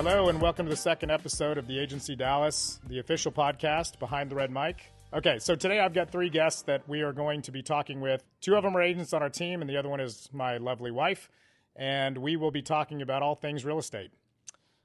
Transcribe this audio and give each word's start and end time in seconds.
Hello, 0.00 0.28
and 0.28 0.40
welcome 0.40 0.64
to 0.64 0.70
the 0.70 0.76
second 0.76 1.10
episode 1.10 1.58
of 1.58 1.66
the 1.66 1.76
Agency 1.76 2.14
Dallas, 2.14 2.78
the 2.86 3.00
official 3.00 3.32
podcast 3.32 3.98
behind 3.98 4.30
the 4.30 4.36
red 4.36 4.48
mic. 4.48 4.92
Okay, 5.12 5.40
so 5.40 5.56
today 5.56 5.80
I've 5.80 5.92
got 5.92 6.12
three 6.12 6.28
guests 6.28 6.62
that 6.62 6.88
we 6.88 7.00
are 7.00 7.12
going 7.12 7.42
to 7.42 7.50
be 7.50 7.64
talking 7.64 8.00
with. 8.00 8.22
Two 8.40 8.54
of 8.54 8.62
them 8.62 8.76
are 8.76 8.80
agents 8.80 9.12
on 9.12 9.24
our 9.24 9.28
team, 9.28 9.60
and 9.60 9.68
the 9.68 9.76
other 9.76 9.88
one 9.88 9.98
is 9.98 10.28
my 10.32 10.58
lovely 10.58 10.92
wife. 10.92 11.28
And 11.74 12.18
we 12.18 12.36
will 12.36 12.52
be 12.52 12.62
talking 12.62 13.02
about 13.02 13.24
all 13.24 13.34
things 13.34 13.64
real 13.64 13.80
estate. 13.80 14.12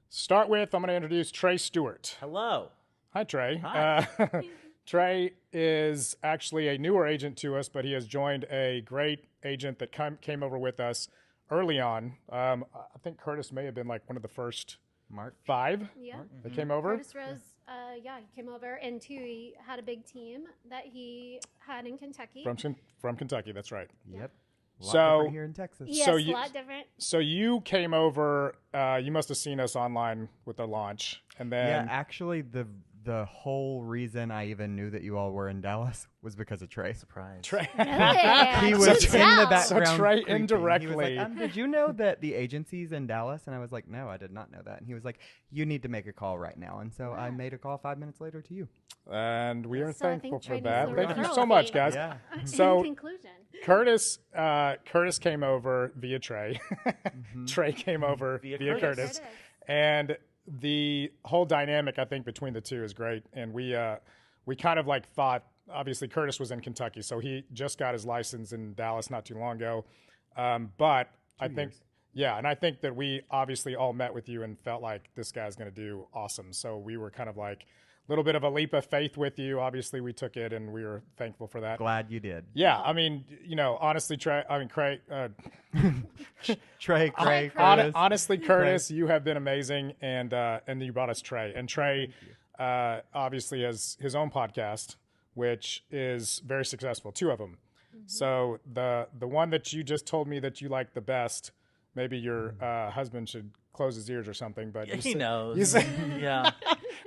Start 0.10 0.50
with, 0.50 0.74
I'm 0.74 0.82
going 0.82 0.88
to 0.88 0.96
introduce 0.96 1.30
Trey 1.30 1.58
Stewart. 1.58 2.18
Hello. 2.20 2.72
Hi, 3.12 3.24
Trey. 3.24 3.58
Hi. 3.58 4.08
Uh, 4.18 4.42
Trey 4.88 5.34
is 5.52 6.18
actually 6.24 6.70
a 6.70 6.80
newer 6.80 7.06
agent 7.06 7.38
to 7.38 7.56
us, 7.56 7.70
but 7.70 7.86
he 7.86 7.92
has 7.92 8.08
joined 8.08 8.46
a 8.46 8.82
great 8.82 9.26
agent 9.46 9.78
that 9.78 9.92
came 10.24 10.42
over 10.42 10.58
with 10.58 10.80
us 10.80 11.08
early 11.52 11.80
on. 11.80 12.14
Um, 12.32 12.66
I 12.74 12.98
think 13.04 13.20
Curtis 13.20 13.52
may 13.52 13.66
have 13.66 13.76
been 13.76 13.88
like 13.88 14.10
one 14.10 14.16
of 14.16 14.24
the 14.24 14.28
first 14.28 14.78
Mark. 15.14 15.36
five 15.46 15.88
Yeah. 15.98 16.22
that 16.44 16.54
came 16.54 16.72
over. 16.72 16.92
Curtis 16.98 17.14
Rose, 17.16 17.56
uh, 17.68 17.72
yeah, 18.02 18.20
he 18.20 18.26
came 18.36 18.50
over, 18.50 18.76
and 18.76 19.00
two, 19.02 19.14
he 19.16 19.56
had 19.66 19.80
a 19.80 19.84
big 19.84 20.06
team 20.06 20.46
that 20.70 20.86
he 20.86 21.40
had 21.60 21.86
in 21.86 21.98
Kentucky. 21.98 22.44
From 22.44 22.58
Ken- 22.58 22.76
from 23.00 23.16
Kentucky, 23.16 23.52
that's 23.52 23.72
right. 23.72 23.90
Yep. 24.10 24.32
A 24.82 24.84
lot 24.86 24.92
So- 24.92 25.00
different 25.18 25.32
here 25.34 25.44
in 25.46 25.54
Texas. 25.54 25.90
yes, 25.92 26.06
so 26.06 26.16
a 26.16 26.20
you- 26.20 26.34
lot 26.34 26.52
different. 26.52 26.88
So 26.98 27.20
you 27.20 27.62
came 27.62 27.94
over. 27.94 28.56
Uh, 28.74 29.00
you 29.02 29.12
must 29.12 29.30
have 29.30 29.38
seen 29.38 29.60
us 29.60 29.76
online 29.76 30.30
with 30.46 30.58
the 30.58 30.68
launch, 30.68 31.24
and 31.38 31.52
then 31.52 31.86
yeah, 31.86 31.92
actually, 31.92 32.42
the 32.42 32.68
the 33.04 33.26
whole 33.26 33.84
reason 33.84 34.32
I 34.32 34.48
even 34.48 34.76
knew 34.76 34.90
that 34.92 35.02
you 35.04 35.18
all 35.18 35.32
were 35.32 35.50
in 35.50 35.62
Dallas 35.62 36.08
was 36.22 36.36
because 36.36 36.62
of 36.62 36.70
Trey. 36.70 36.94
Surprise. 36.94 37.42
Trey. 37.44 37.70
Really? 37.78 37.90
He 38.64 38.74
I 38.74 38.74
was 38.78 38.88
could 38.88 39.04
in 39.06 39.12
the 39.12 39.18
tell. 39.18 39.50
background. 39.50 39.88
So 39.88 39.96
Trey 39.98 40.16
creeping. 40.24 40.26
He 40.28 40.42
was 40.44 40.52
indirectly- 40.52 41.16
like, 41.18 41.26
um, 41.26 41.36
did 41.38 41.56
you 41.56 41.68
know 41.68 41.92
that 41.92 42.22
the 42.22 42.34
agency's 42.34 42.92
in 42.92 43.08
Dallas? 43.08 43.42
And 43.46 43.56
I 43.56 43.60
was 43.60 43.72
like, 43.72 43.88
no, 43.88 44.08
I 44.10 44.18
did 44.18 44.32
not 44.32 44.52
know 44.52 44.62
that. 44.66 44.78
And 44.80 44.88
he 44.88 44.94
was 44.94 45.04
like, 45.04 45.20
you 45.52 45.66
need 45.66 45.82
to 45.84 45.90
make 45.90 46.08
a 46.08 46.14
call 46.14 46.38
right 46.38 46.58
now. 46.58 46.80
And 46.80 46.94
so 46.94 47.12
I 47.12 47.30
made 47.32 47.54
a 47.54 47.58
call 47.58 47.78
five 47.78 47.98
minutes 47.98 48.22
later 48.22 48.42
to 48.42 48.54
you. 48.54 48.68
and 49.12 49.66
we 49.66 49.82
are 49.82 49.92
So 49.92 50.06
thankful 50.06 50.40
for 50.40 50.60
that. 50.62 50.96
Thank 50.96 51.18
you 51.18 51.34
so 51.34 51.46
much, 51.46 51.74
guys. 51.74 51.94
Yeah. 51.96 52.16
So- 52.46 52.80
in 52.80 52.84
conclusion, 52.96 53.30
Curtis, 53.64 54.20
uh, 54.36 54.76
Curtis 54.86 55.20
came 55.20 55.44
over 55.44 55.92
via 55.96 56.20
Trey. 56.20 56.60
Trey 57.48 57.72
came 57.74 58.04
over 58.04 58.38
via, 58.40 58.58
Via 58.58 58.74
Curtis, 58.80 58.82
Curtis. 58.82 59.20
Curtis. 59.20 59.22
and 59.68 60.18
the 60.48 61.12
whole 61.26 61.46
dynamic 61.46 62.00
I 62.00 62.06
think 62.06 62.26
between 62.26 62.54
the 62.54 62.62
two 62.62 62.84
is 62.84 62.94
great. 62.94 63.24
And 63.34 63.54
we 63.54 63.76
uh, 63.76 63.98
we 64.46 64.56
kind 64.56 64.80
of 64.80 64.88
like 64.88 65.08
thought. 65.14 65.44
Obviously, 65.72 66.10
Curtis 66.10 66.42
was 66.42 66.52
in 66.52 66.60
Kentucky, 66.60 67.02
so 67.02 67.20
he 67.20 67.46
just 67.54 67.78
got 67.78 67.94
his 67.94 68.06
license 68.06 68.52
in 68.52 68.74
Dallas 68.74 69.10
not 69.10 69.24
too 69.24 69.38
long 69.38 69.56
ago. 69.56 69.86
Um, 70.36 70.72
but 70.78 71.10
I 71.40 71.48
think, 71.48 71.74
yeah, 72.14 72.38
and 72.38 72.48
I 72.48 72.56
think 72.56 72.82
that 72.82 72.96
we 72.96 73.22
obviously 73.32 73.76
all 73.76 73.94
met 73.94 74.14
with 74.14 74.30
you 74.30 74.44
and 74.44 74.60
felt 74.60 74.82
like 74.82 75.10
this 75.16 75.32
guy's 75.32 75.56
going 75.56 75.70
to 75.70 75.76
do 75.76 76.06
awesome. 76.14 76.54
So 76.54 76.78
we 76.78 76.98
were 76.98 77.10
kind 77.12 77.30
of 77.30 77.38
like 77.38 77.66
a 78.08 78.12
little 78.12 78.24
bit 78.24 78.36
of 78.36 78.44
a 78.44 78.50
leap 78.50 78.74
of 78.74 78.86
faith 78.86 79.16
with 79.18 79.40
you. 79.40 79.60
Obviously, 79.60 80.02
we 80.02 80.12
took 80.14 80.36
it, 80.38 80.52
and 80.54 80.72
we 80.74 80.84
were 80.84 81.02
thankful 81.18 81.48
for 81.48 81.62
that. 81.62 81.78
Glad 81.80 82.10
you 82.12 82.20
did. 82.20 82.44
Yeah, 82.54 82.80
I 82.82 82.94
mean, 82.94 83.24
you 83.44 83.56
know, 83.56 83.78
honestly, 83.80 84.18
Trey, 84.18 84.44
I 84.50 84.60
mean, 84.60 84.68
Craig, 84.68 85.00
uh, 85.10 85.30
Trey, 86.80 87.10
Craig, 87.12 87.52
hon- 87.56 87.78
Curtis. 87.78 87.92
honestly, 87.96 88.38
Curtis, 88.38 88.92
you 88.92 89.08
have 89.08 89.24
been 89.24 89.38
amazing, 89.38 89.94
and 90.02 90.34
uh, 90.34 90.60
and 90.68 90.82
you 90.84 90.92
brought 90.92 91.10
us 91.10 91.22
Trey, 91.22 91.54
and 91.56 91.68
Trey, 91.70 92.10
uh, 92.60 93.00
obviously 93.14 93.64
has 93.64 93.98
his 94.00 94.16
own 94.16 94.30
podcast, 94.30 94.98
which 95.34 95.84
is 95.90 96.42
very 96.46 96.66
successful, 96.66 97.12
two 97.12 97.32
of 97.32 97.40
them. 97.40 97.58
So 98.08 98.60
the 98.72 99.08
the 99.18 99.28
one 99.28 99.50
that 99.52 99.72
you 99.72 99.84
just 99.84 100.06
told 100.08 100.28
me 100.28 100.40
that 100.40 100.62
you 100.62 100.68
like 100.68 100.94
the 100.94 101.02
best, 101.02 101.52
maybe 101.96 102.18
your 102.18 102.56
uh, 102.62 102.90
husband 102.92 103.30
should 103.30 103.52
close 103.74 103.96
his 103.96 104.10
ears 104.10 104.28
or 104.28 104.34
something. 104.34 104.72
But 104.72 104.88
He 104.88 105.12
said- 105.12 105.18
knows. 105.18 105.58
You 105.58 105.66
said, 105.66 105.88
yeah. 106.22 106.52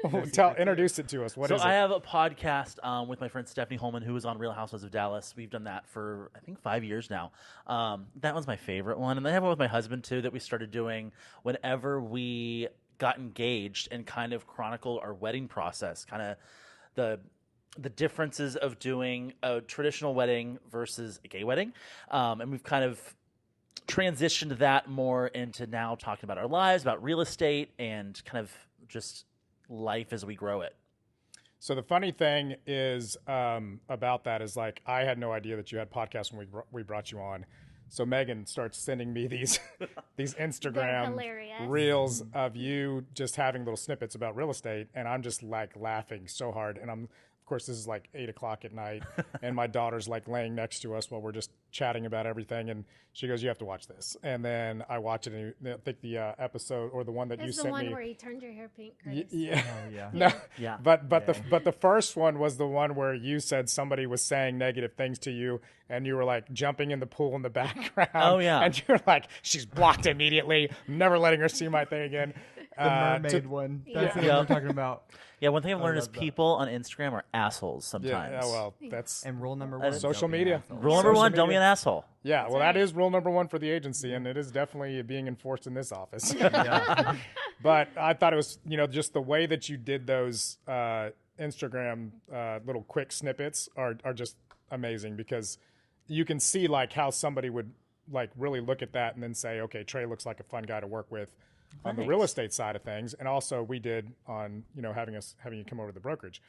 tell, 0.33 0.55
introduce 0.57 0.99
it 0.99 1.09
to 1.09 1.25
us. 1.25 1.37
What 1.37 1.49
so 1.49 1.57
is 1.57 1.63
I 1.63 1.73
have 1.75 1.91
a 1.91 2.01
podcast 2.01 2.85
um, 2.85 3.09
with 3.09 3.21
my 3.21 3.29
friend 3.29 3.47
Stephanie 3.49 3.79
Hollman, 3.79 4.03
who 4.03 4.13
was 4.13 4.25
on 4.25 4.39
Real 4.39 4.53
Housewives 4.53 4.85
of 4.85 4.91
Dallas. 4.91 5.35
We've 5.37 5.51
done 5.51 5.65
that 5.65 5.87
for 5.87 6.31
I 6.37 6.41
think 6.41 6.61
five 6.61 6.85
years 6.85 7.11
now. 7.11 7.33
Um, 7.67 8.07
that 8.21 8.35
was 8.35 8.47
my 8.47 8.57
favorite 8.57 8.99
one, 8.99 9.17
and 9.17 9.27
I 9.27 9.33
have 9.33 9.43
one 9.43 9.51
with 9.51 9.59
my 9.59 9.67
husband 9.67 10.05
too 10.05 10.23
that 10.23 10.33
we 10.33 10.39
started 10.39 10.71
doing 10.71 11.13
whenever 11.43 12.01
we 12.01 12.69
got 12.99 13.19
engaged 13.19 13.89
and 13.91 14.07
kind 14.07 14.33
of 14.33 14.47
chronicle 14.47 14.99
our 15.03 15.15
wedding 15.15 15.49
process, 15.49 16.05
kind 16.05 16.23
of 16.23 16.37
the 16.95 17.21
the 17.79 17.91
differences 17.91 18.57
of 18.57 18.79
doing 18.79 19.35
a 19.43 19.61
traditional 19.61 20.15
wedding 20.15 20.59
versus 20.71 21.21
a 21.25 21.29
gay 21.29 21.45
wedding, 21.45 21.73
um, 22.11 22.41
and 22.41 22.51
we've 22.51 22.65
kind 22.65 22.85
of 22.85 23.01
transitioned 23.87 24.59
that 24.59 24.89
more 24.89 25.29
into 25.29 25.67
now 25.67 25.95
talking 25.95 26.25
about 26.25 26.39
our 26.39 26.49
lives, 26.49 26.83
about 26.83 27.03
real 27.03 27.21
estate, 27.21 27.71
and 27.79 28.21
kind 28.25 28.43
of 28.43 28.51
just 28.89 29.25
life 29.69 30.13
as 30.13 30.25
we 30.25 30.35
grow 30.35 30.61
it. 30.61 30.75
So 31.59 31.75
the 31.75 31.83
funny 31.83 32.13
thing 32.13 32.57
is 32.67 33.17
um, 33.27 33.81
about 33.89 34.25
that 34.25 34.43
is 34.43 34.57
like 34.57 34.81
I 34.87 35.01
had 35.01 35.19
no 35.19 35.33
idea 35.33 35.57
that 35.57 35.73
you 35.73 35.79
had 35.79 35.91
podcasts 35.91 36.31
when 36.31 36.41
we 36.41 36.45
br- 36.47 36.61
we 36.71 36.83
brought 36.83 37.11
you 37.11 37.19
on. 37.19 37.47
So 37.89 38.05
Megan 38.05 38.47
starts 38.47 38.79
sending 38.79 39.13
me 39.13 39.27
these 39.27 39.59
these 40.17 40.35
Instagram 40.41 41.17
reels 41.69 42.23
of 42.35 42.57
you 42.57 43.05
just 43.15 43.37
having 43.37 43.63
little 43.63 43.77
snippets 43.77 44.15
about 44.15 44.37
real 44.37 44.51
estate, 44.51 44.89
and 44.95 45.09
I'm 45.09 45.23
just 45.23 45.43
like 45.43 45.73
laughing 45.77 46.29
so 46.29 46.53
hard. 46.53 46.79
And 46.79 46.91
I'm 46.91 47.09
of 47.47 47.49
course 47.49 47.67
this 47.67 47.77
is 47.77 47.87
like 47.87 48.09
eight 48.13 48.29
o'clock 48.29 48.65
at 48.65 48.73
night, 48.73 49.05
and 49.43 49.55
my 49.55 49.69
daughter's 49.69 50.09
like 50.09 50.27
laying 50.27 50.57
next 50.57 50.81
to 50.81 50.97
us 50.97 51.13
while 51.13 51.21
we're 51.21 51.31
just 51.31 51.53
chatting 51.71 52.05
about 52.05 52.27
everything, 52.27 52.71
and 52.71 52.85
she 53.13 53.29
goes, 53.29 53.41
"You 53.41 53.47
have 53.51 53.59
to 53.59 53.65
watch 53.65 53.87
this." 53.87 54.17
And 54.25 54.45
then 54.45 54.83
I 54.89 54.99
watch 54.99 55.29
it, 55.29 55.33
and 55.63 55.73
I 55.73 55.77
think 55.85 56.01
the 56.01 56.19
uh, 56.19 56.33
episode 56.41 56.89
or 56.93 57.05
the 57.05 57.13
one 57.13 57.29
that 57.29 57.39
you 57.39 57.47
it's 57.47 57.57
the 57.59 57.63
sent 57.63 57.73
one 57.73 57.87
me. 57.87 57.93
where 57.93 58.03
he 58.03 58.15
turned 58.15 58.43
your 58.43 58.51
hair 58.51 58.69
pink, 58.77 58.95
Y- 59.07 59.27
yeah. 59.31 59.63
Oh, 59.65 59.89
yeah. 59.95 60.11
No, 60.13 60.29
Yeah. 60.59 60.77
but 60.83 61.09
but 61.09 61.27
the 61.27 61.37
but 61.49 61.63
the 61.63 61.71
first 61.71 62.17
one 62.17 62.41
was 62.41 62.57
the 62.57 62.67
one 62.67 62.97
where 62.97 63.15
you 63.15 63.39
said 63.39 63.71
somebody 63.71 64.07
was 64.07 64.23
saying 64.23 64.59
negative 64.59 64.95
things 64.95 65.21
to 65.21 65.31
you, 65.31 65.61
and 65.89 66.05
you 66.05 66.17
were 66.17 66.25
like 66.25 66.53
jumping 66.53 66.91
in 66.91 66.99
the 66.99 67.07
pool 67.07 67.37
in 67.37 67.43
the 67.43 67.51
background. 67.63 68.11
Oh, 68.13 68.39
yeah. 68.39 68.59
and 68.61 68.83
you're 68.89 69.01
like, 69.07 69.29
she's 69.43 69.65
blocked 69.65 70.07
immediately. 70.07 70.69
I'm 70.89 70.99
never 70.99 71.17
letting 71.17 71.39
her 71.39 71.49
see 71.49 71.69
my 71.69 71.85
thing 71.85 72.03
again. 72.03 72.35
The 72.77 72.83
Uh, 72.85 73.19
mermaid 73.21 73.43
to- 73.43 73.49
one. 73.49 73.85
That's 73.95 74.15
the 74.15 74.23
Yeah. 74.25 74.37
one 74.37 74.47
we're 74.47 74.55
talking 74.55 74.71
about. 74.71 75.05
Yeah, 75.41 75.51
one 75.51 75.63
thing 75.63 75.73
I've 75.75 75.81
learned 75.83 75.99
is 75.99 76.07
love 76.07 76.15
that. 76.15 76.21
people 76.21 76.47
on 76.47 76.69
Instagram 76.69 77.13
are 77.13 77.25
assholes 77.35 77.85
sometimes. 77.85 78.33
yeah, 78.33 78.41
well, 78.41 78.75
that's 78.91 79.25
And 79.25 79.41
rule 79.41 79.55
number 79.57 79.79
one: 79.79 79.93
Social 79.93 80.23
don't 80.29 80.31
be 80.33 80.39
an 80.39 80.45
media. 80.45 80.63
Rule 80.71 80.95
number 80.97 81.09
Social 81.11 81.15
one: 81.15 81.33
don't 81.33 81.49
be 81.51 81.55
an 81.55 81.63
asshole. 81.63 82.05
yeah. 82.23 82.49
Well, 82.49 82.59
that 82.61 82.77
is 82.77 82.95
rule 82.95 83.11
number 83.11 83.29
one 83.31 83.47
for 83.49 83.59
the 83.59 83.69
agency, 83.71 84.15
and 84.15 84.27
it 84.27 84.37
is 84.39 84.51
definitely 84.51 85.01
being 85.03 85.27
enforced 85.27 85.67
in 85.67 85.75
this 85.75 85.93
office. 85.93 86.35
But 87.63 87.89
I 87.97 88.13
thought 88.13 88.33
it 88.33 88.37
was, 88.37 88.59
you 88.67 88.77
know, 88.77 88.87
just 88.87 89.13
the 89.15 89.21
way 89.21 89.47
that 89.47 89.69
you 89.69 89.77
did 89.79 90.07
those 90.07 90.59
uh, 90.69 91.11
Instagram 91.39 92.11
uh, 92.33 92.59
little 92.67 92.83
quick 92.83 93.13
snippets 93.13 93.69
are 93.77 93.97
are 94.05 94.13
just 94.13 94.37
amazing 94.71 95.17
because 95.17 95.59
you 96.07 96.25
can 96.25 96.39
see 96.39 96.67
like 96.69 96.93
how 96.93 97.11
somebody 97.11 97.49
would 97.51 97.73
like 98.11 98.31
really 98.37 98.61
look 98.61 98.83
at 98.83 98.93
that 98.93 99.15
and 99.15 99.23
then 99.23 99.35
say, 99.35 99.61
okay, 99.61 99.83
Trey 99.85 100.07
looks 100.07 100.27
like 100.27 100.39
a 100.39 100.45
fun 100.45 100.65
guy 100.65 100.81
to 100.81 100.87
work 100.87 101.11
with 101.11 101.35
on 101.85 101.97
the 101.97 102.05
real 102.05 102.23
estate 102.23 102.53
side 102.53 102.77
of 102.77 102.83
things, 102.83 103.15
and 103.15 103.29
also 103.29 103.63
we 103.63 103.79
did 103.79 104.13
on 104.27 104.65
you 104.75 104.83
know 104.83 104.93
having 104.93 105.17
us 105.17 105.35
having 105.39 105.59
you 105.59 105.65
come 105.65 105.79
over 105.81 105.91
to 105.91 105.95
the 105.95 106.01
brokerage. 106.01 106.43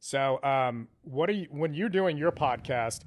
So, 0.00 0.42
um, 0.42 0.88
what 1.02 1.28
are 1.28 1.34
you 1.34 1.46
when 1.50 1.74
you're 1.74 1.88
doing 1.90 2.16
your 2.16 2.32
podcast? 2.32 3.00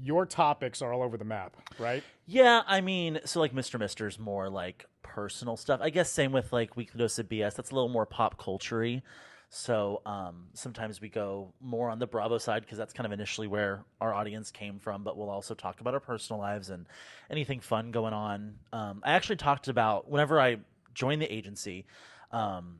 Your 0.00 0.26
topics 0.26 0.82
are 0.82 0.92
all 0.92 1.02
over 1.02 1.16
the 1.16 1.24
map, 1.24 1.54
right? 1.78 2.02
Yeah, 2.26 2.62
I 2.66 2.80
mean, 2.80 3.20
so 3.24 3.40
like 3.40 3.54
Mr. 3.54 3.78
Mister's 3.78 4.18
more 4.18 4.48
like 4.48 4.86
personal 5.02 5.56
stuff. 5.56 5.80
I 5.82 5.90
guess 5.90 6.10
same 6.10 6.32
with 6.32 6.52
like 6.52 6.76
Weekly 6.76 6.98
Dose 6.98 7.18
of 7.18 7.28
BS. 7.28 7.54
That's 7.54 7.70
a 7.70 7.74
little 7.74 7.90
more 7.90 8.06
pop 8.06 8.38
culture 8.38 9.02
So 9.50 10.00
um, 10.06 10.46
sometimes 10.54 11.00
we 11.00 11.08
go 11.10 11.52
more 11.60 11.90
on 11.90 11.98
the 11.98 12.06
Bravo 12.06 12.38
side 12.38 12.62
because 12.62 12.78
that's 12.78 12.94
kind 12.94 13.04
of 13.04 13.12
initially 13.12 13.46
where 13.46 13.84
our 14.00 14.14
audience 14.14 14.50
came 14.50 14.78
from. 14.78 15.04
But 15.04 15.16
we'll 15.16 15.30
also 15.30 15.54
talk 15.54 15.80
about 15.80 15.94
our 15.94 16.00
personal 16.00 16.40
lives 16.40 16.70
and 16.70 16.86
anything 17.30 17.60
fun 17.60 17.90
going 17.90 18.14
on. 18.14 18.54
Um, 18.72 19.02
I 19.04 19.12
actually 19.12 19.36
talked 19.36 19.68
about 19.68 20.10
whenever 20.10 20.40
I 20.40 20.56
joined 20.94 21.22
the 21.22 21.32
agency, 21.32 21.86
um, 22.30 22.78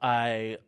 I 0.00 0.58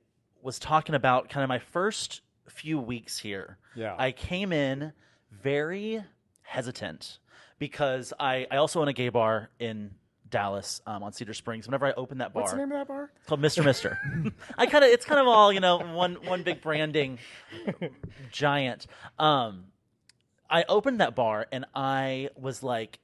was 0.42 0.58
talking 0.58 0.94
about 0.94 1.28
kind 1.28 1.42
of 1.42 1.48
my 1.48 1.58
first 1.58 2.22
few 2.48 2.78
weeks 2.78 3.18
here. 3.18 3.58
Yeah. 3.74 3.94
I 3.98 4.12
came 4.12 4.52
in 4.52 4.92
very 5.30 6.02
hesitant 6.42 7.18
because 7.58 8.12
I, 8.18 8.46
I 8.50 8.56
also 8.56 8.80
own 8.80 8.88
a 8.88 8.92
gay 8.92 9.08
bar 9.08 9.50
in 9.58 9.90
Dallas 10.28 10.80
um, 10.86 11.02
on 11.02 11.12
Cedar 11.12 11.34
Springs. 11.34 11.66
Whenever 11.66 11.86
I 11.86 11.92
open 11.92 12.18
that 12.18 12.32
bar, 12.32 12.42
What's 12.42 12.52
the 12.52 12.58
name 12.58 12.72
of 12.72 12.78
that 12.78 12.88
bar? 12.88 13.10
it's 13.16 13.26
called 13.26 13.40
Mr. 13.40 13.64
Mister. 13.64 13.98
I 14.58 14.66
kind 14.66 14.84
of 14.84 14.90
it's 14.90 15.04
kind 15.04 15.20
of 15.20 15.26
all 15.28 15.52
you 15.52 15.60
know 15.60 15.78
one 15.78 16.14
one 16.24 16.42
big 16.42 16.60
branding 16.62 17.18
giant. 18.32 18.86
Um, 19.18 19.66
I 20.48 20.64
opened 20.68 21.00
that 21.00 21.14
bar 21.14 21.46
and 21.52 21.64
I 21.74 22.30
was 22.36 22.62
like, 22.62 22.98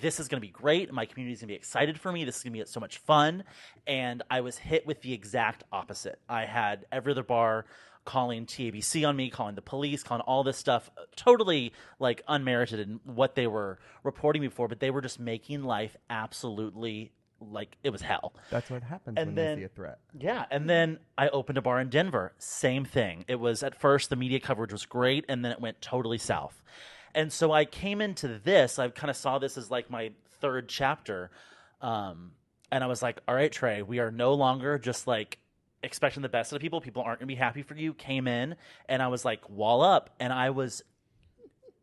this 0.00 0.20
is 0.20 0.28
going 0.28 0.40
to 0.40 0.46
be 0.46 0.52
great. 0.52 0.92
My 0.92 1.06
community 1.06 1.32
is 1.34 1.40
going 1.40 1.48
to 1.48 1.52
be 1.52 1.56
excited 1.56 1.98
for 1.98 2.10
me. 2.12 2.24
This 2.24 2.36
is 2.38 2.42
going 2.42 2.52
to 2.54 2.58
be 2.60 2.66
so 2.66 2.80
much 2.80 2.98
fun. 2.98 3.44
And 3.86 4.22
I 4.30 4.40
was 4.40 4.58
hit 4.58 4.86
with 4.86 5.02
the 5.02 5.12
exact 5.12 5.64
opposite. 5.72 6.18
I 6.28 6.44
had 6.44 6.86
every 6.92 7.12
other 7.12 7.22
bar 7.22 7.66
calling 8.04 8.46
TABC 8.46 9.06
on 9.08 9.16
me, 9.16 9.30
calling 9.30 9.56
the 9.56 9.62
police, 9.62 10.02
calling 10.04 10.22
all 10.22 10.44
this 10.44 10.56
stuff, 10.56 10.90
totally 11.16 11.72
like 11.98 12.22
unmerited 12.28 12.78
in 12.80 13.00
what 13.04 13.34
they 13.34 13.46
were 13.48 13.78
reporting 14.04 14.42
me 14.42 14.48
for, 14.48 14.68
but 14.68 14.78
they 14.78 14.90
were 14.90 15.00
just 15.00 15.18
making 15.18 15.64
life 15.64 15.96
absolutely 16.08 17.10
like 17.40 17.76
it 17.82 17.90
was 17.90 18.00
hell. 18.00 18.32
That's 18.50 18.70
what 18.70 18.82
happens 18.82 19.18
And 19.18 19.28
when 19.30 19.34
then- 19.34 19.58
you 19.58 19.62
see 19.62 19.66
a 19.66 19.68
threat. 19.68 19.98
Yeah, 20.18 20.46
and 20.50 20.70
then 20.70 20.98
I 21.18 21.28
opened 21.28 21.58
a 21.58 21.62
bar 21.62 21.80
in 21.80 21.90
Denver. 21.90 22.32
Same 22.38 22.84
thing. 22.84 23.24
It 23.28 23.40
was 23.40 23.62
at 23.62 23.78
first 23.78 24.08
the 24.08 24.16
media 24.16 24.40
coverage 24.40 24.72
was 24.72 24.86
great, 24.86 25.24
and 25.28 25.44
then 25.44 25.52
it 25.52 25.60
went 25.60 25.82
totally 25.82 26.16
south. 26.18 26.62
And 27.16 27.32
so 27.32 27.50
I 27.50 27.64
came 27.64 28.02
into 28.02 28.28
this. 28.28 28.78
I 28.78 28.90
kind 28.90 29.10
of 29.10 29.16
saw 29.16 29.38
this 29.38 29.56
as 29.56 29.70
like 29.70 29.88
my 29.90 30.12
third 30.42 30.68
chapter, 30.68 31.30
um, 31.80 32.32
and 32.70 32.84
I 32.84 32.86
was 32.88 33.02
like, 33.02 33.20
"All 33.26 33.34
right, 33.34 33.50
Trey, 33.50 33.80
we 33.80 34.00
are 34.00 34.10
no 34.10 34.34
longer 34.34 34.78
just 34.78 35.06
like 35.06 35.38
expecting 35.82 36.22
the 36.22 36.28
best 36.28 36.52
of 36.52 36.60
people. 36.60 36.78
People 36.82 37.02
aren't 37.02 37.20
going 37.20 37.28
to 37.28 37.34
be 37.34 37.38
happy 37.38 37.62
for 37.62 37.74
you." 37.74 37.94
Came 37.94 38.28
in, 38.28 38.54
and 38.86 39.02
I 39.02 39.08
was 39.08 39.24
like, 39.24 39.48
"Wall 39.48 39.82
up," 39.82 40.10
and 40.20 40.30
I 40.30 40.50
was 40.50 40.82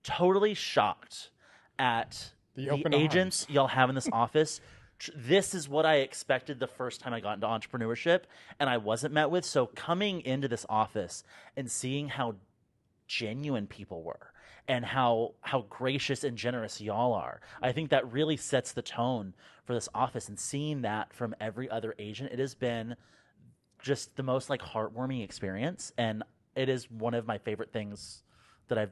totally 0.03 0.53
shocked 0.53 1.31
at 1.79 2.31
The 2.53 2.65
the, 2.65 2.69
open 2.69 2.93
agents 2.93 3.47
y'all 3.49 3.67
have 3.67 3.89
in 3.89 3.95
this 3.95 4.09
office. 4.13 4.61
This 5.15 5.55
is 5.55 5.67
what 5.67 5.83
I 5.83 5.95
expected 5.95 6.59
the 6.59 6.67
first 6.67 7.01
time 7.01 7.11
I 7.11 7.21
got 7.21 7.33
into 7.33 7.47
entrepreneurship, 7.47 8.25
and 8.59 8.69
I 8.69 8.77
wasn't 8.77 9.15
met 9.15 9.31
with. 9.31 9.45
So 9.45 9.65
coming 9.65 10.21
into 10.21 10.47
this 10.47 10.63
office 10.69 11.23
and 11.57 11.71
seeing 11.71 12.09
how 12.09 12.35
genuine 13.07 13.65
people 13.65 14.03
were 14.03 14.32
and 14.67 14.85
how 14.85 15.33
how 15.41 15.61
gracious 15.69 16.23
and 16.23 16.37
generous 16.37 16.79
y'all 16.81 17.13
are, 17.13 17.41
I 17.61 17.71
think 17.71 17.89
that 17.89 18.11
really 18.11 18.37
sets 18.37 18.71
the 18.71 18.81
tone 18.81 19.33
for 19.65 19.73
this 19.73 19.89
office. 19.93 20.29
And 20.29 20.39
seeing 20.39 20.81
that 20.83 21.13
from 21.13 21.35
every 21.41 21.69
other 21.69 21.93
agent, 21.99 22.31
it 22.31 22.39
has 22.39 22.55
been 22.55 22.95
just 23.81 24.15
the 24.15 24.23
most 24.23 24.49
like 24.49 24.61
heartwarming 24.61 25.23
experience, 25.23 25.91
and 25.97 26.23
it 26.55 26.69
is 26.69 26.89
one 26.89 27.13
of 27.13 27.27
my 27.27 27.37
favorite 27.37 27.73
things 27.73 28.23
that 28.69 28.77
I've 28.77 28.91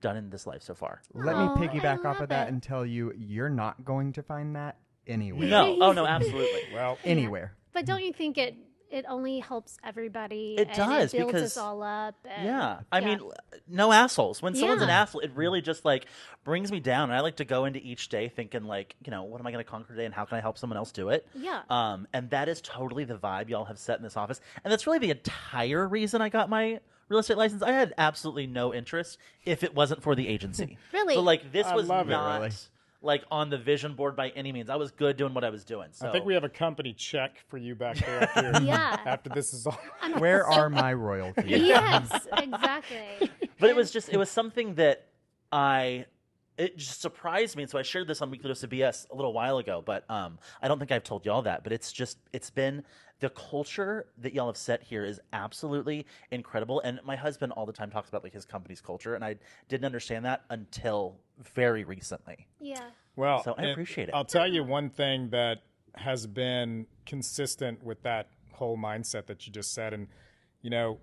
done 0.00 0.16
in 0.16 0.30
this 0.30 0.46
life 0.46 0.62
so 0.62 0.74
far. 0.74 1.00
Let 1.14 1.36
Oh, 1.36 1.54
me 1.56 1.66
piggyback 1.68 1.98
off 1.98 2.04
love 2.16 2.20
of 2.22 2.28
that 2.30 2.48
it. 2.48 2.52
and 2.52 2.62
tell 2.62 2.84
you, 2.84 3.12
you're 3.16 3.48
not 3.48 3.84
going 3.84 4.12
to 4.14 4.22
find 4.22 4.56
that 4.56 4.78
anywhere. 5.06 5.48
No, 5.48 5.76
oh 5.80 5.92
no, 5.92 6.04
absolutely. 6.06 6.62
Well, 6.74 6.98
Anywhere. 7.04 7.54
But 7.72 7.86
don't 7.86 8.02
you 8.02 8.12
think 8.12 8.36
it 8.36 8.56
it 8.92 9.04
only 9.08 9.40
helps 9.40 9.78
everybody? 9.82 10.54
It 10.58 10.68
and 10.68 10.76
does, 10.76 11.14
It 11.14 11.16
builds 11.18 11.32
because- 11.32 11.42
us 11.52 11.56
all 11.56 11.82
up. 11.82 12.14
and- 12.24 12.44
Yeah, 12.46 12.80
I 12.92 12.98
yeah. 13.00 13.04
mean, 13.06 13.20
no 13.66 13.90
assholes. 13.92 14.42
When 14.42 14.54
someone's 14.54 14.82
an 14.82 14.90
asshole, 14.90 15.22
it 15.22 15.32
really 15.34 15.60
just 15.62 15.84
like 15.84 16.06
brings 16.44 16.70
me 16.70 16.78
down. 16.80 17.10
And 17.10 17.14
I 17.16 17.20
like 17.20 17.36
to 17.36 17.44
go 17.44 17.64
into 17.64 17.80
each 17.80 18.08
day 18.08 18.28
thinking 18.28 18.64
like, 18.64 18.94
you 19.04 19.10
know, 19.10 19.22
what 19.24 19.40
am 19.40 19.46
I 19.46 19.50
going 19.52 19.64
to 19.64 19.70
conquer 19.70 19.92
today, 19.92 20.04
and 20.04 20.14
how 20.14 20.24
can 20.24 20.38
I 20.38 20.40
help 20.40 20.58
someone 20.58 20.76
else 20.76 20.92
do 20.92 21.08
it? 21.08 21.26
Yeah. 21.34 21.62
Um, 21.70 22.06
and 22.12 22.30
that 22.30 22.48
is 22.48 22.60
totally 22.60 23.04
the 23.04 23.16
vibe 23.16 23.48
y'all 23.48 23.64
have 23.64 23.78
set 23.78 23.96
in 23.96 24.02
this 24.02 24.16
office, 24.16 24.40
and 24.62 24.70
that's 24.70 24.86
really 24.86 24.98
the 24.98 25.10
entire 25.10 25.88
reason 25.88 26.20
I 26.20 26.28
got 26.28 26.48
my 26.50 26.78
real 27.08 27.18
estate 27.20 27.36
license. 27.36 27.62
I 27.62 27.72
had 27.72 27.94
absolutely 27.98 28.46
no 28.46 28.72
interest 28.72 29.18
if 29.44 29.62
it 29.62 29.74
wasn't 29.74 30.02
for 30.02 30.14
the 30.14 30.28
agency. 30.28 30.78
Really? 30.92 31.14
So 31.14 31.20
like, 31.22 31.50
this 31.52 31.66
I 31.66 31.74
was 31.74 31.88
love 31.88 32.08
it, 32.08 32.12
not 32.12 32.40
really. 32.40 32.50
Like 33.02 33.24
on 33.30 33.50
the 33.50 33.58
vision 33.58 33.94
board 33.94 34.14
by 34.16 34.30
any 34.30 34.52
means. 34.52 34.70
I 34.70 34.76
was 34.76 34.90
good 34.92 35.16
doing 35.16 35.34
what 35.34 35.44
I 35.44 35.50
was 35.50 35.64
doing. 35.64 35.88
So 35.92 36.08
I 36.08 36.12
think 36.12 36.24
we 36.24 36.34
have 36.34 36.44
a 36.44 36.48
company 36.48 36.92
check 36.92 37.38
for 37.48 37.58
you 37.58 37.74
back 37.74 37.96
there 37.98 38.22
after, 38.22 38.62
Yeah. 38.64 38.96
after 39.04 39.28
this 39.30 39.52
is 39.52 39.66
all. 39.66 39.78
I'm- 40.02 40.20
Where 40.20 40.44
so- 40.50 40.60
are 40.60 40.70
my 40.70 40.92
royalties? 40.94 41.44
Yes, 41.62 42.26
exactly. 42.38 43.30
but 43.58 43.70
it 43.70 43.76
was 43.76 43.90
just 43.90 44.08
it 44.10 44.16
was 44.16 44.30
something 44.30 44.74
that 44.76 45.06
I 45.50 46.06
it 46.58 46.76
just 46.76 47.00
surprised 47.00 47.56
me, 47.56 47.62
and 47.62 47.70
so 47.70 47.78
I 47.78 47.82
shared 47.82 48.06
this 48.06 48.20
on 48.20 48.30
Weekly 48.30 48.48
Dose 48.48 48.62
of 48.62 48.68
BS 48.70 49.10
a 49.10 49.14
little 49.16 49.32
while 49.32 49.56
ago. 49.58 49.82
But 49.84 50.04
um, 50.10 50.38
I 50.60 50.68
don't 50.68 50.78
think 50.78 50.92
I've 50.92 51.02
told 51.02 51.24
y'all 51.24 51.42
that. 51.42 51.64
But 51.64 51.72
it's 51.72 51.90
just 51.92 52.18
it's 52.34 52.50
been 52.50 52.84
the 53.20 53.30
culture 53.30 54.06
that 54.18 54.34
y'all 54.34 54.48
have 54.48 54.56
set 54.56 54.82
here 54.82 55.04
is 55.04 55.18
absolutely 55.32 56.06
incredible. 56.30 56.80
And 56.80 57.00
my 57.04 57.16
husband 57.16 57.52
all 57.52 57.64
the 57.64 57.72
time 57.72 57.90
talks 57.90 58.10
about 58.10 58.22
like 58.22 58.34
his 58.34 58.44
company's 58.44 58.82
culture, 58.82 59.14
and 59.14 59.24
I 59.24 59.36
didn't 59.68 59.86
understand 59.86 60.26
that 60.26 60.42
until 60.50 61.16
very 61.54 61.84
recently. 61.84 62.46
Yeah. 62.60 62.80
Well, 63.16 63.42
So 63.44 63.54
I 63.58 63.64
appreciate 63.66 64.08
it. 64.08 64.14
I'll 64.14 64.24
tell 64.24 64.46
you 64.46 64.64
one 64.64 64.88
thing 64.90 65.30
that 65.30 65.58
has 65.94 66.26
been 66.26 66.86
consistent 67.04 67.82
with 67.84 68.02
that 68.02 68.28
whole 68.52 68.76
mindset 68.78 69.26
that 69.26 69.46
you 69.46 69.52
just 69.52 69.74
said, 69.74 69.92
and 69.92 70.08
you 70.62 70.70
know, 70.70 70.98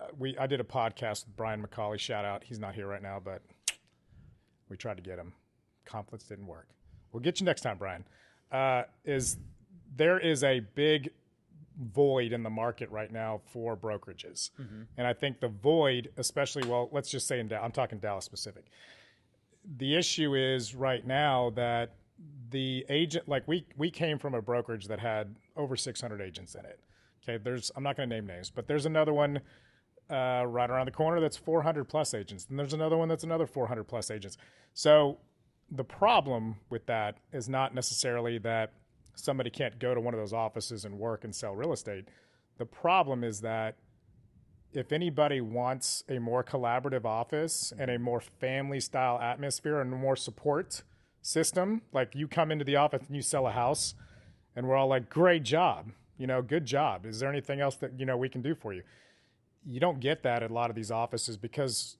uh, 0.00 0.06
we 0.18 0.36
I 0.38 0.46
did 0.46 0.60
a 0.60 0.64
podcast 0.64 1.26
with 1.26 1.36
Brian 1.36 1.64
McCauley. 1.64 1.98
Shout 1.98 2.24
out, 2.24 2.44
he's 2.44 2.58
not 2.58 2.74
here 2.74 2.86
right 2.86 3.02
now, 3.02 3.20
but 3.22 3.42
we 4.68 4.76
tried 4.76 4.96
to 4.98 5.02
get 5.02 5.18
him. 5.18 5.32
Conflicts 5.84 6.24
didn't 6.24 6.46
work. 6.46 6.68
We'll 7.12 7.22
get 7.22 7.40
you 7.40 7.46
next 7.46 7.62
time, 7.62 7.78
Brian. 7.78 8.04
Uh, 8.50 8.84
is 9.04 9.36
there 9.96 10.18
is 10.18 10.44
a 10.44 10.60
big 10.60 11.10
void 11.78 12.32
in 12.32 12.42
the 12.42 12.50
market 12.50 12.90
right 12.90 13.10
now 13.10 13.40
for 13.52 13.76
brokerages, 13.76 14.50
and 14.96 15.06
I 15.06 15.12
think 15.14 15.40
the 15.40 15.48
void, 15.48 16.10
especially 16.16 16.66
well, 16.66 16.88
let's 16.92 17.10
just 17.10 17.26
say 17.26 17.40
in 17.40 17.48
Da- 17.48 17.60
I'm 17.62 17.72
talking 17.72 17.98
Dallas 17.98 18.24
specific 18.24 18.66
the 19.76 19.94
issue 19.96 20.34
is 20.34 20.74
right 20.74 21.06
now 21.06 21.50
that 21.50 21.94
the 22.50 22.84
agent 22.88 23.28
like 23.28 23.46
we 23.46 23.64
we 23.76 23.90
came 23.90 24.18
from 24.18 24.34
a 24.34 24.42
brokerage 24.42 24.86
that 24.86 25.00
had 25.00 25.34
over 25.56 25.76
600 25.76 26.20
agents 26.20 26.54
in 26.54 26.64
it. 26.64 26.80
Okay 27.22 27.42
there's 27.42 27.70
i'm 27.76 27.82
not 27.82 27.96
going 27.96 28.08
to 28.08 28.14
name 28.14 28.26
names 28.26 28.50
but 28.50 28.66
there's 28.66 28.86
another 28.86 29.12
one 29.12 29.40
uh, 30.10 30.44
right 30.46 30.70
around 30.70 30.86
the 30.86 30.92
corner 30.92 31.20
that's 31.20 31.36
400 31.36 31.84
plus 31.84 32.12
agents 32.12 32.46
and 32.50 32.58
there's 32.58 32.74
another 32.74 32.96
one 32.96 33.08
that's 33.08 33.24
another 33.24 33.46
400 33.46 33.84
plus 33.84 34.10
agents. 34.10 34.36
So 34.74 35.18
the 35.70 35.84
problem 35.84 36.56
with 36.68 36.84
that 36.86 37.16
is 37.32 37.48
not 37.48 37.74
necessarily 37.74 38.38
that 38.38 38.72
somebody 39.14 39.50
can't 39.50 39.78
go 39.78 39.94
to 39.94 40.00
one 40.00 40.14
of 40.14 40.20
those 40.20 40.32
offices 40.32 40.84
and 40.84 40.98
work 40.98 41.24
and 41.24 41.34
sell 41.34 41.54
real 41.54 41.72
estate. 41.72 42.08
The 42.58 42.66
problem 42.66 43.24
is 43.24 43.40
that 43.40 43.76
if 44.74 44.92
anybody 44.92 45.40
wants 45.40 46.04
a 46.08 46.18
more 46.18 46.42
collaborative 46.42 47.04
office 47.04 47.72
and 47.78 47.90
a 47.90 47.98
more 47.98 48.20
family 48.20 48.80
style 48.80 49.18
atmosphere 49.20 49.80
and 49.80 49.90
more 49.90 50.16
support 50.16 50.82
system, 51.20 51.82
like 51.92 52.14
you 52.14 52.26
come 52.26 52.50
into 52.50 52.64
the 52.64 52.76
office 52.76 53.06
and 53.06 53.16
you 53.16 53.22
sell 53.22 53.46
a 53.46 53.52
house 53.52 53.94
and 54.56 54.66
we're 54.66 54.76
all 54.76 54.88
like, 54.88 55.08
great 55.08 55.42
job, 55.42 55.90
you 56.18 56.26
know, 56.26 56.42
good 56.42 56.66
job. 56.66 57.06
Is 57.06 57.20
there 57.20 57.30
anything 57.30 57.60
else 57.60 57.76
that, 57.76 57.98
you 57.98 58.06
know, 58.06 58.16
we 58.16 58.28
can 58.28 58.42
do 58.42 58.54
for 58.54 58.72
you? 58.72 58.82
You 59.66 59.80
don't 59.80 60.00
get 60.00 60.22
that 60.24 60.42
at 60.42 60.50
a 60.50 60.54
lot 60.54 60.70
of 60.70 60.76
these 60.76 60.90
offices 60.90 61.36
because, 61.36 61.96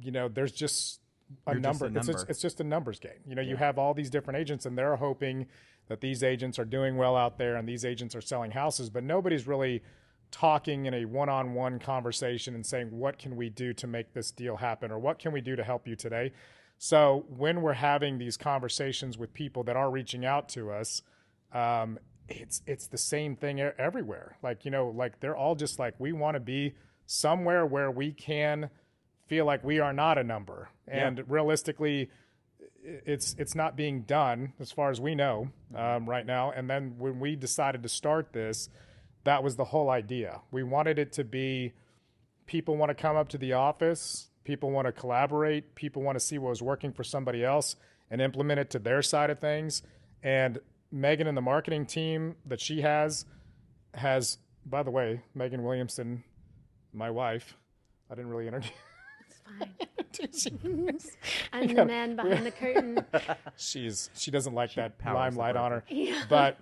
you 0.00 0.10
know, 0.10 0.28
there's 0.28 0.52
just 0.52 1.00
a 1.46 1.52
You're 1.52 1.60
just 1.60 1.80
number. 1.80 1.86
a 1.86 1.90
number. 1.90 2.12
it's, 2.12 2.24
it's 2.28 2.40
just 2.40 2.60
a 2.60 2.64
numbers 2.64 3.00
game. 3.00 3.20
You 3.26 3.34
know, 3.34 3.42
you 3.42 3.56
have 3.56 3.78
all 3.78 3.94
these 3.94 4.10
different 4.10 4.38
agents 4.38 4.64
and 4.64 4.78
they're 4.78 4.96
hoping 4.96 5.46
that 5.88 6.00
these 6.00 6.22
agents 6.22 6.58
are 6.58 6.64
doing 6.64 6.96
well 6.96 7.16
out 7.16 7.38
there 7.38 7.56
and 7.56 7.68
these 7.68 7.84
agents 7.84 8.14
are 8.14 8.20
selling 8.20 8.52
houses, 8.52 8.90
but 8.90 9.04
nobody's 9.04 9.46
really 9.46 9.82
talking 10.38 10.86
in 10.86 10.94
a 10.94 11.04
one-on-one 11.04 11.78
conversation 11.78 12.54
and 12.54 12.66
saying 12.66 12.88
what 12.90 13.18
can 13.18 13.36
we 13.36 13.48
do 13.48 13.72
to 13.74 13.86
make 13.86 14.12
this 14.12 14.30
deal 14.30 14.56
happen 14.56 14.90
or 14.90 14.98
what 14.98 15.18
can 15.18 15.32
we 15.32 15.40
do 15.40 15.56
to 15.56 15.64
help 15.64 15.86
you 15.88 15.96
today? 15.96 16.32
So 16.78 17.24
when 17.28 17.62
we're 17.62 17.72
having 17.72 18.18
these 18.18 18.36
conversations 18.36 19.16
with 19.16 19.32
people 19.32 19.62
that 19.64 19.76
are 19.76 19.90
reaching 19.90 20.24
out 20.24 20.48
to 20.50 20.70
us 20.70 21.02
um, 21.52 21.98
it's 22.28 22.62
it's 22.66 22.88
the 22.88 22.98
same 22.98 23.36
thing 23.36 23.60
everywhere. 23.60 24.36
Like 24.42 24.64
you 24.64 24.70
know 24.70 24.88
like 24.88 25.20
they're 25.20 25.36
all 25.36 25.54
just 25.54 25.78
like 25.78 25.94
we 25.98 26.12
want 26.12 26.34
to 26.34 26.40
be 26.40 26.74
somewhere 27.06 27.64
where 27.64 27.90
we 27.90 28.12
can 28.12 28.70
feel 29.26 29.44
like 29.44 29.64
we 29.64 29.78
are 29.80 29.92
not 29.92 30.18
a 30.18 30.24
number. 30.24 30.68
And 30.88 31.24
realistically 31.28 32.10
it's 32.82 33.34
it's 33.38 33.54
not 33.54 33.76
being 33.76 34.02
done 34.02 34.52
as 34.60 34.72
far 34.72 34.90
as 34.90 35.00
we 35.00 35.14
know 35.14 35.50
um, 35.74 36.08
right 36.08 36.26
now. 36.26 36.50
And 36.50 36.68
then 36.68 36.94
when 36.98 37.20
we 37.20 37.36
decided 37.36 37.82
to 37.82 37.88
start 37.88 38.32
this, 38.32 38.68
that 39.26 39.42
was 39.42 39.56
the 39.56 39.64
whole 39.64 39.90
idea. 39.90 40.40
We 40.50 40.62
wanted 40.62 40.98
it 40.98 41.12
to 41.14 41.24
be 41.24 41.74
people 42.46 42.76
want 42.76 42.90
to 42.90 42.94
come 42.94 43.16
up 43.16 43.28
to 43.30 43.38
the 43.38 43.54
office, 43.54 44.28
people 44.44 44.70
want 44.70 44.86
to 44.86 44.92
collaborate, 44.92 45.74
people 45.74 46.02
want 46.02 46.16
to 46.16 46.24
see 46.24 46.38
what 46.38 46.50
was 46.50 46.62
working 46.62 46.92
for 46.92 47.02
somebody 47.02 47.44
else 47.44 47.74
and 48.08 48.20
implement 48.20 48.60
it 48.60 48.70
to 48.70 48.78
their 48.78 49.02
side 49.02 49.30
of 49.30 49.40
things. 49.40 49.82
And 50.22 50.60
Megan 50.92 51.26
and 51.26 51.36
the 51.36 51.42
marketing 51.42 51.86
team 51.86 52.36
that 52.46 52.60
she 52.60 52.82
has 52.82 53.26
has, 53.94 54.38
by 54.64 54.84
the 54.84 54.92
way, 54.92 55.22
Megan 55.34 55.64
Williamson, 55.64 56.22
my 56.92 57.10
wife. 57.10 57.56
I 58.08 58.14
didn't 58.14 58.30
really 58.30 58.46
introduce. 58.46 58.70
It's 60.18 60.48
fine. 60.48 60.98
I'm 61.52 61.66
the 61.74 61.84
man 61.84 62.16
behind 62.16 62.46
the 62.46 62.50
curtain. 62.50 63.04
she's 63.56 64.08
she 64.14 64.30
doesn't 64.30 64.54
like 64.54 64.74
that 64.74 64.94
limelight 65.04 65.56
on 65.56 65.72
her. 65.72 65.84
But 66.30 66.58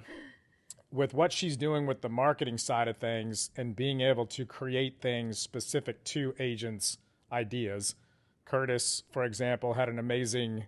with 0.95 1.13
what 1.13 1.33
she's 1.33 1.57
doing 1.57 1.87
with 1.87 2.03
the 2.03 2.09
marketing 2.09 2.57
side 2.57 2.87
of 2.87 2.97
things 2.97 3.51
and 3.57 3.75
being 3.75 4.01
able 4.01 4.25
to 4.25 4.47
create 4.47 5.01
things 5.01 5.39
specific 5.39 6.05
to 6.05 6.35
agents' 6.39 6.99
ideas, 7.33 7.97
Curtis, 8.45 9.03
for 9.11 9.25
example, 9.25 9.75
had 9.75 9.89
an 9.89 9.99
amazing 9.99 10.67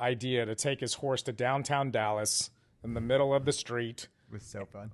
idea 0.00 0.46
to 0.46 0.54
take 0.54 0.80
his 0.80 0.94
horse 0.94 1.22
to 1.22 1.32
downtown 1.32 1.90
Dallas 1.90 2.50
in 2.84 2.94
the 2.94 3.00
middle 3.00 3.34
of 3.34 3.44
the 3.44 3.52
street. 3.52 4.06
It 4.28 4.34
was 4.34 4.44
so 4.44 4.64
fun. 4.64 4.92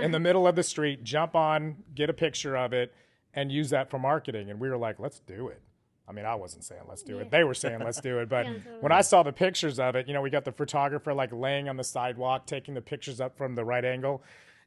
in 0.00 0.10
the 0.10 0.20
middle 0.20 0.48
of 0.48 0.56
the 0.56 0.62
street, 0.64 1.04
jump 1.04 1.36
on, 1.36 1.76
get 1.94 2.10
a 2.10 2.14
picture 2.14 2.56
of 2.56 2.72
it, 2.72 2.92
and 3.34 3.52
use 3.52 3.70
that 3.70 3.88
for 3.88 4.00
marketing. 4.00 4.50
And 4.50 4.58
we 4.58 4.68
were 4.68 4.76
like, 4.76 4.98
let's 4.98 5.20
do 5.20 5.46
it. 5.46 5.60
I 6.12 6.14
mean, 6.14 6.26
I 6.26 6.34
wasn't 6.34 6.64
saying 6.64 6.82
let's 6.88 7.02
do 7.02 7.18
it. 7.20 7.30
They 7.30 7.42
were 7.42 7.54
saying 7.54 7.80
let's 7.80 8.00
do 8.00 8.18
it. 8.18 8.28
But 8.28 8.46
Yeah, 8.46 8.52
totally. 8.58 8.76
when 8.80 8.92
I 8.92 9.00
saw 9.00 9.22
the 9.22 9.32
pictures 9.32 9.78
of 9.78 9.96
it, 9.96 10.06
you 10.06 10.12
know, 10.12 10.20
we 10.20 10.28
got 10.28 10.44
the 10.44 10.52
photographer 10.52 11.14
like 11.14 11.32
laying 11.32 11.68
on 11.70 11.76
the 11.78 11.84
sidewalk, 11.84 12.46
taking 12.46 12.74
the 12.74 12.82
pictures 12.82 13.18
up 13.20 13.36
from 13.38 13.54
the 13.54 13.64
right 13.64 13.84
angle. 13.84 14.22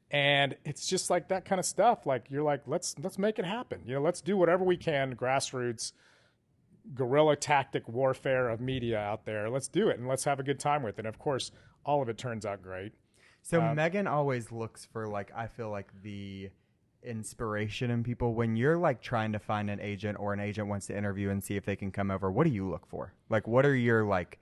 And 0.10 0.56
it's 0.66 0.88
just 0.88 1.10
like 1.10 1.28
that 1.28 1.46
kind 1.46 1.60
of 1.60 1.66
stuff. 1.66 2.06
Like 2.08 2.26
you're 2.30 2.44
like, 2.44 2.64
let's 2.66 2.96
let's 3.04 3.20
make 3.20 3.38
it 3.38 3.46
happen. 3.46 3.82
You 3.86 3.96
know, 3.96 4.02
let's 4.02 4.22
do 4.22 4.38
whatever 4.38 4.64
we 4.64 4.78
can, 4.78 5.16
grassroots, 5.16 5.94
guerrilla 6.94 7.36
tactic 7.36 7.88
warfare 7.88 8.50
of 8.50 8.60
media 8.60 9.00
out 9.00 9.26
there. 9.26 9.50
Let's 9.50 9.68
do 9.68 9.90
it 9.90 10.00
and 10.00 10.08
let's 10.08 10.24
have 10.24 10.40
a 10.40 10.44
good 10.44 10.60
time 10.60 10.82
with 10.84 10.96
it. 10.96 11.00
And 11.00 11.08
of 11.08 11.20
course, 11.20 11.52
all 11.86 12.02
of 12.02 12.10
it 12.10 12.18
turns 12.18 12.46
out 12.46 12.62
great. 12.64 12.94
So 13.44 13.62
Um, 13.62 13.76
Megan 13.76 14.08
always 14.08 14.52
looks 14.52 14.86
for 14.86 15.08
like 15.08 15.32
I 15.36 15.46
feel 15.48 15.70
like 15.70 15.92
the 16.02 16.50
inspiration 17.06 17.92
in 17.92 18.04
people 18.04 18.34
when 18.34 18.56
you're 18.56 18.78
like 18.78 19.02
trying 19.02 19.32
to 19.34 19.40
find 19.40 19.70
an 19.70 19.80
agent 19.80 20.18
or 20.20 20.34
an 20.34 20.40
agent 20.40 20.68
wants 20.68 20.88
to 20.88 20.98
interview 20.98 21.30
and 21.30 21.44
see 21.44 21.56
if 21.56 21.66
they 21.66 21.76
can 21.76 21.92
come 21.92 22.10
over. 22.12 22.32
What 22.32 22.46
do 22.46 22.50
you 22.52 22.70
look 22.70 22.86
for? 22.88 23.14
Like 23.30 23.48
what 23.48 23.66
are 23.66 23.76
your 23.76 24.04
like 24.04 24.40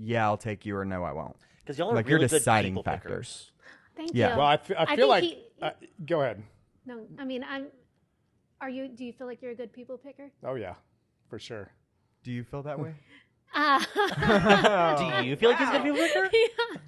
yeah, 0.00 0.24
I'll 0.24 0.36
take 0.36 0.66
you 0.66 0.76
or 0.76 0.84
no, 0.84 1.04
I 1.04 1.12
won't. 1.12 1.36
Because 1.60 1.78
y'all 1.78 1.90
are 1.92 1.94
Like, 1.94 2.08
your 2.08 2.18
really 2.18 2.28
good 2.28 2.38
deciding 2.38 2.72
people 2.72 2.82
factors. 2.82 3.08
pickers. 3.08 3.52
Thank 3.96 4.10
Yeah. 4.14 4.32
you. 4.32 4.38
Well, 4.38 4.46
I, 4.46 4.54
f- 4.54 4.70
I 4.72 4.82
I 4.82 4.96
feel 4.96 4.96
think 4.96 5.08
like. 5.08 5.22
he- 5.22 5.38
uh, 5.62 5.70
go 6.04 6.20
ahead. 6.22 6.42
no, 6.84 7.06
I 7.18 7.24
mean, 7.24 7.44
I'm. 7.48 7.66
Are 8.60 8.68
you? 8.68 8.88
Do 8.88 9.04
you 9.04 9.12
feel 9.12 9.26
like 9.26 9.40
you're 9.40 9.52
a 9.52 9.54
good 9.54 9.72
people 9.72 9.96
picker? 9.98 10.30
Oh 10.44 10.54
yeah, 10.56 10.74
for 11.28 11.38
sure. 11.38 11.70
Do 12.22 12.32
you 12.32 12.42
feel 12.44 12.62
that 12.62 12.78
way? 12.78 12.94
Uh, 13.56 13.78
Do 15.22 15.28
you 15.28 15.36
feel 15.36 15.50
like 15.50 15.60
he's 15.60 15.68
a 15.68 15.72
good 15.74 15.82
people 15.94 16.00
picker? 16.08 16.28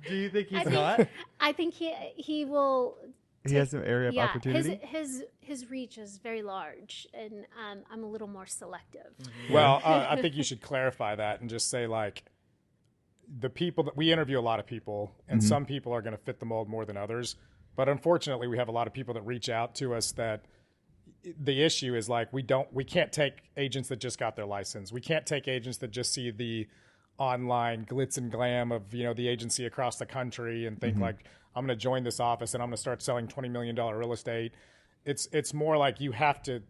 do 0.08 0.16
you 0.16 0.28
think 0.28 0.48
I 0.48 0.54
he's 0.56 0.62
think, 0.64 0.74
not? 0.74 1.08
I 1.38 1.52
think 1.52 1.74
he 1.74 1.92
he 2.16 2.44
will. 2.44 2.96
He 3.50 3.56
has 3.56 3.70
some 3.70 3.82
area 3.84 4.08
of 4.08 4.14
yeah, 4.14 4.24
opportunity. 4.24 4.80
his 4.82 4.90
his 4.90 5.24
his 5.40 5.70
reach 5.70 5.98
is 5.98 6.18
very 6.18 6.42
large, 6.42 7.06
and 7.14 7.46
um, 7.58 7.78
I'm 7.90 8.02
a 8.02 8.08
little 8.08 8.28
more 8.28 8.46
selective. 8.46 9.12
Well, 9.50 9.80
uh, 9.84 10.06
I 10.08 10.20
think 10.20 10.36
you 10.36 10.42
should 10.42 10.60
clarify 10.60 11.14
that 11.16 11.40
and 11.40 11.50
just 11.50 11.70
say 11.70 11.86
like 11.86 12.24
the 13.40 13.50
people 13.50 13.84
that 13.84 13.96
we 13.96 14.12
interview 14.12 14.38
a 14.38 14.40
lot 14.40 14.60
of 14.60 14.66
people, 14.66 15.12
and 15.28 15.42
some 15.42 15.64
people 15.64 15.92
are 15.92 16.02
going 16.02 16.16
to 16.16 16.22
fit 16.22 16.38
the 16.40 16.46
mold 16.46 16.68
more 16.68 16.84
than 16.84 16.96
others. 16.96 17.36
But 17.74 17.88
unfortunately, 17.88 18.48
we 18.48 18.56
have 18.56 18.68
a 18.68 18.72
lot 18.72 18.86
of 18.86 18.92
people 18.92 19.14
that 19.14 19.22
reach 19.22 19.48
out 19.48 19.74
to 19.76 19.94
us 19.94 20.12
that 20.12 20.46
the 21.40 21.62
issue 21.62 21.94
is 21.94 22.08
like 22.08 22.32
we 22.32 22.42
don't 22.42 22.72
we 22.72 22.84
can't 22.84 23.12
take 23.12 23.50
agents 23.56 23.88
that 23.88 23.98
just 23.98 24.18
got 24.18 24.36
their 24.36 24.46
license. 24.46 24.92
We 24.92 25.00
can't 25.00 25.26
take 25.26 25.48
agents 25.48 25.78
that 25.78 25.90
just 25.90 26.12
see 26.12 26.30
the 26.30 26.66
online 27.18 27.86
glitz 27.86 28.18
and 28.18 28.30
glam 28.30 28.72
of 28.72 28.92
you 28.94 29.04
know 29.04 29.14
the 29.14 29.28
agency 29.28 29.66
across 29.66 29.96
the 29.96 30.06
country 30.06 30.66
and 30.66 30.80
think 30.80 30.98
like 30.98 31.24
I'm 31.56 31.66
going 31.66 31.76
to 31.76 31.82
join 31.82 32.04
this 32.04 32.20
office 32.20 32.52
and 32.54 32.62
I'm 32.62 32.68
going 32.68 32.76
to 32.76 32.80
start 32.80 33.02
selling 33.02 33.26
20 33.26 33.48
million 33.48 33.74
dollar 33.74 33.98
real 33.98 34.12
estate. 34.12 34.52
It's 35.04 35.26
it's 35.32 35.54
more 35.54 35.76
like 35.78 36.00
you 36.00 36.12
have 36.12 36.42
to 36.42 36.62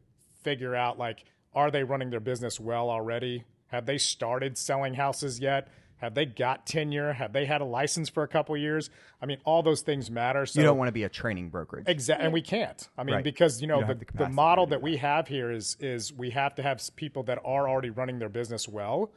figure 0.42 0.76
out 0.76 0.98
like 0.98 1.24
are 1.54 1.70
they 1.70 1.82
running 1.82 2.10
their 2.10 2.20
business 2.20 2.60
well 2.60 2.88
already? 2.88 3.44
Have 3.68 3.84
they 3.86 3.98
started 3.98 4.56
selling 4.56 4.94
houses 4.94 5.40
yet? 5.40 5.68
Have 5.98 6.14
they 6.14 6.26
got 6.26 6.66
tenure? 6.66 7.14
Have 7.14 7.32
they 7.32 7.46
had 7.46 7.62
a 7.62 7.64
license 7.64 8.10
for 8.10 8.22
a 8.22 8.28
couple 8.28 8.54
years? 8.56 8.90
I 9.20 9.26
mean, 9.26 9.38
all 9.44 9.62
those 9.62 9.80
things 9.80 10.10
matter. 10.10 10.44
So 10.44 10.60
you 10.60 10.66
don't 10.66 10.76
want 10.76 10.88
to 10.88 10.92
be 10.92 11.04
a 11.04 11.08
training 11.08 11.48
brokerage. 11.48 11.84
Exactly, 11.88 12.26
and 12.26 12.34
we 12.34 12.42
can't. 12.42 12.86
I 12.98 13.02
mean, 13.02 13.14
Right. 13.16 13.24
because 13.24 13.62
you 13.62 13.66
know 13.66 13.80
You 13.80 13.86
the, 13.86 13.94
the 13.94 14.06
the, 14.24 14.28
model 14.28 14.66
that 14.66 14.82
we 14.82 14.98
have 14.98 15.26
here 15.26 15.50
is 15.50 15.76
is 15.80 16.12
we 16.12 16.30
have 16.30 16.54
to 16.56 16.62
have 16.62 16.82
people 16.96 17.22
that 17.24 17.38
are 17.44 17.66
already 17.68 17.90
running 17.90 18.18
their 18.18 18.28
business 18.28 18.68
well, 18.68 19.10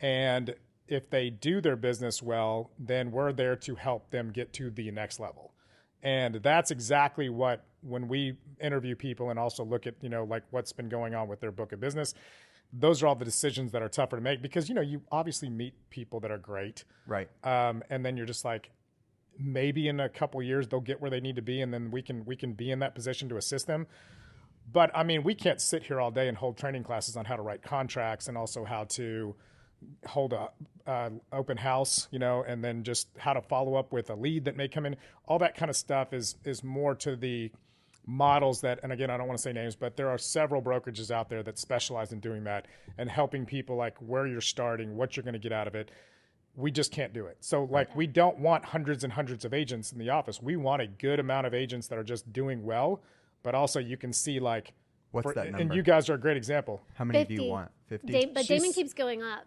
and 0.00 0.54
if 0.92 1.08
they 1.10 1.30
do 1.30 1.60
their 1.60 1.76
business 1.76 2.22
well, 2.22 2.70
then 2.78 3.10
we're 3.10 3.32
there 3.32 3.56
to 3.56 3.74
help 3.74 4.10
them 4.10 4.30
get 4.30 4.52
to 4.54 4.70
the 4.70 4.90
next 4.90 5.18
level, 5.20 5.52
and 6.02 6.36
that's 6.36 6.70
exactly 6.70 7.28
what 7.28 7.64
when 7.82 8.06
we 8.08 8.36
interview 8.60 8.94
people 8.94 9.30
and 9.30 9.38
also 9.38 9.64
look 9.64 9.86
at 9.86 9.94
you 10.02 10.08
know 10.08 10.24
like 10.24 10.42
what's 10.50 10.72
been 10.72 10.88
going 10.88 11.14
on 11.14 11.28
with 11.28 11.40
their 11.40 11.52
book 11.52 11.72
of 11.72 11.80
business. 11.80 12.14
Those 12.74 13.02
are 13.02 13.06
all 13.06 13.14
the 13.14 13.24
decisions 13.26 13.72
that 13.72 13.82
are 13.82 13.88
tougher 13.88 14.16
to 14.16 14.22
make 14.22 14.40
because 14.40 14.68
you 14.68 14.74
know 14.74 14.80
you 14.80 15.02
obviously 15.10 15.48
meet 15.50 15.74
people 15.90 16.20
that 16.20 16.30
are 16.30 16.38
great, 16.38 16.84
Right. 17.06 17.28
um, 17.44 17.82
and 17.90 18.04
then 18.04 18.16
you're 18.16 18.26
just 18.26 18.44
like 18.44 18.70
maybe 19.38 19.88
in 19.88 19.98
a 20.00 20.08
couple 20.08 20.42
years 20.42 20.68
they'll 20.68 20.80
get 20.80 21.00
where 21.00 21.10
they 21.10 21.20
need 21.20 21.36
to 21.36 21.42
be 21.42 21.62
and 21.62 21.72
then 21.72 21.90
we 21.90 22.02
can 22.02 22.24
we 22.26 22.36
can 22.36 22.52
be 22.52 22.70
in 22.70 22.80
that 22.80 22.94
position 22.94 23.30
to 23.30 23.36
assist 23.38 23.66
them 23.66 23.86
but 24.70 24.90
i 24.94 25.02
mean 25.02 25.22
we 25.22 25.34
can't 25.34 25.58
sit 25.58 25.82
here 25.84 25.98
all 25.98 26.10
day 26.10 26.28
and 26.28 26.36
hold 26.36 26.54
training 26.58 26.84
classes 26.84 27.16
on 27.16 27.24
how 27.24 27.34
to 27.34 27.40
write 27.40 27.62
contracts 27.62 28.28
and 28.28 28.36
also 28.36 28.62
how 28.62 28.84
to 28.84 29.34
hold 30.06 30.32
a 30.32 30.48
uh, 30.86 31.10
open 31.32 31.56
house 31.56 32.08
you 32.10 32.18
know 32.18 32.44
and 32.46 32.64
then 32.64 32.82
just 32.82 33.08
how 33.16 33.32
to 33.32 33.40
follow 33.40 33.74
up 33.76 33.92
with 33.92 34.10
a 34.10 34.14
lead 34.14 34.44
that 34.44 34.56
may 34.56 34.66
come 34.66 34.84
in 34.84 34.96
all 35.26 35.38
that 35.38 35.56
kind 35.56 35.70
of 35.70 35.76
stuff 35.76 36.12
is 36.12 36.36
is 36.44 36.64
more 36.64 36.94
to 36.94 37.14
the 37.14 37.50
models 38.04 38.60
that 38.60 38.80
and 38.82 38.92
again 38.92 39.08
i 39.08 39.16
don't 39.16 39.28
want 39.28 39.38
to 39.38 39.42
say 39.42 39.52
names 39.52 39.76
but 39.76 39.96
there 39.96 40.08
are 40.08 40.18
several 40.18 40.60
brokerages 40.60 41.12
out 41.12 41.28
there 41.28 41.42
that 41.42 41.56
specialize 41.56 42.12
in 42.12 42.18
doing 42.18 42.42
that 42.42 42.66
and 42.98 43.08
helping 43.08 43.46
people 43.46 43.76
like 43.76 43.96
where 43.98 44.26
you're 44.26 44.40
starting 44.40 44.96
what 44.96 45.16
you're 45.16 45.22
going 45.22 45.34
to 45.34 45.38
get 45.38 45.52
out 45.52 45.68
of 45.68 45.76
it 45.76 45.92
we 46.54 46.70
just 46.70 46.92
can't 46.92 47.12
do 47.12 47.26
it. 47.26 47.38
So 47.40 47.64
like 47.64 47.94
we 47.96 48.06
don't 48.06 48.38
want 48.38 48.64
hundreds 48.64 49.04
and 49.04 49.12
hundreds 49.12 49.44
of 49.44 49.54
agents 49.54 49.92
in 49.92 49.98
the 49.98 50.10
office. 50.10 50.42
We 50.42 50.56
want 50.56 50.82
a 50.82 50.86
good 50.86 51.18
amount 51.18 51.46
of 51.46 51.54
agents 51.54 51.88
that 51.88 51.98
are 51.98 52.04
just 52.04 52.30
doing 52.32 52.64
well, 52.64 53.02
but 53.42 53.54
also 53.54 53.80
you 53.80 53.96
can 53.96 54.12
see 54.12 54.40
like 54.40 54.74
What's 55.12 55.34
that 55.34 55.44
number? 55.46 55.58
And 55.58 55.74
you 55.74 55.82
guys 55.82 56.08
are 56.08 56.14
a 56.14 56.18
great 56.18 56.36
example. 56.38 56.80
How 56.94 57.04
many 57.04 57.24
do 57.24 57.34
you 57.34 57.50
want? 57.50 57.70
50? 57.88 58.12
Da- 58.12 58.26
but 58.32 58.46
Damon 58.46 58.72
keeps 58.72 58.94
going 58.94 59.22
up. 59.22 59.44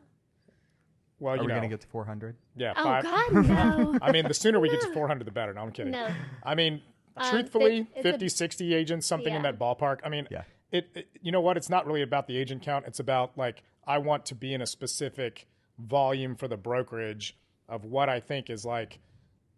Well, 1.20 1.34
Are 1.34 1.38
you 1.38 1.42
we 1.44 1.48
know, 1.48 1.56
going 1.56 1.70
to 1.70 1.74
get 1.74 1.82
to 1.82 1.88
400? 1.88 2.36
yeah, 2.58 2.74
Oh 2.76 2.84
five. 2.84 3.04
God, 3.04 3.32
no. 3.48 3.98
I 4.02 4.12
mean, 4.12 4.28
the 4.28 4.34
sooner 4.34 4.60
we 4.60 4.70
get 4.70 4.82
to 4.82 4.88
400, 4.94 5.24
the 5.26 5.32
better. 5.32 5.54
No, 5.54 5.62
I'm 5.62 5.72
kidding. 5.72 5.92
No. 5.94 6.08
I 6.44 6.56
mean, 6.56 6.82
Um, 7.18 7.30
truthfully, 7.30 7.82
they- 7.94 8.00
it's 8.02 8.06
a- 8.08 8.12
50, 8.12 8.30
60 8.30 8.74
agents, 8.74 9.08
something 9.08 9.34
in 9.34 9.42
that 9.44 9.58
ballpark. 9.58 10.00
I 10.04 10.10
mean, 10.10 10.28
Yeah. 10.30 10.44
it, 10.72 10.90
it. 10.94 11.08
You 11.22 11.32
know 11.32 11.40
what? 11.42 11.56
It's 11.58 11.70
not 11.70 11.86
really 11.88 12.02
about 12.02 12.28
the 12.28 12.36
agent 12.38 12.62
count. 12.64 12.86
It's 12.88 13.00
about 13.00 13.38
like 13.38 13.64
I 13.88 13.98
want 14.00 14.26
to 14.28 14.36
be 14.36 14.54
in 14.54 14.62
a 14.62 14.68
specific 14.68 15.48
volume 15.80 16.36
for 16.36 16.48
the 16.50 16.58
brokerage 16.58 17.38
of 17.70 17.86
what 17.86 18.10
I 18.10 18.20
think 18.20 18.50
is 18.50 18.66
like 18.66 19.00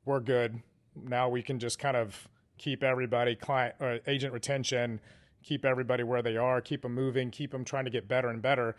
we're 0.05 0.19
good. 0.19 0.61
Now 0.95 1.27
we 1.29 1.41
can 1.41 1.59
just 1.59 1.79
kind 1.79 1.97
of 1.97 2.27
keep 2.57 2.83
everybody 2.83 3.35
client 3.35 3.75
or 3.79 3.99
agent 4.07 4.33
retention, 4.33 4.99
keep 5.43 5.65
everybody 5.65 6.03
where 6.03 6.21
they 6.21 6.37
are, 6.37 6.61
keep 6.61 6.81
them 6.83 6.93
moving, 6.93 7.29
keep 7.31 7.51
them 7.51 7.63
trying 7.65 7.85
to 7.85 7.91
get 7.91 8.07
better 8.07 8.29
and 8.29 8.41
better. 8.41 8.75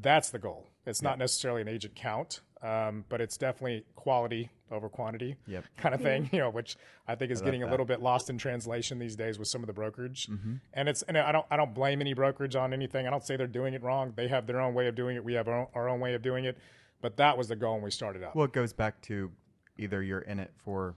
That's 0.00 0.30
the 0.30 0.38
goal. 0.38 0.68
It's 0.86 1.02
not 1.02 1.18
necessarily 1.18 1.62
an 1.62 1.68
agent 1.68 1.94
count, 1.94 2.40
um, 2.62 3.04
but 3.08 3.20
it's 3.20 3.36
definitely 3.36 3.84
quality 3.94 4.50
over 4.70 4.88
quantity 4.88 5.36
Yep. 5.46 5.64
kind 5.76 5.94
of 5.94 6.00
thing, 6.00 6.28
you 6.32 6.38
know, 6.38 6.50
which 6.50 6.76
I 7.06 7.14
think 7.14 7.30
is 7.30 7.40
love 7.40 7.46
getting 7.46 7.62
a 7.62 7.70
little 7.70 7.86
bit 7.86 8.00
lost 8.02 8.28
in 8.30 8.38
translation 8.38 8.98
these 8.98 9.16
days 9.16 9.38
with 9.38 9.48
some 9.48 9.62
of 9.62 9.66
the 9.66 9.72
brokerage. 9.72 10.26
Mm-hmm. 10.26 10.54
And 10.72 10.88
it's 10.88 11.02
and 11.02 11.16
I 11.16 11.32
don't 11.32 11.46
I 11.50 11.56
don't 11.56 11.74
blame 11.74 12.00
any 12.00 12.14
brokerage 12.14 12.56
on 12.56 12.72
anything. 12.72 13.06
I 13.06 13.10
don't 13.10 13.24
say 13.24 13.36
they're 13.36 13.46
doing 13.46 13.74
it 13.74 13.82
wrong. 13.82 14.12
They 14.16 14.28
have 14.28 14.46
their 14.46 14.60
own 14.60 14.74
way 14.74 14.88
of 14.88 14.94
doing 14.94 15.16
it. 15.16 15.24
We 15.24 15.34
have 15.34 15.48
our 15.48 15.60
own, 15.60 15.66
our 15.74 15.88
own 15.88 16.00
way 16.00 16.14
of 16.14 16.22
doing 16.22 16.44
it. 16.44 16.58
But 17.00 17.18
that 17.18 17.36
was 17.36 17.48
the 17.48 17.56
goal 17.56 17.74
when 17.74 17.82
we 17.82 17.90
started 17.90 18.22
out. 18.22 18.34
Well, 18.34 18.46
it 18.46 18.52
goes 18.52 18.72
back 18.72 19.00
to 19.02 19.30
either 19.76 20.02
you're 20.02 20.20
in 20.20 20.40
it 20.40 20.52
for, 20.64 20.94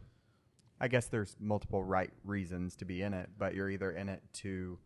I 0.79 0.87
guess 0.87 1.07
there's 1.07 1.35
multiple 1.39 1.83
right 1.83 2.11
reasons 2.23 2.77
to 2.77 2.85
be 2.85 3.01
in 3.01 3.13
it, 3.13 3.29
but 3.37 3.55
you're 3.55 3.69
either 3.69 3.91
in 3.91 4.07
it 4.07 4.21
to 4.35 4.77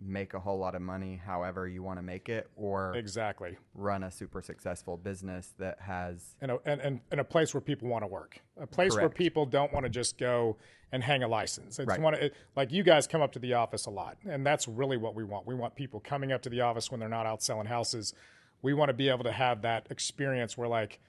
make 0.00 0.34
a 0.34 0.38
whole 0.38 0.58
lot 0.58 0.74
of 0.74 0.82
money 0.82 1.20
however 1.24 1.66
you 1.66 1.82
want 1.82 1.98
to 1.98 2.02
make 2.02 2.28
it 2.28 2.48
or 2.56 2.94
exactly. 2.94 3.56
run 3.74 4.04
a 4.04 4.10
super 4.10 4.40
successful 4.40 4.96
business 4.96 5.54
that 5.58 5.80
has 5.80 6.36
in 6.40 6.50
a, 6.50 6.56
and, 6.64 6.80
and, 6.80 7.00
and 7.10 7.20
a 7.20 7.24
place 7.24 7.52
where 7.52 7.60
people 7.60 7.88
want 7.88 8.04
to 8.04 8.06
work, 8.06 8.40
a 8.60 8.66
place 8.66 8.94
where 8.94 9.08
people 9.08 9.44
don't 9.44 9.72
want 9.72 9.84
to 9.84 9.90
just 9.90 10.16
go 10.16 10.56
and 10.92 11.02
hang 11.02 11.22
a 11.22 11.28
license. 11.28 11.78
It's 11.78 11.88
Right. 11.88 12.00
to, 12.14 12.26
it, 12.26 12.34
like 12.56 12.72
you 12.72 12.82
guys 12.82 13.06
come 13.06 13.20
up 13.20 13.32
to 13.32 13.38
the 13.38 13.54
office 13.54 13.86
a 13.86 13.90
lot, 13.90 14.16
and 14.26 14.46
that's 14.46 14.68
really 14.68 14.96
what 14.96 15.14
we 15.14 15.24
want. 15.24 15.46
We 15.46 15.54
want 15.54 15.74
people 15.74 16.00
coming 16.00 16.32
up 16.32 16.42
to 16.42 16.50
the 16.50 16.60
office 16.60 16.90
when 16.90 17.00
they're 17.00 17.08
not 17.08 17.26
out 17.26 17.42
selling 17.42 17.66
houses. 17.66 18.14
We 18.62 18.74
want 18.74 18.88
to 18.88 18.94
be 18.94 19.08
able 19.08 19.24
to 19.24 19.32
have 19.32 19.62
that 19.62 19.88
experience 19.90 20.56
where 20.56 20.68
like, 20.68 21.00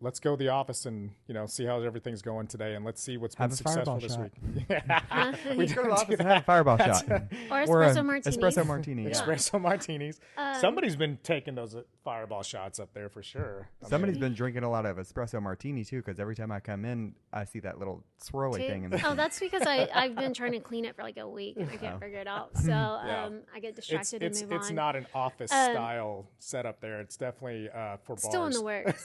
let's 0.00 0.20
go 0.20 0.32
to 0.32 0.36
the 0.36 0.48
office 0.50 0.84
and 0.86 1.10
you 1.26 1.34
know 1.34 1.46
see 1.46 1.64
how 1.64 1.80
everything's 1.80 2.22
going 2.22 2.46
today, 2.46 2.74
and 2.74 2.84
let's 2.84 3.02
see 3.02 3.16
what's 3.16 3.34
Have 3.36 3.50
been 3.50 3.54
a 3.54 3.56
successful 3.56 3.98
fireball 3.98 4.00
this 4.00 4.14
shot. 4.14 4.30
week. 4.54 5.56
we 5.58 5.66
go 5.66 5.82
to 5.82 5.88
the 5.88 5.94
office 5.94 6.18
and 6.20 6.28
have 6.28 6.42
a 6.42 6.44
fireball 6.44 6.76
shot 6.78 7.04
Or 7.50 7.64
or 7.68 7.82
a 7.82 7.90
espresso 7.90 8.04
martinis. 8.04 8.36
espresso 8.36 8.66
martini. 8.66 9.02
yeah. 9.04 9.10
Espresso 9.10 9.60
martinis. 9.60 10.20
Um, 10.36 10.54
Somebody's 10.60 10.96
been 10.96 11.18
taking 11.22 11.54
those 11.54 11.74
uh, 11.74 11.82
fireball 12.04 12.42
shots 12.42 12.78
up 12.78 12.92
there 12.94 13.08
for 13.08 13.22
sure. 13.22 13.68
I 13.80 13.84
mean, 13.84 13.90
Somebody's 13.90 14.18
been 14.18 14.34
drinking 14.34 14.62
a 14.64 14.70
lot 14.70 14.86
of 14.86 14.96
espresso 14.98 15.40
martini 15.42 15.84
too, 15.84 15.98
because 16.02 16.18
every 16.20 16.34
time 16.36 16.50
I 16.52 16.60
come 16.60 16.84
in, 16.84 17.14
I 17.32 17.44
see 17.44 17.60
that 17.60 17.78
little 17.78 18.04
swirly 18.22 18.58
Two- 18.58 18.68
thing. 18.68 18.84
In 18.84 18.90
the 18.90 19.06
oh, 19.08 19.14
that's 19.14 19.38
because 19.40 19.62
I 19.66 19.88
I've 19.94 20.14
been 20.14 20.34
trying 20.34 20.52
to 20.52 20.60
clean 20.60 20.84
it 20.84 20.94
for 20.96 21.02
like 21.02 21.16
a 21.16 21.28
week 21.28 21.56
and 21.58 21.68
I 21.70 21.76
can't 21.76 21.96
Oh. 21.96 21.98
figure 22.00 22.18
it 22.18 22.26
out. 22.26 22.56
So 22.58 22.72
um, 22.72 23.40
I 23.54 23.60
get 23.60 23.76
distracted 23.76 24.22
it's 24.22 24.40
and 24.40 24.50
move 24.50 24.60
it's 24.60 24.68
on. 24.70 24.74
not 24.74 24.96
an 24.96 25.06
office 25.14 25.52
Um, 25.52 25.72
style 25.72 26.26
setup 26.38 26.80
there. 26.80 27.00
It's 27.00 27.16
definitely 27.16 27.68
uh, 27.70 27.96
for 28.04 28.14
bars. 28.16 28.22
Still 28.24 28.46
in 28.46 28.52
the 28.52 28.62
works. 28.62 29.04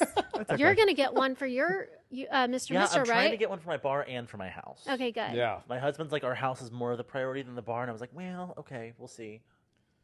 You're 0.58 0.74
okay. 0.82 0.94
gonna 0.94 0.94
get 1.10 1.14
one 1.14 1.36
for 1.36 1.46
your 1.46 1.88
you, 2.10 2.28
uh, 2.30 2.48
Mr. 2.48 2.72
Yeah, 2.72 2.82
Mister, 2.82 3.00
I'm 3.00 3.06
trying 3.06 3.18
right? 3.26 3.32
to 3.32 3.38
get 3.38 3.50
one 3.50 3.60
for 3.60 3.70
my 3.70 3.78
bar 3.78 4.06
and 4.08 4.30
for 4.30 4.38
my 4.38 4.50
house. 4.50 4.84
okay, 4.90 5.12
good. 5.12 5.34
Yeah. 5.34 5.60
My 5.70 5.80
husband's 5.80 6.12
like, 6.12 6.24
our 6.26 6.36
house 6.36 6.62
is 6.62 6.70
more 6.72 6.92
of 6.92 6.98
the 6.98 7.04
priority 7.06 7.42
than 7.42 7.56
the 7.56 7.62
bar, 7.62 7.82
and 7.84 7.90
I 7.90 7.94
was 7.94 8.02
like, 8.02 8.10
well, 8.14 8.54
okay, 8.58 8.92
we'll 8.98 9.08
see. 9.08 9.42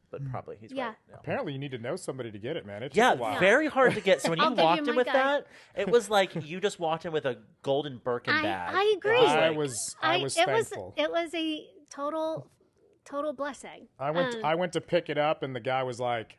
But 0.09 0.25
probably 0.31 0.55
he's 0.61 0.71
Yeah. 0.71 0.85
right. 0.87 0.95
Yeah. 1.09 1.15
Apparently, 1.19 1.51
you 1.51 1.59
need 1.59 1.71
to 1.71 1.77
know 1.79 1.97
somebody 1.97 2.31
to 2.31 2.39
get 2.39 2.55
it, 2.55 2.65
man. 2.65 2.81
It 2.81 2.89
took 2.91 2.95
Yeah, 2.97 3.11
a 3.11 3.15
while. 3.17 3.39
very 3.41 3.67
hard 3.67 3.93
to 3.95 3.99
get. 3.99 4.21
So 4.21 4.29
when 4.29 4.39
I'll 4.39 4.51
you 4.51 4.55
give 4.55 4.59
you 4.59 4.65
walked 4.65 4.79
in 4.79 4.85
my 4.87 4.95
with 4.95 5.07
guy. 5.07 5.13
that, 5.13 5.47
it 5.75 5.89
was 5.89 6.09
like 6.09 6.33
you 6.47 6.61
just 6.61 6.79
walked 6.79 7.05
in 7.05 7.11
with 7.11 7.25
a 7.25 7.39
golden 7.61 7.97
Birkin 7.97 8.33
I- 8.33 8.41
bag. 8.41 8.73
I 8.73 8.83
It 8.83 8.97
agree. 8.97 9.17
I 9.17 9.49
like- 9.49 9.57
was 9.57 9.95
I, 10.01 10.17
was 10.19 10.37
it 10.37 10.45
thankful. 10.45 10.93
was 10.97 11.03
it 11.05 11.11
was 11.11 11.33
a 11.35 11.67
total 11.89 12.47
total 13.03 13.33
blessing. 13.33 13.89
I 13.99 14.11
went 14.11 14.35
Um, 14.35 14.45
I 14.45 14.55
went 14.55 14.71
to 14.73 14.81
pick 14.81 15.09
it 15.09 15.17
up, 15.17 15.43
and 15.43 15.53
the 15.53 15.59
guy 15.59 15.83
was 15.83 15.99
like, 15.99 16.37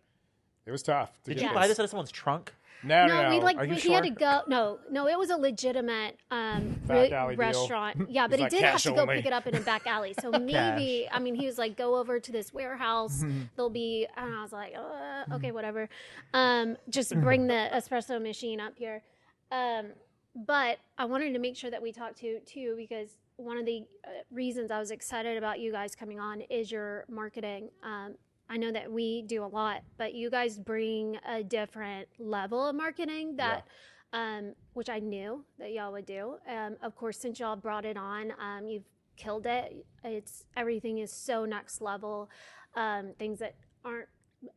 "It 0.65 0.71
was 0.71 0.83
tough." 0.83 1.13
To 1.25 1.31
Did 1.35 1.41
get 1.41 1.49
you 1.51 1.55
buy 1.55 1.67
this 1.69 1.79
out 1.79 1.85
of 1.85 1.91
someone's 1.91 2.11
trunk? 2.11 2.55
No, 2.83 3.07
no, 3.07 3.23
no, 3.23 3.31
we 3.31 3.41
like 3.41 3.57
Are 3.57 3.65
you 3.65 3.75
we, 3.75 3.81
he 3.81 3.93
had 3.93 4.05
to 4.05 4.11
go. 4.11 4.43
No, 4.47 4.79
no, 4.91 5.09
it 5.09 5.19
was 5.19 5.31
a 5.31 5.37
legitimate 5.37 6.17
um, 6.31 6.77
re- 6.87 7.11
alley 7.11 7.35
deal. 7.35 7.47
restaurant. 7.47 8.09
Yeah, 8.09 8.27
but 8.29 8.39
he 8.39 8.45
like 8.45 8.53
did 8.53 8.63
have 8.63 8.81
to 8.83 8.93
go 8.93 9.03
only. 9.03 9.17
pick 9.17 9.27
it 9.27 9.33
up 9.33 9.47
in 9.47 9.57
a 9.57 9.61
back 9.61 9.87
alley. 9.87 10.15
So 10.21 10.31
maybe 10.39 11.09
I 11.11 11.19
mean 11.19 11.35
he 11.35 11.47
was 11.47 11.59
like, 11.59 11.77
go 11.77 11.97
over 11.97 12.21
to 12.21 12.33
this 12.33 12.53
warehouse. 12.53 13.25
There'll 13.57 13.71
be. 13.71 14.07
And 14.17 14.35
I 14.35 14.43
was 14.43 14.53
like, 14.53 14.75
uh, 14.77 15.35
okay, 15.35 15.51
whatever. 15.51 15.89
Um, 16.33 16.77
just 16.89 17.19
bring 17.21 17.47
the 17.49 17.69
espresso 17.73 18.23
machine 18.23 18.61
up 18.61 18.75
here. 18.77 19.03
Um, 19.51 19.87
but 20.35 20.79
I 20.97 21.07
wanted 21.07 21.33
to 21.33 21.39
make 21.39 21.57
sure 21.57 21.71
that 21.71 21.83
we 21.83 21.91
talked 21.91 22.19
to 22.19 22.39
too 22.41 22.75
because 22.77 23.17
one 23.37 23.57
of 23.57 23.67
the 23.67 23.85
uh, 24.05 24.11
reasons 24.31 24.71
I 24.71 24.79
was 24.79 24.91
excited 24.91 25.37
about 25.37 25.59
you 25.61 25.73
guys 25.73 25.95
coming 25.95 26.21
on 26.21 26.43
is 26.43 26.71
your 26.71 27.05
marketing. 27.09 27.71
Um, 27.83 28.15
I 28.49 28.57
know 28.57 28.73
that 28.73 28.91
we 28.91 29.23
do 29.23 29.45
a 29.45 29.47
lot, 29.47 29.83
but 29.97 30.15
you 30.15 30.31
guys 30.31 30.59
bring 30.59 31.19
a 31.29 31.43
different 31.43 32.09
level 32.19 32.67
of 32.67 32.75
marketing 32.75 33.37
that, 33.37 33.67
um, 34.13 34.55
which 34.73 34.89
I 34.89 35.01
knew 35.01 35.45
that 35.59 35.73
y'all 35.73 35.93
would 35.93 36.07
do. 36.07 36.37
Um, 36.49 36.77
of 36.83 36.97
course, 36.97 37.19
since 37.19 37.41
y'all 37.41 37.57
brought 37.57 37.85
it 37.85 37.97
on, 37.97 38.33
um, 38.41 38.67
you've 38.67 38.89
killed 39.17 39.47
it. 39.47 39.85
It's 40.03 40.45
everything 40.57 40.99
is 40.99 41.13
so 41.13 41.45
next 41.45 41.81
level. 41.83 42.31
Um, 42.75 43.13
things 43.19 43.39
that 43.41 43.57
aren't 43.85 44.09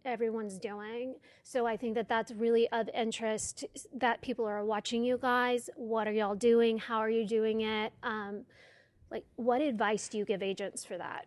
everyone's 0.05 0.57
doing. 0.57 1.15
So 1.43 1.65
I 1.65 1.75
think 1.75 1.95
that 1.95 2.07
that's 2.07 2.31
really 2.31 2.69
of 2.69 2.89
interest 2.93 3.65
that 3.93 4.21
people 4.21 4.45
are 4.45 4.63
watching 4.63 5.03
you 5.03 5.17
guys. 5.17 5.69
What 5.75 6.07
are 6.07 6.12
y'all 6.12 6.36
doing? 6.36 6.77
How 6.77 7.00
are 7.00 7.10
you 7.10 7.25
doing 7.25 7.62
it? 7.62 7.93
Um, 8.03 8.45
like, 9.10 9.25
what 9.36 9.62
advice 9.62 10.07
do 10.07 10.17
you 10.17 10.25
give 10.25 10.41
agents 10.41 10.86
for 10.86 10.98
that? 10.98 11.25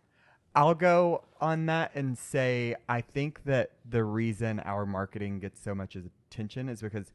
I'll 0.55 0.75
go 0.75 1.25
on 1.41 1.67
that 1.67 1.93
and 1.95 2.17
say 2.17 2.77
I 2.89 3.01
think 3.01 3.45
that 3.45 3.73
the 3.89 4.05
reason 4.05 4.61
our 4.61 4.87
marketing 4.87 5.41
gets 5.41 5.61
so 5.61 5.75
much 5.75 5.97
attention 5.97 6.69
is 6.69 6.81
because 6.81 7.13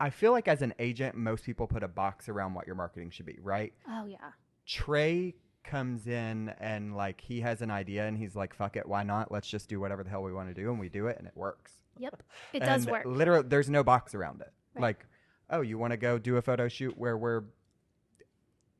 I 0.00 0.10
feel 0.10 0.30
like 0.30 0.46
as 0.46 0.62
an 0.62 0.74
agent, 0.78 1.16
most 1.16 1.44
people 1.44 1.66
put 1.66 1.82
a 1.82 1.88
box 1.88 2.28
around 2.28 2.54
what 2.54 2.66
your 2.66 2.76
marketing 2.76 3.10
should 3.10 3.26
be, 3.26 3.38
right? 3.42 3.72
Oh 3.88 4.06
yeah, 4.06 4.30
Trey 4.64 5.34
comes 5.64 6.06
in 6.06 6.50
and 6.60 6.96
like 6.96 7.20
he 7.20 7.40
has 7.40 7.62
an 7.62 7.70
idea 7.70 8.06
and 8.06 8.16
he's 8.16 8.36
like, 8.36 8.54
fuck 8.54 8.76
it, 8.76 8.88
why 8.88 9.02
not? 9.02 9.32
Let's 9.32 9.48
just 9.48 9.68
do 9.68 9.80
whatever 9.80 10.04
the 10.04 10.10
hell 10.10 10.22
we 10.22 10.32
want 10.32 10.48
to 10.48 10.54
do 10.54 10.70
and 10.70 10.78
we 10.78 10.88
do 10.88 11.08
it 11.08 11.18
and 11.18 11.26
it 11.26 11.36
works. 11.36 11.72
yep, 11.98 12.22
it 12.52 12.60
does 12.60 12.86
work. 12.86 13.04
Literally, 13.04 13.46
there's 13.48 13.68
no 13.68 13.82
box 13.82 14.14
around 14.14 14.40
it. 14.40 14.52
Right. 14.74 14.82
Like, 14.82 15.06
oh, 15.50 15.62
you 15.62 15.78
want 15.78 15.92
to 15.92 15.96
go 15.96 16.18
do 16.18 16.36
a 16.36 16.42
photo 16.42 16.68
shoot 16.68 16.96
where 16.96 17.18
we're 17.18 17.42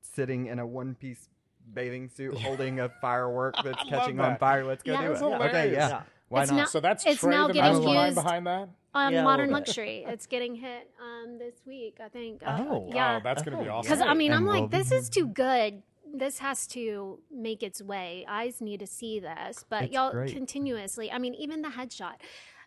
sitting 0.01 0.47
in 0.47 0.59
a 0.59 0.67
one 0.67 0.95
piece 0.95 1.29
bathing 1.73 2.09
suit 2.09 2.35
holding 2.39 2.81
a 2.81 2.89
firework 3.01 3.55
that's 3.65 3.79
love 3.79 3.89
catching 3.89 4.21
on 4.21 4.37
fire. 4.39 4.65
Let's 4.65 4.83
go 4.83 4.93
Yeah. 4.93 5.03
do 5.03 5.09
That's 5.09 5.21
it. 5.23 5.25
Okay, 5.27 5.73
yeah. 5.73 5.89
Yeah. 5.89 6.03
Why 6.29 6.43
It's 6.43 6.51
not? 6.51 6.57
not- 6.59 6.69
So 6.71 6.81
that's 6.81 7.07
It's 7.07 7.21
Trey, 7.21 7.31
now 7.31 7.47
the 7.49 7.55
getting 7.55 7.73
mastermind 7.73 8.07
used- 8.15 8.25
behind 8.25 8.47
that. 8.47 8.69
on 8.95 9.13
Yeah, 9.13 9.23
Modern. 9.23 9.51
Luxury, 9.51 10.05
it's 10.07 10.27
getting 10.27 10.55
hit 10.55 10.91
um, 11.01 11.39
this 11.39 11.55
week, 11.67 11.99
I 12.05 12.09
think. 12.09 12.43
Uh, 12.45 12.65
Oh. 12.69 12.91
yeah. 12.93 13.17
Oh, 13.17 13.21
that's 13.23 13.43
going 13.43 13.57
to 13.57 13.63
be 13.65 13.69
Oh, 13.71 13.77
awesome. 13.77 13.91
Because 13.93 14.07
I 14.07 14.15
mean, 14.15 14.33
And 14.33 14.39
I'm 14.41 14.45
we'll 14.47 14.63
like, 14.63 14.71
this 14.71 14.93
is 14.93 15.09
too 15.09 15.27
good. 15.27 15.83
This 16.13 16.39
has 16.39 16.67
to 16.69 17.19
make 17.31 17.63
its 17.63 17.83
way. 17.83 18.25
Eyes 18.29 18.61
need 18.63 18.81
to 18.81 18.87
see 18.87 19.21
this, 19.21 19.65
but 19.69 19.85
It's 19.85 19.93
y'all 19.93 20.11
great. 20.11 20.33
continuously. 20.33 21.13
I 21.13 21.19
mean, 21.19 21.35
even 21.35 21.61
the 21.63 21.69
headshot. 21.69 22.15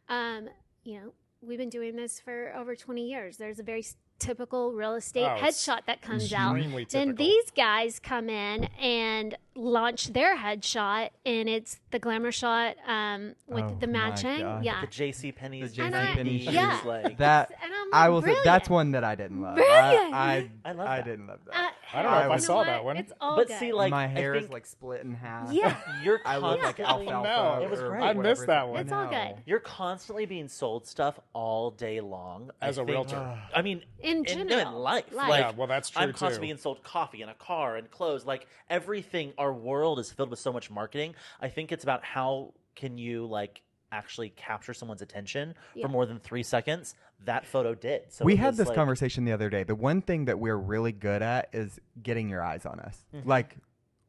Um, 0.10 0.50
you 0.84 1.00
know, 1.00 1.14
we've 1.42 1.58
been 1.58 1.70
doing 1.70 1.96
this 1.96 2.20
for 2.20 2.54
over 2.56 2.76
20 2.76 3.08
years. 3.10 3.38
There's 3.38 3.60
a 3.60 3.64
very 3.64 3.80
s- 3.80 3.96
typical 4.22 4.72
real 4.72 4.94
estate 4.96 5.26
Oh, 5.26 5.38
headshot 5.42 5.86
that 5.88 6.02
comes 6.02 6.32
out. 6.32 6.56
Extremely 6.56 6.86
Then 6.86 7.16
these 7.16 7.52
guys 7.52 8.00
come 8.00 8.30
in 8.30 8.66
and 8.80 9.36
launch 9.56 10.14
their 10.14 10.38
headshot, 10.38 11.10
and 11.26 11.50
it's 11.50 11.80
the 11.92 12.00
glamour 12.00 12.32
shot 12.32 12.76
um, 12.88 13.36
with 13.48 13.66
Oh 13.66 13.78
the 13.80 13.88
matching. 13.88 14.40
Yeah. 14.64 14.82
The 14.82 14.88
J.C. 14.88 15.32
Penney's 15.34 15.74
The 15.74 15.84
And 15.84 15.96
I- 15.96 16.16
JCPenney 16.16 16.52
yeah. 16.52 16.80
like 16.86 17.18
that 17.18 17.52
And 17.64 17.72
I'm 17.74 17.88
I 17.94 18.08
will 18.10 18.22
say 18.22 18.36
that's 18.46 18.70
one 18.70 18.92
that 18.92 19.04
I 19.04 19.16
didn't 19.16 19.42
love. 19.42 19.56
Brilliant. 19.56 20.14
I 20.14 20.50
I, 20.64 20.70
I 20.70 20.72
love 20.72 20.88
I 20.88 21.02
didn't 21.02 21.28
love 21.28 21.40
that. 21.46 21.56
Uh, 21.56 21.70
I 21.94 22.02
don't 22.04 22.12
know 22.12 22.20
if 22.20 22.32
I 22.32 22.38
saw 22.38 22.56
what? 22.58 22.68
that 22.68 22.86
one. 22.86 22.96
It's 22.96 23.12
all 23.20 23.36
But 23.36 23.50
good. 23.50 23.60
see, 23.60 23.74
like 23.74 23.92
My 23.92 24.08
hair 24.08 24.34
is 24.36 24.50
like 24.50 24.66
split 24.66 25.02
in 25.04 25.14
half. 25.14 25.52
Yeah. 25.52 25.76
you're 26.04 26.22
I 26.26 26.38
look 26.38 26.64
like 26.64 26.78
constantly 26.78 27.10
alfalfa. 27.10 27.60
No. 27.60 27.66
It 27.66 27.70
was 27.70 27.80
or 27.82 27.90
great. 27.90 28.04
I 28.04 28.14
missed 28.14 28.48
that 28.48 28.70
one. 28.70 28.80
It's 28.80 28.92
all 28.94 29.10
good. 29.10 29.36
You're 29.46 29.60
constantly 29.60 30.26
being 30.26 30.48
sold 30.48 30.88
stuff 30.88 31.20
all 31.34 31.72
day 31.72 32.00
long. 32.00 32.52
As 32.62 32.78
a 32.78 32.82
think- 32.82 32.92
realtor. 32.92 33.38
I 33.54 33.62
mean, 33.62 33.84
In 34.00 34.20
in, 34.20 34.48
general, 34.48 34.80
life. 34.80 35.12
life. 35.12 35.30
Like, 35.30 35.42
Yeah, 35.42 35.52
well, 35.58 35.68
that's 35.68 35.90
true, 35.90 36.02
I'm 36.02 36.14
constantly 36.14 36.48
being 36.48 36.58
sold 36.58 36.82
coffee 36.84 37.22
and 37.22 37.30
a 37.30 37.34
car 37.36 37.76
and 37.76 37.92
clothes. 37.92 38.26
Like 38.26 38.48
everything, 38.70 39.34
our 39.42 39.52
world 39.54 39.98
is 40.00 40.12
filled 40.12 40.30
with 40.30 40.40
so 40.40 40.54
much 40.54 40.70
marketing. 40.70 41.16
I 41.42 41.50
think 41.50 41.72
it's 41.72 41.84
about 41.84 42.04
how 42.04 42.54
can 42.76 42.98
you 42.98 43.26
like 43.26 43.62
actually 43.92 44.30
capture 44.30 44.74
someone's 44.74 45.02
attention 45.02 45.54
Yeah. 45.76 45.86
for 45.86 45.90
more 45.92 46.06
than 46.06 46.20
three 46.20 46.44
seconds. 46.44 46.96
That 47.26 47.46
photo 47.46 47.74
did. 47.76 48.14
So 48.14 48.24
we 48.24 48.36
had 48.38 48.50
was, 48.50 48.58
this 48.58 48.68
like- 48.70 48.76
conversation 48.76 49.26
the 49.26 49.34
other 49.34 49.50
day. 49.50 49.64
The 49.64 49.76
one 49.76 50.02
thing 50.02 50.26
that 50.26 50.40
we're 50.40 50.56
really 50.56 50.92
good 50.94 51.22
at 51.22 51.50
is 51.54 51.80
getting 52.02 52.30
your 52.30 52.42
eyes 52.44 52.66
on 52.66 52.80
us. 52.80 53.04
Mhm. 53.14 53.26
Like 53.26 53.58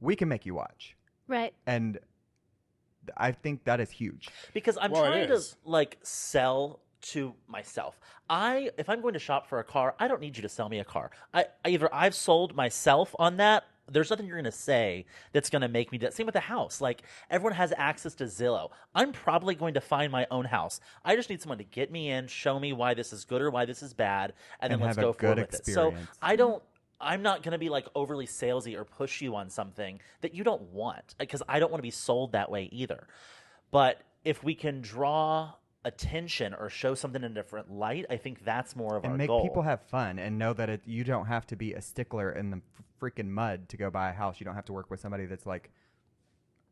we 0.01 0.15
can 0.17 0.29
make 0.29 0.45
you 0.47 0.55
watch, 0.55 0.97
Right. 1.27 1.53
and 1.67 1.99
I 3.17 3.33
think 3.33 3.65
that 3.65 3.81
is 3.81 3.91
huge. 3.91 4.29
because 4.53 4.79
I'm 4.81 4.93
Well, 4.93 5.03
trying 5.05 5.27
to 5.29 5.35
is. 5.35 5.57
like 5.65 5.99
sell 6.03 6.81
to 7.13 7.35
myself. 7.49 7.99
I 8.31 8.71
if 8.79 8.89
I'm 8.89 9.01
going 9.01 9.15
to 9.15 9.19
shop 9.19 9.49
for 9.49 9.59
a 9.59 9.65
car, 9.65 9.97
I 9.99 10.07
don't 10.07 10.21
need 10.21 10.37
you 10.37 10.43
to 10.43 10.49
sell 10.49 10.69
me 10.69 10.79
a 10.79 10.85
car. 10.85 11.11
I, 11.35 11.47
I 11.65 11.71
either 11.71 11.93
I've 11.93 12.15
sold 12.15 12.55
myself 12.55 13.15
on 13.19 13.39
that. 13.39 13.65
There's 13.91 14.11
nothing 14.11 14.27
you're 14.27 14.37
going 14.37 14.45
to 14.45 14.53
say 14.53 15.07
that's 15.33 15.51
going 15.51 15.63
to 15.63 15.69
make 15.69 15.93
me 15.93 15.99
do 15.99 16.07
that. 16.07 16.15
Same 16.15 16.27
with 16.27 16.35
the 16.35 16.41
house. 16.41 16.81
Like 16.81 17.03
everyone 17.31 17.55
has 17.55 17.73
access 17.77 18.15
to 18.17 18.25
Zillow. 18.25 18.71
I'm 18.95 19.13
probably 19.13 19.55
going 19.55 19.75
to 19.75 19.81
find 19.81 20.11
my 20.13 20.27
own 20.31 20.45
house. 20.45 20.81
I 21.05 21.17
just 21.17 21.29
need 21.29 21.43
someone 21.43 21.59
to 21.59 21.65
get 21.65 21.91
me 21.91 22.11
in, 22.11 22.27
show 22.27 22.59
me 22.59 22.73
why 22.73 22.95
this 22.95 23.13
is 23.13 23.25
good 23.25 23.43
or 23.43 23.51
why 23.51 23.65
this 23.65 23.83
is 23.83 23.93
bad, 23.93 24.35
and 24.61 24.73
then 24.73 24.81
let's 24.81 24.97
go 24.97 25.13
forward 25.13 25.39
with 25.39 25.55
it. 25.55 25.67
So. 25.67 25.95
I 26.21 26.37
don't. 26.37 26.63
I'm 27.01 27.23
not 27.23 27.43
going 27.43 27.51
to 27.53 27.59
be 27.59 27.69
like 27.69 27.87
overly 27.97 28.27
salesy 28.27 28.77
or 28.79 28.85
push 28.85 29.21
you 29.21 29.35
on 29.35 29.51
something 29.51 30.01
that 30.21 30.35
you 30.35 30.45
don't 30.45 30.63
want 30.63 31.17
because 31.19 31.43
I 31.49 31.59
don't 31.59 31.73
want 31.73 31.81
to 31.81 31.83
be 31.83 31.91
sold 31.91 32.31
that 32.33 32.49
way 32.49 32.69
either. 32.71 33.09
But 33.73 34.01
if 34.25 34.45
we 34.45 34.55
can 34.55 34.81
draw 34.81 35.55
attention 35.85 36.55
or 36.55 36.69
show 36.71 36.95
something 36.95 37.23
in 37.25 37.31
a 37.33 37.35
different 37.35 37.71
light, 37.71 38.07
I 38.11 38.17
think 38.17 38.45
that's 38.45 38.77
more 38.77 38.97
of 38.97 39.03
a 39.05 39.07
and 39.07 39.13
our 39.13 39.19
make 39.19 39.29
goal. 39.29 39.43
people 39.43 39.63
have 39.63 39.81
fun 39.83 40.19
and 40.19 40.39
know 40.39 40.53
that 40.53 40.69
it, 40.71 40.83
you 40.87 41.05
don't 41.05 41.27
have 41.27 41.47
to 41.49 41.57
be 41.57 41.75
a 41.75 41.81
stickler 41.83 42.31
in 42.33 42.51
the 42.51 42.61
freaking 43.01 43.29
mud 43.29 43.69
to 43.71 43.77
go 43.77 43.91
buy 43.91 44.11
a 44.11 44.13
house. 44.13 44.39
You 44.41 44.45
don't 44.45 44.55
have 44.55 44.65
to 44.67 44.73
work 44.73 44.91
with 44.91 45.01
somebody 45.01 45.27
that's 45.27 45.47
like 45.47 45.71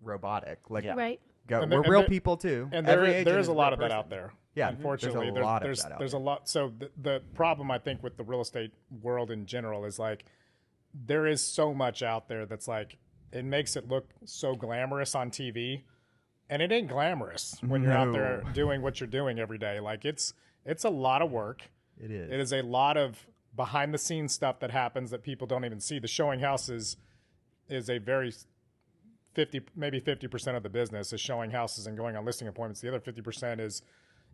robotic. 0.02 0.58
Like, 0.70 0.84
Yeah. 0.84 0.94
Right. 0.94 1.20
go, 1.46 1.60
And 1.62 1.70
there- 1.72 1.80
we're 1.80 1.84
and 1.84 1.92
real 1.92 2.00
there- 2.02 2.08
people 2.08 2.36
too. 2.36 2.68
and 2.72 2.86
there, 2.86 2.98
Every 2.98 3.08
is- 3.10 3.14
agent 3.26 3.38
is 3.38 3.48
a 3.48 3.50
real 3.50 3.58
lot 3.58 3.72
of 3.72 3.78
that 3.80 3.86
person. 3.86 3.98
out 3.98 4.10
there. 4.10 4.32
Yeah, 4.54 4.68
unfortunately, 4.68 5.26
there's 5.26 5.30
a 5.30 5.34
there's 5.34 5.44
lot 5.44 5.62
of 5.62 5.66
there's, 5.66 5.82
that 5.82 5.92
out 5.92 5.98
there's 5.98 6.10
there. 6.12 6.20
a 6.20 6.24
lot. 6.24 6.48
So 6.48 6.72
the, 6.78 6.90
the 7.00 7.22
problem 7.34 7.70
I 7.70 7.78
think 7.78 8.02
with 8.02 8.16
the 8.16 8.24
real 8.24 8.40
estate 8.40 8.72
world 9.02 9.30
in 9.30 9.46
general 9.46 9.84
is 9.84 9.98
like 9.98 10.24
there 10.92 11.26
is 11.26 11.40
so 11.44 11.72
much 11.72 12.02
out 12.02 12.28
there 12.28 12.46
that's 12.46 12.66
like 12.66 12.98
it 13.32 13.44
makes 13.44 13.76
it 13.76 13.86
look 13.88 14.08
so 14.24 14.56
glamorous 14.56 15.14
on 15.14 15.30
TV, 15.30 15.82
and 16.50 16.60
it 16.60 16.72
ain't 16.72 16.88
glamorous 16.88 17.56
when 17.62 17.82
you're 17.82 17.92
out 17.92 18.12
there 18.12 18.42
doing 18.52 18.82
what 18.82 19.00
you're 19.00 19.06
doing 19.06 19.38
every 19.38 19.56
day. 19.56 19.80
Like 19.80 20.04
it's 20.04 20.34
it's 20.66 20.84
a 20.84 20.90
lot 20.90 21.22
of 21.22 21.30
work. 21.30 21.70
It 21.96 22.10
is. 22.10 22.30
It 22.30 22.40
is 22.40 22.52
a 22.52 22.62
lot 22.62 22.96
of 22.96 23.26
behind 23.56 23.94
the 23.94 23.98
scenes 23.98 24.32
stuff 24.32 24.58
that 24.60 24.70
happens 24.70 25.10
that 25.12 25.22
people 25.22 25.46
don't 25.46 25.64
even 25.64 25.80
see. 25.80 25.98
The 25.98 26.08
showing 26.08 26.40
houses 26.40 26.96
is 27.68 27.88
a 27.88 27.98
very 27.98 28.34
50 29.34 29.62
maybe 29.76 30.00
50% 30.00 30.56
of 30.56 30.64
the 30.64 30.68
business 30.68 31.12
is 31.12 31.20
showing 31.20 31.52
houses 31.52 31.86
and 31.86 31.96
going 31.96 32.16
on 32.16 32.24
listing 32.24 32.48
appointments. 32.48 32.80
The 32.80 32.88
other 32.88 33.00
50% 33.00 33.60
is 33.60 33.82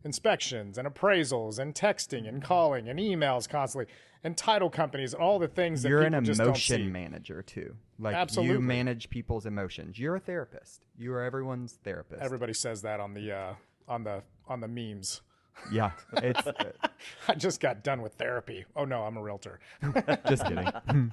inspections 0.05 0.79
and 0.79 0.87
appraisals 0.87 1.59
and 1.59 1.75
texting 1.75 2.29
and 2.29 2.43
calling 2.43 2.89
and 2.89 2.99
emails 2.99 3.49
constantly 3.49 3.93
and 4.23 4.37
title 4.37 4.71
companies 4.71 5.15
and 5.15 5.23
all 5.23 5.39
the 5.39 5.49
things 5.49 5.83
that 5.83 5.89
You're 5.89 6.03
people 6.03 6.19
an 6.19 6.25
just 6.25 6.39
don't 6.39 6.49
emotion 6.49 6.93
manager 6.93 7.43
too. 7.43 7.77
Like 7.99 8.15
Absolutely. 8.15 8.55
you 8.55 8.61
manage 8.61 9.11
people's 9.11 9.47
emotions. 9.47 9.99
You're 9.99 10.17
a 10.17 10.21
therapist. 10.21 10.83
You 10.99 11.13
are 11.15 11.23
everyone's 11.23 11.79
therapist. 11.85 12.23
Everybody 12.23 12.53
says 12.53 12.83
that 12.83 13.01
on 13.01 13.15
the 13.15 13.33
uh, 13.33 13.55
on 13.89 14.05
the 14.05 14.23
on 14.49 14.61
the 14.61 14.69
memes. 14.69 15.23
yeah, 15.73 15.93
it's 16.15 16.41
I 17.29 17.35
just 17.35 17.61
got 17.61 17.83
done 17.83 18.03
with 18.03 18.15
therapy. 18.15 18.65
Oh 18.75 18.85
no, 18.85 19.03
I'm 19.03 19.17
a 19.17 19.23
realtor. 19.23 19.61
just 20.29 20.45
kidding. 20.45 20.71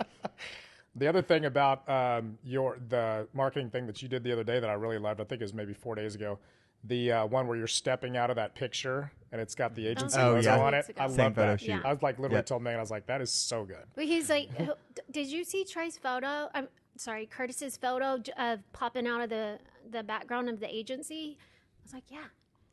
The 0.95 1.07
other 1.07 1.23
thing 1.23 1.45
about 1.45 1.89
um, 1.89 2.37
your 2.43 2.77
the 2.89 3.27
marketing 3.33 3.71
thing 3.71 3.87
that 3.87 4.03
you 4.03 4.07
did 4.07 4.23
the 4.23 4.31
other 4.31 4.43
day 4.43 4.59
that 4.59 4.69
I 4.69 4.73
really 4.73 4.99
loved, 4.99 5.21
I 5.21 5.23
think 5.23 5.41
it 5.41 5.45
was 5.45 5.53
maybe 5.53 5.73
four 5.73 5.95
days 5.95 6.13
ago, 6.13 6.37
the 6.83 7.11
uh, 7.11 7.25
one 7.25 7.47
where 7.47 7.57
you're 7.57 7.67
stepping 7.67 8.17
out 8.17 8.29
of 8.29 8.35
that 8.35 8.55
picture 8.55 9.11
and 9.31 9.39
it's 9.41 9.55
got 9.55 9.73
the 9.75 9.87
agency 9.87 10.19
Oh, 10.19 10.33
logo 10.33 10.41
yeah. 10.41 10.59
on 10.59 10.73
it. 10.73 10.85
I. 10.99 11.07
Same 11.07 11.17
love 11.17 11.35
photo 11.35 11.47
that. 11.51 11.59
shoot. 11.61 11.67
Yeah. 11.69 11.81
I 11.85 11.91
was 11.93 12.01
like 12.03 12.17
literally 12.19 12.35
Yep. 12.37 12.45
told 12.45 12.61
Megan, 12.63 12.77
I 12.79 12.81
was 12.81 12.91
like, 12.91 13.05
that 13.07 13.21
is 13.21 13.31
so 13.31 13.63
good. 13.63 13.83
But 13.95 14.05
he's 14.05 14.29
like, 14.29 14.49
did 15.11 15.27
you 15.27 15.43
see 15.43 15.63
Trey's 15.65 15.97
photo? 15.97 16.49
I'm 16.53 16.67
sorry, 16.97 17.25
Curtis's 17.25 17.77
photo 17.77 18.21
of 18.37 18.71
popping 18.73 19.07
out 19.07 19.21
of 19.21 19.29
the 19.29 19.59
the 19.91 20.03
background 20.03 20.49
of 20.49 20.59
the 20.59 20.73
agency. 20.73 21.37
I 21.39 21.83
was 21.83 21.93
like, 21.93 22.03
yeah. 22.09 22.25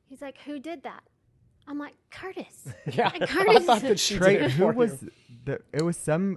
He's 0.09 0.21
like, 0.23 0.39
who 0.45 0.59
did 0.59 0.83
that? 0.83 1.03
I'm 1.69 1.79
like, 1.79 1.95
Curtis. 2.11 2.67
Yeah, 2.93 3.11
And 3.15 3.23
I 3.25 3.27
Curtis. 3.27 3.65
thought 3.65 3.83
that 3.83 3.99
she 4.01 4.15
did 4.15 4.23
Trey, 4.23 4.35
it 4.41 4.51
who 4.53 4.65
for 4.65 4.73
was 4.73 5.05
the? 5.45 5.61
It 5.73 5.83
was 5.83 5.97
some 5.97 6.37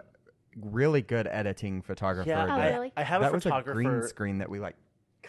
really 0.56 1.02
good 1.02 1.28
editing 1.28 1.82
photographer. 1.82 2.30
Yeah, 2.30 2.44
Oh, 2.44 2.48
that, 2.48 2.60
I, 2.60 2.70
really? 2.76 2.94
I 2.96 3.04
have 3.04 3.22
that 3.22 3.32
a 3.32 3.34
was 3.34 3.46
a 3.48 3.62
green 3.66 4.04
screen 4.04 4.38
that 4.38 4.50
we 4.50 4.60
like 4.60 4.76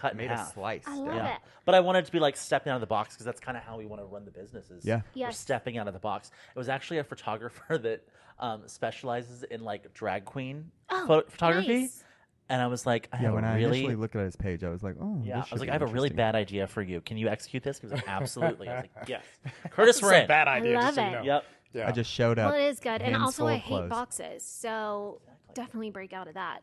cut 0.05 0.13
in 0.13 0.19
made 0.19 0.31
a 0.31 0.37
half. 0.37 0.53
slice. 0.55 0.83
I 0.87 0.97
love 0.97 1.15
yeah. 1.17 1.35
it. 1.37 1.41
But 1.65 1.75
I 1.75 1.81
wanted 1.81 2.05
to 2.07 2.13
be 2.13 2.19
like 2.21 2.37
stepping 2.37 2.71
out 2.71 2.77
of 2.77 2.81
the 2.81 2.87
box 2.87 3.15
because 3.15 3.25
that's 3.27 3.41
kind 3.41 3.57
of 3.57 3.63
how 3.63 3.77
we 3.79 3.87
want 3.87 4.01
to 4.03 4.07
run 4.07 4.25
the 4.25 4.31
businesses. 4.31 4.85
Yeah. 4.85 5.01
we're 5.17 5.31
stepping 5.33 5.79
out 5.79 5.89
of 5.89 5.95
the 5.95 6.01
box. 6.01 6.31
It 6.55 6.59
was 6.59 6.69
actually 6.69 6.99
a 6.99 7.05
photographer 7.05 7.79
that 7.83 8.03
um, 8.39 8.63
specializes 8.67 9.43
in 9.45 9.63
like 9.63 9.93
drag 9.95 10.25
queen 10.25 10.71
Oh, 10.91 11.07
pho- 11.07 11.23
photography, 11.29 11.83
nice. 11.83 12.05
and 12.49 12.61
I 12.61 12.67
was 12.67 12.85
like, 12.85 13.09
I 13.13 13.17
Yeah, 13.17 13.23
have 13.27 13.35
when 13.35 13.45
a 13.45 13.49
I 13.49 13.55
really 13.57 13.79
initially 13.79 13.95
looked 13.97 14.17
at 14.17 14.25
his 14.25 14.37
page, 14.37 14.63
I 14.65 14.69
was 14.71 14.83
like, 14.83 14.97
"Oh, 15.01 15.21
yeah. 15.25 15.41
this 15.41 15.53
I 15.53 15.55
was 15.55 15.61
like, 15.61 15.71
I 15.71 15.73
have 15.73 15.83
a 15.83 15.87
really 15.87 16.11
bad 16.11 16.35
idea 16.35 16.67
for 16.67 16.83
you. 16.83 17.01
Can 17.01 17.17
you 17.17 17.29
execute 17.29 17.63
this? 17.63 17.79
He 17.79 17.87
was 17.87 17.93
like, 17.93 18.09
absolutely. 18.09 18.69
I 18.69 18.75
was 18.81 18.85
like, 18.97 19.09
yes. 19.09 19.23
Curtis 19.71 19.97
It's 19.99 20.05
a 20.07 20.11
Rin. 20.11 20.27
bad 20.27 20.49
idea. 20.49 20.73
I 20.79 20.81
love 20.81 20.85
just 20.85 20.95
so 20.97 21.03
you 21.03 21.09
it. 21.09 21.13
know. 21.13 21.23
Yep. 21.23 21.45
Yeah. 21.75 21.89
I 21.89 21.93
just 21.93 22.11
showed 22.11 22.39
up. 22.39 22.53
Well, 22.53 22.61
it 22.61 22.67
is 22.69 22.81
good, 22.81 23.03
and 23.03 23.17
also 23.17 23.47
I 23.47 23.55
of 23.55 23.61
hate 23.63 23.89
boxes, 23.89 24.45
so 24.45 25.21
definitely 25.55 25.91
break 25.91 26.13
out 26.13 26.29
of 26.29 26.35
that. 26.35 26.61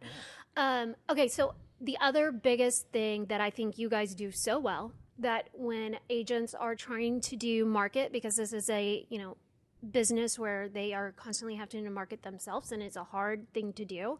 Um, 0.57 0.95
okay, 1.09 1.27
so 1.29 1.53
the 1.81 1.97
other 1.99 2.31
biggest 2.31 2.87
thing 2.89 3.25
that 3.25 3.41
I 3.41 3.49
think 3.49 3.77
you 3.77 3.89
guys 3.89 4.13
do 4.15 4.31
so 4.31 4.59
well 4.59 4.93
that 5.19 5.49
when 5.53 5.97
agents 6.09 6.53
are 6.53 6.75
trying 6.75 7.21
to 7.21 7.35
do 7.35 7.65
market, 7.65 8.11
because 8.11 8.35
this 8.35 8.53
is 8.53 8.69
a 8.69 9.05
you 9.09 9.19
know 9.19 9.37
business 9.91 10.37
where 10.37 10.69
they 10.69 10.93
are 10.93 11.11
constantly 11.13 11.55
having 11.55 11.83
to 11.83 11.89
market 11.89 12.23
themselves, 12.23 12.71
and 12.71 12.81
it's 12.81 12.95
a 12.95 13.03
hard 13.03 13.51
thing 13.53 13.73
to 13.73 13.85
do. 13.85 14.17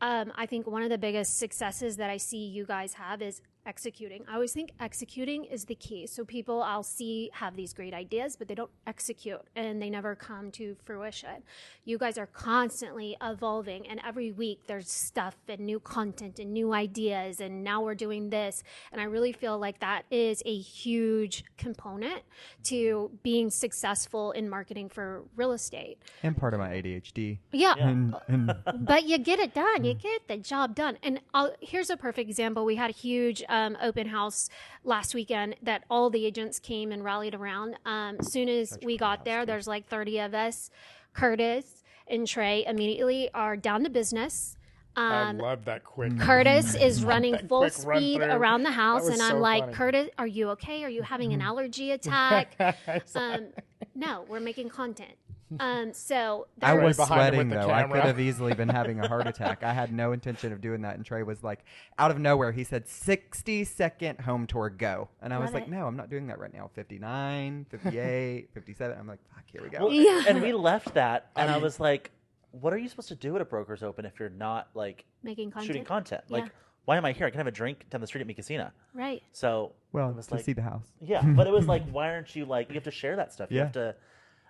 Um, 0.00 0.32
I 0.36 0.46
think 0.46 0.66
one 0.66 0.82
of 0.82 0.90
the 0.90 0.98
biggest 0.98 1.38
successes 1.38 1.96
that 1.96 2.08
I 2.08 2.18
see 2.18 2.46
you 2.46 2.64
guys 2.64 2.94
have 2.94 3.20
is 3.20 3.40
executing. 3.66 4.24
I 4.28 4.34
always 4.34 4.52
think 4.52 4.72
executing 4.80 5.44
is 5.44 5.66
the 5.66 5.74
key. 5.74 6.06
So 6.06 6.24
people 6.24 6.62
I'll 6.62 6.82
see 6.82 7.30
have 7.34 7.56
these 7.56 7.72
great 7.72 7.92
ideas, 7.94 8.36
but 8.36 8.48
they 8.48 8.54
don't 8.54 8.70
execute 8.86 9.40
and 9.54 9.80
they 9.82 9.90
never 9.90 10.14
come 10.14 10.50
to 10.52 10.76
fruition. 10.84 11.42
You 11.84 11.98
guys 11.98 12.18
are 12.18 12.26
constantly 12.26 13.16
evolving, 13.22 13.86
and 13.88 14.00
every 14.06 14.32
week 14.32 14.60
there's 14.66 14.90
stuff 14.90 15.36
and 15.48 15.60
new 15.60 15.80
content 15.80 16.38
and 16.38 16.52
new 16.52 16.72
ideas, 16.72 17.40
and 17.40 17.62
now 17.64 17.82
we're 17.82 17.94
doing 17.94 18.30
this. 18.30 18.62
And 18.92 19.00
I 19.00 19.04
really 19.04 19.32
feel 19.32 19.58
like 19.58 19.80
that 19.80 20.02
is 20.10 20.42
a 20.44 20.58
huge 20.58 21.44
component 21.56 22.22
to 22.64 23.10
being 23.22 23.50
successful 23.50 24.32
in 24.32 24.48
marketing 24.48 24.88
for 24.88 25.24
real 25.36 25.52
estate. 25.52 25.98
and 26.22 26.36
part 26.36 26.54
of 26.54 26.60
my 26.60 26.68
ADHD. 26.68 27.38
Yeah, 27.52 27.74
And, 27.78 28.14
and 28.28 28.54
but 28.74 29.04
you 29.04 29.18
get 29.18 29.38
it 29.38 29.54
done. 29.54 29.84
You 29.84 29.94
get 29.94 30.28
the 30.28 30.36
job 30.36 30.74
done. 30.74 30.98
And 31.02 31.20
I'll, 31.34 31.54
here's 31.60 31.90
a 31.90 31.96
perfect 31.96 32.28
example. 32.28 32.64
We 32.64 32.76
had 32.76 32.90
a 32.90 32.92
huge 32.92 33.42
um, 33.48 33.76
open 33.82 34.08
house 34.08 34.48
last 34.84 35.14
weekend 35.14 35.56
that 35.62 35.84
all 35.90 36.10
the 36.10 36.24
agents 36.26 36.58
came 36.58 36.92
and 36.92 37.04
rallied 37.04 37.34
around. 37.34 37.76
Um, 37.84 38.16
as 38.20 38.32
soon 38.32 38.48
as 38.48 38.78
we 38.82 38.96
got 38.96 39.24
there, 39.24 39.44
there's 39.46 39.66
like 39.66 39.86
30 39.88 40.18
of 40.20 40.34
us. 40.34 40.70
Curtis 41.12 41.82
and 42.06 42.26
Trey 42.26 42.64
immediately 42.66 43.28
are 43.34 43.56
down 43.56 43.84
to 43.84 43.90
business. 43.90 44.56
I 44.96 45.30
Um, 45.30 45.38
love 45.38 45.64
that 45.66 45.84
quick. 45.84 46.18
Curtis 46.18 46.74
is 46.74 47.04
running 47.04 47.36
full 47.48 47.68
speed 47.70 48.20
around 48.20 48.62
the 48.64 48.72
house, 48.72 49.08
and 49.08 49.20
I'm 49.22 49.32
so 49.32 49.38
like, 49.38 49.62
funny. 49.64 49.74
Curtis, 49.74 50.10
are 50.18 50.26
you 50.26 50.50
okay? 50.50 50.82
Are 50.84 50.88
you 50.90 51.02
having 51.02 51.32
an 51.32 51.40
allergy 51.50 51.92
attack? 51.92 52.56
um, 53.14 53.48
no, 53.94 54.24
we're 54.28 54.40
making 54.40 54.70
content. 54.70 55.12
Um, 55.58 55.92
so 55.94 56.46
I 56.62 56.74
was 56.74 56.96
behind 56.96 57.32
sweating 57.34 57.48
the 57.48 57.56
though. 57.56 57.70
I 57.70 57.84
could 57.84 58.02
have 58.02 58.20
easily 58.28 58.54
been 58.54 58.68
having 58.68 59.00
a 59.00 59.08
heart 59.08 59.26
attack. 59.26 59.62
I 59.62 59.72
had 59.72 59.92
no 59.92 60.12
intention 60.12 60.52
of 60.52 60.60
doing 60.60 60.82
that, 60.82 60.96
and 60.96 61.04
Trey 61.04 61.22
was 61.22 61.42
like, 61.42 61.64
out 61.98 62.10
of 62.10 62.18
nowhere, 62.18 62.52
he 62.52 62.64
said, 62.64 62.88
"60 62.88 63.64
second 63.64 64.20
home 64.20 64.46
tour, 64.46 64.68
go." 64.70 65.08
And 65.22 65.32
I 65.32 65.38
was 65.38 65.46
Love 65.46 65.54
like, 65.62 65.68
"No, 65.68 65.86
I'm 65.86 65.96
not 65.96 66.10
doing 66.10 66.26
that 66.28 66.38
right 66.38 66.52
now." 66.52 66.70
59, 66.74 67.66
58, 67.70 68.50
57. 68.54 68.98
I'm 68.98 69.06
like, 69.06 69.20
"Fuck, 69.34 69.44
here 69.46 69.62
we 69.62 69.70
go." 69.70 69.86
Well, 69.86 69.92
Yeah. 69.92 70.24
And 70.28 70.42
we 70.42 70.52
left 70.52 70.94
that, 70.94 71.30
and 71.36 71.50
I 71.50 71.56
was 71.58 71.80
like, 71.80 72.10
"What 72.50 72.72
are 72.72 72.78
you 72.78 72.88
supposed 72.88 73.08
to 73.08 73.14
do 73.16 73.34
at 73.36 73.40
a 73.42 73.44
broker's 73.44 73.82
open 73.82 74.04
if 74.04 74.18
you're 74.20 74.28
not 74.30 74.68
like 74.74 75.04
making 75.22 75.50
content. 75.50 75.66
shooting 75.66 75.84
content? 75.84 76.24
Yeah. 76.28 76.38
Like, 76.40 76.52
why 76.84 76.96
am 76.96 77.04
I 77.04 77.12
here? 77.12 77.26
I 77.26 77.30
can 77.30 77.38
have 77.38 77.46
a 77.46 77.50
drink 77.52 77.88
down 77.90 78.00
the 78.00 78.06
street 78.06 78.20
at 78.20 78.26
Mi 78.26 78.34
Cocina." 78.34 78.72
Right. 78.94 79.22
So 79.32 79.72
well, 79.92 80.10
it 80.10 80.16
was 80.16 80.26
to 80.28 80.34
like, 80.34 80.44
see 80.44 80.52
the 80.52 80.62
house. 80.62 80.84
yeah, 81.00 81.22
but 81.22 81.46
it 81.46 81.52
was 81.52 81.66
like, 81.66 81.88
why 81.90 82.10
aren't 82.12 82.34
you 82.36 82.44
like? 82.44 82.68
You 82.68 82.74
have 82.74 82.84
to 82.84 82.90
share 82.90 83.16
that 83.16 83.32
stuff. 83.32 83.50
You 83.50 83.58
Yeah. 83.58 83.62
have 83.64 83.72
to, 83.72 83.94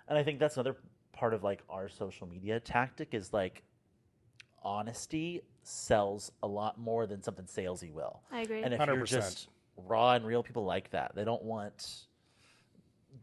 and 0.09 0.17
I 0.17 0.23
think 0.23 0.39
that's 0.39 0.57
another 0.57 0.75
part 1.13 1.33
of 1.33 1.43
like 1.43 1.61
our 1.69 1.87
social 1.87 2.27
media 2.27 2.59
tactic 2.59 3.13
is 3.13 3.31
like 3.31 3.63
honesty 4.63 5.41
sells 5.63 6.31
a 6.43 6.47
lot 6.47 6.77
more 6.79 7.05
than 7.07 7.21
something 7.23 7.45
salesy 7.45 7.91
will. 7.91 8.21
I 8.31 8.41
agree. 8.41 8.63
And 8.63 8.73
if 8.73 8.79
you're 8.79 8.97
100%. 8.97 9.07
just 9.07 9.47
raw 9.77 10.13
and 10.13 10.25
real, 10.25 10.43
people 10.43 10.65
like 10.65 10.89
that. 10.91 11.13
They 11.15 11.23
don't 11.23 11.43
want 11.43 12.05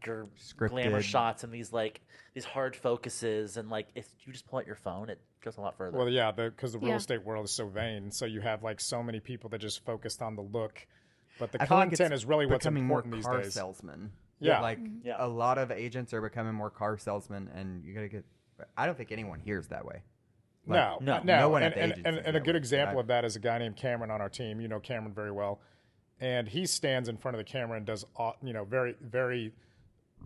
your 0.05 0.27
glamour 0.57 1.01
shots 1.01 1.43
and 1.43 1.51
these 1.51 1.71
like 1.73 2.01
these 2.33 2.45
hard 2.45 2.75
focuses 2.75 3.57
and 3.57 3.69
like 3.69 3.87
if 3.95 4.07
you 4.25 4.33
just 4.33 4.47
pull 4.47 4.59
out 4.59 4.67
your 4.67 4.75
phone, 4.75 5.09
it 5.09 5.19
goes 5.43 5.57
a 5.57 5.61
lot 5.61 5.75
further. 5.77 5.97
Well, 5.97 6.09
yeah, 6.09 6.31
because 6.31 6.73
the, 6.73 6.79
real 6.79 6.89
Yeah. 6.89 6.95
estate 6.97 7.23
world 7.23 7.45
is 7.45 7.51
so 7.55 7.67
vain. 7.67 8.11
So 8.11 8.25
you 8.25 8.41
have 8.41 8.63
like 8.63 8.79
so 8.79 9.01
many 9.01 9.19
people 9.19 9.49
that 9.51 9.59
just 9.59 9.83
focused 9.85 10.21
on 10.21 10.35
the 10.35 10.41
look, 10.43 10.85
but 11.39 11.51
the 11.51 11.61
I 11.61 11.65
feel 11.65 11.77
like 11.77 11.89
content 11.89 12.13
is 12.13 12.25
really 12.25 12.45
what's 12.45 12.65
becoming 12.65 12.83
important 12.83 13.11
more 13.13 13.17
these 13.17 13.25
car 13.25 13.41
days. 13.41 13.53
salesmen. 13.53 14.11
Yeah. 14.39 14.61
like 14.61 14.79
Yeah. 15.03 15.15
a 15.17 15.27
lot 15.27 15.57
of 15.57 15.71
agents 15.71 16.13
are 16.13 16.21
becoming 16.21 16.53
more 16.53 16.69
car 16.69 16.97
salesmen, 16.97 17.49
and 17.53 17.83
you 17.83 17.93
gotta 17.93 18.07
get. 18.09 18.25
I 18.75 18.85
don't 18.85 18.97
think 18.97 19.11
anyone 19.11 19.39
hears 19.39 19.67
that 19.67 19.85
way. 19.85 20.01
Like, 20.65 20.79
no, 20.79 20.97
no, 21.01 21.23
no, 21.23 21.39
no 21.39 21.49
one 21.49 21.63
and, 21.63 21.73
at 21.73 21.75
the 21.77 21.81
and, 21.83 21.91
agency 21.93 22.07
and, 22.09 22.27
and 22.27 22.37
a 22.37 22.39
good 22.39 22.55
way. 22.55 22.59
example 22.59 22.97
I- 22.97 23.01
of 23.01 23.07
that 23.07 23.23
is 23.25 23.35
a 23.35 23.39
guy 23.39 23.57
named 23.57 23.77
Cameron 23.77 24.11
on 24.11 24.19
our 24.21 24.29
team. 24.29 24.59
You 24.59 24.67
know 24.67 24.79
Cameron 24.79 25.13
very 25.13 25.31
well, 25.31 25.61
and 26.19 26.47
he 26.47 26.65
stands 26.65 27.07
in 27.09 27.17
front 27.17 27.35
of 27.35 27.39
the 27.39 27.43
camera 27.45 27.77
and 27.77 27.85
does, 27.85 28.05
au- 28.19 28.35
you 28.43 28.51
know, 28.53 28.63
very, 28.65 28.95
very, 29.01 29.53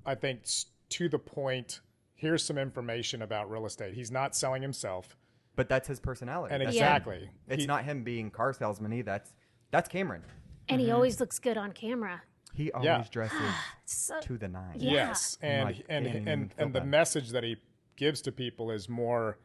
I 0.05 0.15
think 0.15 0.41
to 0.89 1.09
the 1.09 1.19
point. 1.19 1.81
Here's 2.15 2.43
some 2.45 2.59
information 2.59 3.23
about 3.23 3.49
real 3.49 3.65
estate. 3.65 3.95
He's 3.95 4.11
not 4.11 4.35
selling 4.35 4.61
himself, 4.61 5.17
But 5.55 5.67
that's 5.69 5.87
his 5.87 5.99
personality. 5.99 6.53
and 6.53 6.61
That's 6.63 6.75
Yeah. 6.75 6.83
exactly, 6.95 7.25
him. 7.25 7.29
It's 7.47 7.63
He- 7.63 7.67
not 7.67 7.83
him 7.83 8.03
being 8.03 8.29
car 8.29 8.53
salesman. 8.53 8.93
Either. 8.93 9.03
That's 9.11 9.33
that's 9.71 9.89
Cameron. 9.89 10.23
and 10.69 10.79
Mm-hmm. 10.79 10.85
he 10.85 10.91
always 10.91 11.19
looks 11.19 11.39
good 11.39 11.57
on 11.57 11.71
camera. 11.71 12.21
He 12.53 12.71
always 12.71 12.85
Yeah. 12.85 13.03
dresses 13.11 13.37
So, 13.85 14.19
to 14.21 14.37
the 14.37 14.47
nine. 14.47 14.75
Yeah. 14.79 14.91
Yes, 14.91 15.37
and 15.41 15.65
like, 15.65 15.85
and 15.89 16.05
can't 16.05 16.27
and 16.29 16.53
and 16.57 16.73
the 16.73 16.83
message 16.83 17.29
that 17.29 17.43
he 17.43 17.57
gives 17.95 18.21
to 18.23 18.31
people 18.31 18.71
is 18.71 18.87
more. 18.89 19.37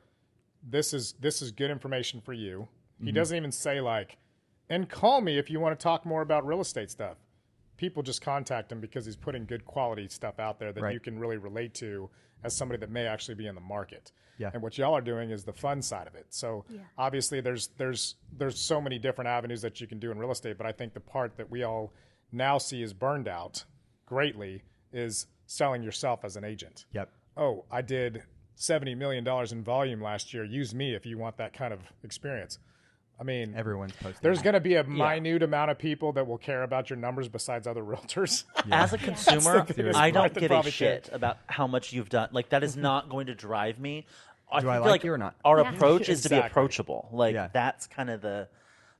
This 0.68 0.92
is 0.92 1.12
this 1.20 1.42
is 1.42 1.52
good 1.52 1.70
information 1.70 2.20
for 2.20 2.32
you. 2.32 2.68
Mm-hmm. 2.96 3.06
He 3.06 3.12
doesn't 3.12 3.36
even 3.36 3.52
say 3.52 3.80
like, 3.80 4.18
and 4.68 4.88
call 4.88 5.20
me 5.20 5.38
if 5.38 5.50
you 5.50 5.60
want 5.60 5.78
to 5.78 5.82
talk 5.82 6.04
more 6.04 6.22
about 6.22 6.46
real 6.46 6.60
estate 6.60 6.90
stuff. 6.90 7.16
People 7.76 8.02
just 8.02 8.22
contact 8.22 8.72
him 8.72 8.80
because 8.80 9.04
he's 9.04 9.16
putting 9.16 9.44
good 9.44 9.64
quality 9.66 10.08
stuff 10.08 10.38
out 10.40 10.58
there 10.58 10.72
that 10.72 10.82
Right. 10.82 10.94
you 10.94 11.00
can 11.00 11.18
really 11.18 11.36
relate 11.36 11.74
to 11.74 12.08
as 12.42 12.56
somebody 12.56 12.78
that 12.80 12.90
may 12.90 13.06
actually 13.06 13.34
be 13.34 13.46
in 13.46 13.54
the 13.54 13.60
market. 13.60 14.12
Yeah. 14.38 14.50
And 14.52 14.62
what 14.62 14.78
y'all 14.78 14.94
are 14.94 15.00
doing 15.02 15.30
is 15.30 15.44
the 15.44 15.52
fun 15.52 15.82
side 15.82 16.06
of 16.06 16.14
it. 16.14 16.26
So 16.30 16.64
Yeah. 16.70 16.80
obviously 16.96 17.40
there's 17.42 17.68
there's 17.76 18.16
there's 18.32 18.58
so 18.58 18.80
many 18.80 18.98
different 18.98 19.28
avenues 19.28 19.60
that 19.62 19.80
you 19.80 19.86
can 19.86 19.98
do 19.98 20.10
in 20.10 20.18
real 20.18 20.30
estate, 20.30 20.56
but 20.56 20.66
I 20.66 20.72
think 20.72 20.94
the 20.94 21.00
part 21.00 21.36
that 21.36 21.50
we 21.50 21.62
all 21.64 21.92
now 22.36 22.58
see 22.58 22.82
is 22.82 22.92
burned 22.92 23.28
out 23.28 23.64
greatly 24.06 24.62
is 24.92 25.26
selling 25.46 25.82
yourself 25.82 26.24
as 26.24 26.36
an 26.36 26.44
agent. 26.44 26.86
Yep. 26.92 27.10
Oh, 27.36 27.64
I 27.70 27.82
did 27.82 28.22
seventy 28.54 28.94
million 28.94 29.24
dollars 29.24 29.52
in 29.52 29.62
volume 29.62 30.00
last 30.00 30.32
year. 30.32 30.44
Use 30.44 30.74
me 30.74 30.94
if 30.94 31.06
you 31.06 31.18
want 31.18 31.36
that 31.38 31.52
kind 31.52 31.72
of 31.72 31.80
experience. 32.02 32.58
I 33.18 33.24
mean, 33.24 33.54
Everyone's 33.56 33.92
posting. 33.94 34.18
there's 34.20 34.42
going 34.42 34.54
to 34.54 34.60
be 34.60 34.74
a 34.74 34.84
minute 34.84 35.42
amount 35.42 35.70
of 35.70 35.78
people 35.78 36.12
that 36.12 36.26
will 36.26 36.36
care 36.36 36.62
about 36.62 36.90
your 36.90 36.98
numbers 36.98 37.28
besides 37.28 37.66
other 37.66 37.82
realtors. 37.84 38.44
As 38.70 38.92
a 38.92 38.98
consumer, 38.98 39.66
I 39.94 40.10
don't 40.10 40.34
give 40.34 40.44
a 40.44 40.48
probably 40.48 40.70
shit 40.70 41.08
about 41.12 41.38
how 41.46 41.66
much 41.66 41.92
you've 41.92 42.10
done. 42.10 42.28
Like 42.32 42.50
that 42.50 42.62
is 42.62 42.72
mm-hmm. 42.72 42.82
not 42.82 43.08
going 43.08 43.26
to 43.28 43.34
drive 43.34 43.78
me. 43.78 44.06
I 44.52 44.60
Do 44.60 44.68
I 44.68 44.76
feel 44.76 44.86
like 44.86 45.04
you 45.04 45.12
or 45.12 45.18
not? 45.18 45.34
Our 45.44 45.60
Yeah. 45.62 45.74
approach 45.74 46.08
is 46.08 46.22
to 46.22 46.28
be 46.28 46.36
approachable. 46.36 47.08
Like 47.10 47.34
Yeah. 47.34 47.48
that's 47.52 47.86
kind 47.86 48.10
of 48.10 48.20
the 48.20 48.48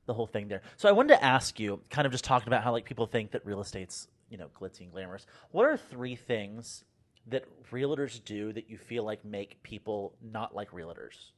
the 0.07 0.13
whole 0.13 0.25
thing 0.25 0.47
there. 0.47 0.61
So 0.77 0.89
I 0.89 0.93
wanted 0.93 1.15
to 1.15 1.23
ask 1.23 1.59
you, 1.59 1.79
kind 1.91 2.07
of 2.07 2.11
just 2.11 2.23
talking 2.23 2.47
about 2.47 2.63
how 2.63 2.71
like 2.71 2.85
people 2.85 3.05
think 3.05 3.31
that 3.31 3.45
real 3.45 3.61
estate's 3.61 4.07
you 4.29 4.37
know 4.37 4.47
glitzy 4.59 4.81
and 4.81 4.91
glamorous. 4.91 5.27
What 5.51 5.65
are 5.65 5.77
three 5.77 6.15
things 6.15 6.83
that 7.27 7.45
realtors 7.71 8.23
do 8.23 8.51
that 8.53 8.69
you 8.69 8.77
feel 8.77 9.03
like 9.03 9.23
make 9.23 9.61
people 9.61 10.15
not 10.21 10.55
like 10.55 10.71
realtors? 10.71 11.31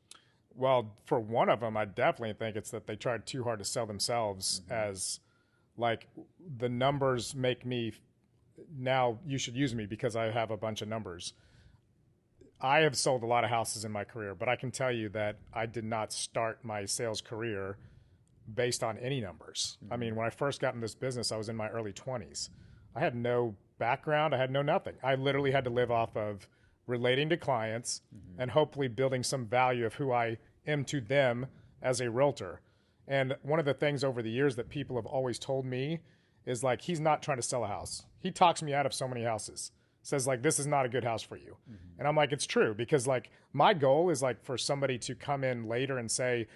Well, 0.56 0.94
for 1.06 1.20
one 1.20 1.50
of 1.50 1.60
them, 1.60 1.76
I 1.76 1.86
definitely 1.86 2.34
think 2.34 2.56
it's 2.56 2.72
that 2.72 2.88
they 2.88 2.96
tried 2.96 3.26
too 3.26 3.44
hard 3.44 3.60
to 3.60 3.66
sell 3.66 3.86
themselves 3.86 4.62
mm-hmm. 4.62 4.74
as 4.74 5.20
like 5.78 6.08
the 6.58 6.70
numbers 6.70 7.36
make 7.36 7.66
me 7.66 7.94
now 8.78 9.18
you 9.26 9.38
should 9.38 9.56
use 9.56 9.74
me 9.74 9.86
because 9.86 10.16
I 10.16 10.32
have 10.32 10.52
a 10.52 10.58
bunch 10.58 10.82
of 10.82 10.88
numbers. 10.88 11.34
I 12.62 12.80
have 12.80 12.98
sold 12.98 13.24
a 13.24 13.26
lot 13.26 13.46
of 13.46 13.50
houses 13.50 13.86
in 13.86 13.92
my 13.92 14.04
career, 14.04 14.36
but 14.36 14.50
I 14.50 14.58
can 14.58 14.70
tell 14.70 14.92
you 14.92 15.08
that 15.10 15.38
I 15.54 15.66
did 15.66 15.86
not 15.86 16.12
start 16.12 16.60
my 16.64 16.84
sales 16.86 17.22
career 17.22 17.78
based 18.56 18.84
on 18.84 18.98
any 18.98 19.22
numbers. 19.22 19.78
I 19.82 19.94
mm-hmm. 19.94 20.00
mean, 20.02 20.16
when 20.16 20.26
I 20.26 20.30
first 20.30 20.62
got 20.62 20.74
in 20.74 20.82
this 20.82 20.96
business, 20.96 21.32
I 21.32 21.38
was 21.38 21.50
in 21.50 21.56
my 21.56 21.70
early 21.70 21.94
20s. 21.94 22.50
I 22.96 23.00
had 23.00 23.16
no 23.16 23.56
background, 23.78 24.34
I 24.34 24.38
had 24.38 24.52
no 24.52 24.62
nothing. 24.62 24.96
I 25.04 25.16
literally 25.16 25.52
had 25.52 25.64
to 25.66 25.70
live 25.70 25.92
off 25.92 26.16
of 26.18 26.48
relating 26.88 27.30
to 27.30 27.38
clients 27.38 28.02
mm-hmm. 28.16 28.42
and 28.42 28.52
hopefully 28.52 28.88
building 28.88 29.24
some 29.24 29.46
value 29.46 29.86
of 29.86 29.94
who 29.96 30.12
I 30.12 30.38
am 30.68 30.84
to 30.86 31.00
them 31.00 31.48
as 31.82 32.02
a 32.02 32.10
realtor. 32.10 32.62
And 33.08 33.36
one 33.42 33.60
of 33.60 33.66
the 33.66 33.74
things 33.74 34.04
over 34.04 34.22
the 34.22 34.30
years 34.30 34.56
that 34.58 34.70
people 34.70 34.96
have 34.96 35.06
always 35.06 35.40
told 35.40 35.66
me 35.66 36.00
is 36.46 36.64
like, 36.64 36.82
he's 36.82 37.00
not 37.00 37.22
trying 37.22 37.38
to 37.38 37.44
sell 37.44 37.64
a 37.64 37.68
house. 37.68 38.06
He 38.20 38.32
talks 38.32 38.62
me 38.62 38.74
out 38.74 38.86
of 38.86 38.94
so 38.94 39.08
many 39.08 39.24
houses. 39.24 39.72
Says 40.02 40.28
like, 40.28 40.42
this 40.42 40.60
is 40.60 40.68
not 40.68 40.86
a 40.86 40.90
good 40.90 41.04
house 41.04 41.22
for 41.22 41.38
you. 41.38 41.58
Mm-hmm. 41.70 42.00
And 42.00 42.08
I'm 42.08 42.16
like, 42.16 42.32
it's 42.32 42.46
true 42.46 42.74
because 42.74 43.08
like 43.08 43.30
my 43.54 43.74
goal 43.74 44.10
is 44.10 44.22
like 44.22 44.44
for 44.44 44.58
somebody 44.58 44.98
to 45.00 45.16
come 45.16 45.44
in 45.44 45.68
later 45.68 45.98
and 45.98 46.10
say, 46.10 46.48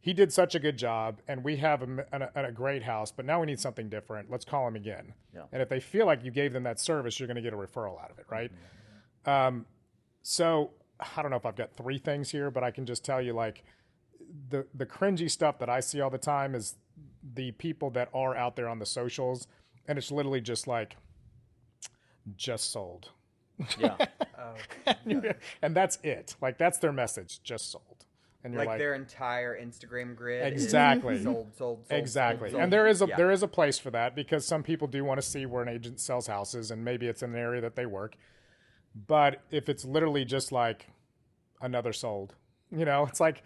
he 0.00 0.12
did 0.12 0.32
such 0.32 0.54
a 0.54 0.58
good 0.60 0.76
job 0.78 1.20
and 1.26 1.42
we 1.42 1.56
have 1.56 1.82
a, 1.82 2.06
a, 2.34 2.44
a 2.44 2.52
great 2.52 2.82
house, 2.82 3.10
but 3.10 3.24
now 3.26 3.40
we 3.40 3.46
need 3.46 3.60
something 3.60 3.88
different. 3.88 4.30
Let's 4.30 4.44
call 4.44 4.66
him 4.68 4.76
again. 4.76 5.12
Yeah. 5.34 5.42
And 5.52 5.60
if 5.60 5.68
they 5.68 5.80
feel 5.80 6.06
like 6.06 6.24
you 6.24 6.30
gave 6.30 6.52
them 6.52 6.62
that 6.62 6.78
service, 6.80 7.18
you're 7.18 7.26
going 7.26 7.36
to 7.36 7.42
get 7.42 7.52
a 7.52 7.56
referral 7.56 8.02
out 8.02 8.10
of 8.10 8.18
it, 8.18 8.26
right? 8.30 8.50
Um, 9.26 9.66
so 10.22 10.70
I 11.16 11.22
don't 11.22 11.30
know 11.30 11.36
if 11.36 11.46
I've 11.46 11.56
got 11.56 11.72
three 11.72 11.98
things 11.98 12.30
here, 12.30 12.50
but 12.50 12.62
I 12.62 12.70
can 12.70 12.86
just 12.86 13.04
tell 13.04 13.20
you 13.20 13.32
like 13.32 13.64
the 14.50 14.66
the 14.74 14.86
cringy 14.86 15.30
stuff 15.30 15.58
that 15.58 15.68
I 15.70 15.80
see 15.80 16.00
all 16.00 16.10
the 16.10 16.18
time 16.18 16.54
is 16.54 16.76
the 17.34 17.52
people 17.52 17.90
that 17.90 18.08
are 18.14 18.36
out 18.36 18.56
there 18.56 18.68
on 18.68 18.78
the 18.78 18.86
socials, 18.86 19.46
and 19.86 19.98
it's 19.98 20.10
literally 20.10 20.40
just 20.40 20.66
like 20.66 20.96
just 22.36 22.70
sold, 22.70 23.10
Yeah. 23.78 23.96
and 25.62 25.74
that's 25.74 25.98
it. 26.02 26.36
Like 26.40 26.58
that's 26.58 26.78
their 26.78 26.92
message, 26.92 27.42
just 27.42 27.70
sold. 27.70 27.87
And 28.44 28.52
you're 28.54 28.60
like, 28.62 28.68
like, 28.68 28.78
their 28.78 28.94
entire 28.94 29.58
Instagram 29.60 30.14
grid. 30.14 30.52
is 30.52 30.62
Exactly. 30.64 31.22
Sold, 31.22 31.52
sold, 31.56 31.86
sold. 31.86 31.86
exactly. 31.90 32.50
sold, 32.50 32.62
And 32.62 32.72
there 32.72 32.86
is 32.86 33.02
a 33.02 33.06
Yeah. 33.06 33.16
there 33.16 33.30
is 33.30 33.42
a 33.42 33.48
place 33.48 33.78
for 33.78 33.90
that 33.90 34.14
because 34.14 34.46
some 34.46 34.62
people 34.62 34.86
do 34.86 35.04
want 35.04 35.20
to 35.20 35.26
see 35.26 35.44
where 35.44 35.62
an 35.62 35.68
agent 35.68 35.98
sells 36.00 36.28
houses 36.28 36.70
and 36.70 36.84
maybe 36.84 37.08
it's 37.08 37.22
in 37.22 37.30
an 37.30 37.36
area 37.36 37.60
that 37.60 37.74
they 37.74 37.86
work. 37.86 38.16
But 38.94 39.42
if 39.50 39.68
it's 39.68 39.84
literally 39.84 40.24
just 40.24 40.52
like 40.52 40.86
another 41.60 41.92
sold, 41.92 42.36
you 42.70 42.84
know, 42.84 43.06
it's 43.06 43.20
like 43.20 43.42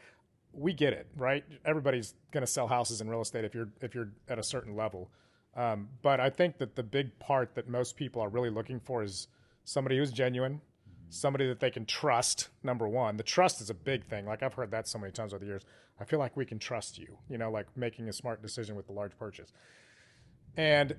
we 0.52 0.74
get 0.74 0.92
it, 0.92 1.06
right? 1.16 1.44
Everybody's 1.64 2.14
going 2.30 2.42
to 2.42 2.50
sell 2.50 2.68
houses 2.68 3.00
in 3.00 3.08
real 3.08 3.22
estate 3.22 3.44
if 3.44 3.54
you're 3.54 3.70
if 3.80 3.94
you're 3.94 4.10
at 4.28 4.38
a 4.38 4.42
certain 4.42 4.76
level. 4.76 5.10
Um, 5.54 5.88
but 6.02 6.20
I 6.20 6.30
think 6.30 6.58
that 6.58 6.76
the 6.76 6.82
big 6.82 7.18
part 7.18 7.54
that 7.54 7.68
most 7.68 7.96
people 7.96 8.22
are 8.22 8.28
really 8.28 8.50
looking 8.50 8.80
for 8.80 9.02
is 9.02 9.28
somebody 9.64 9.98
who's 9.98 10.10
genuine, 10.10 10.60
somebody 11.12 11.46
that 11.46 11.60
they 11.60 11.70
can 11.70 11.84
trust. 11.84 12.48
Number 12.62 12.88
one, 12.88 13.16
the 13.16 13.22
trust 13.22 13.60
is 13.60 13.70
a 13.70 13.74
big 13.74 14.04
thing. 14.04 14.26
Like 14.26 14.42
I've 14.42 14.54
heard 14.54 14.70
that 14.70 14.88
so 14.88 14.98
many 14.98 15.12
times 15.12 15.32
over 15.32 15.44
the 15.44 15.50
years. 15.50 15.62
I 16.00 16.04
feel 16.04 16.18
like 16.18 16.36
we 16.36 16.46
can 16.46 16.58
trust 16.58 16.98
you. 16.98 17.18
You 17.28 17.38
know, 17.38 17.50
like 17.50 17.66
making 17.76 18.08
a 18.08 18.12
smart 18.12 18.42
decision 18.42 18.76
with 18.76 18.86
the 18.86 18.92
large 18.92 19.16
purchase. 19.18 19.52
And 20.56 20.96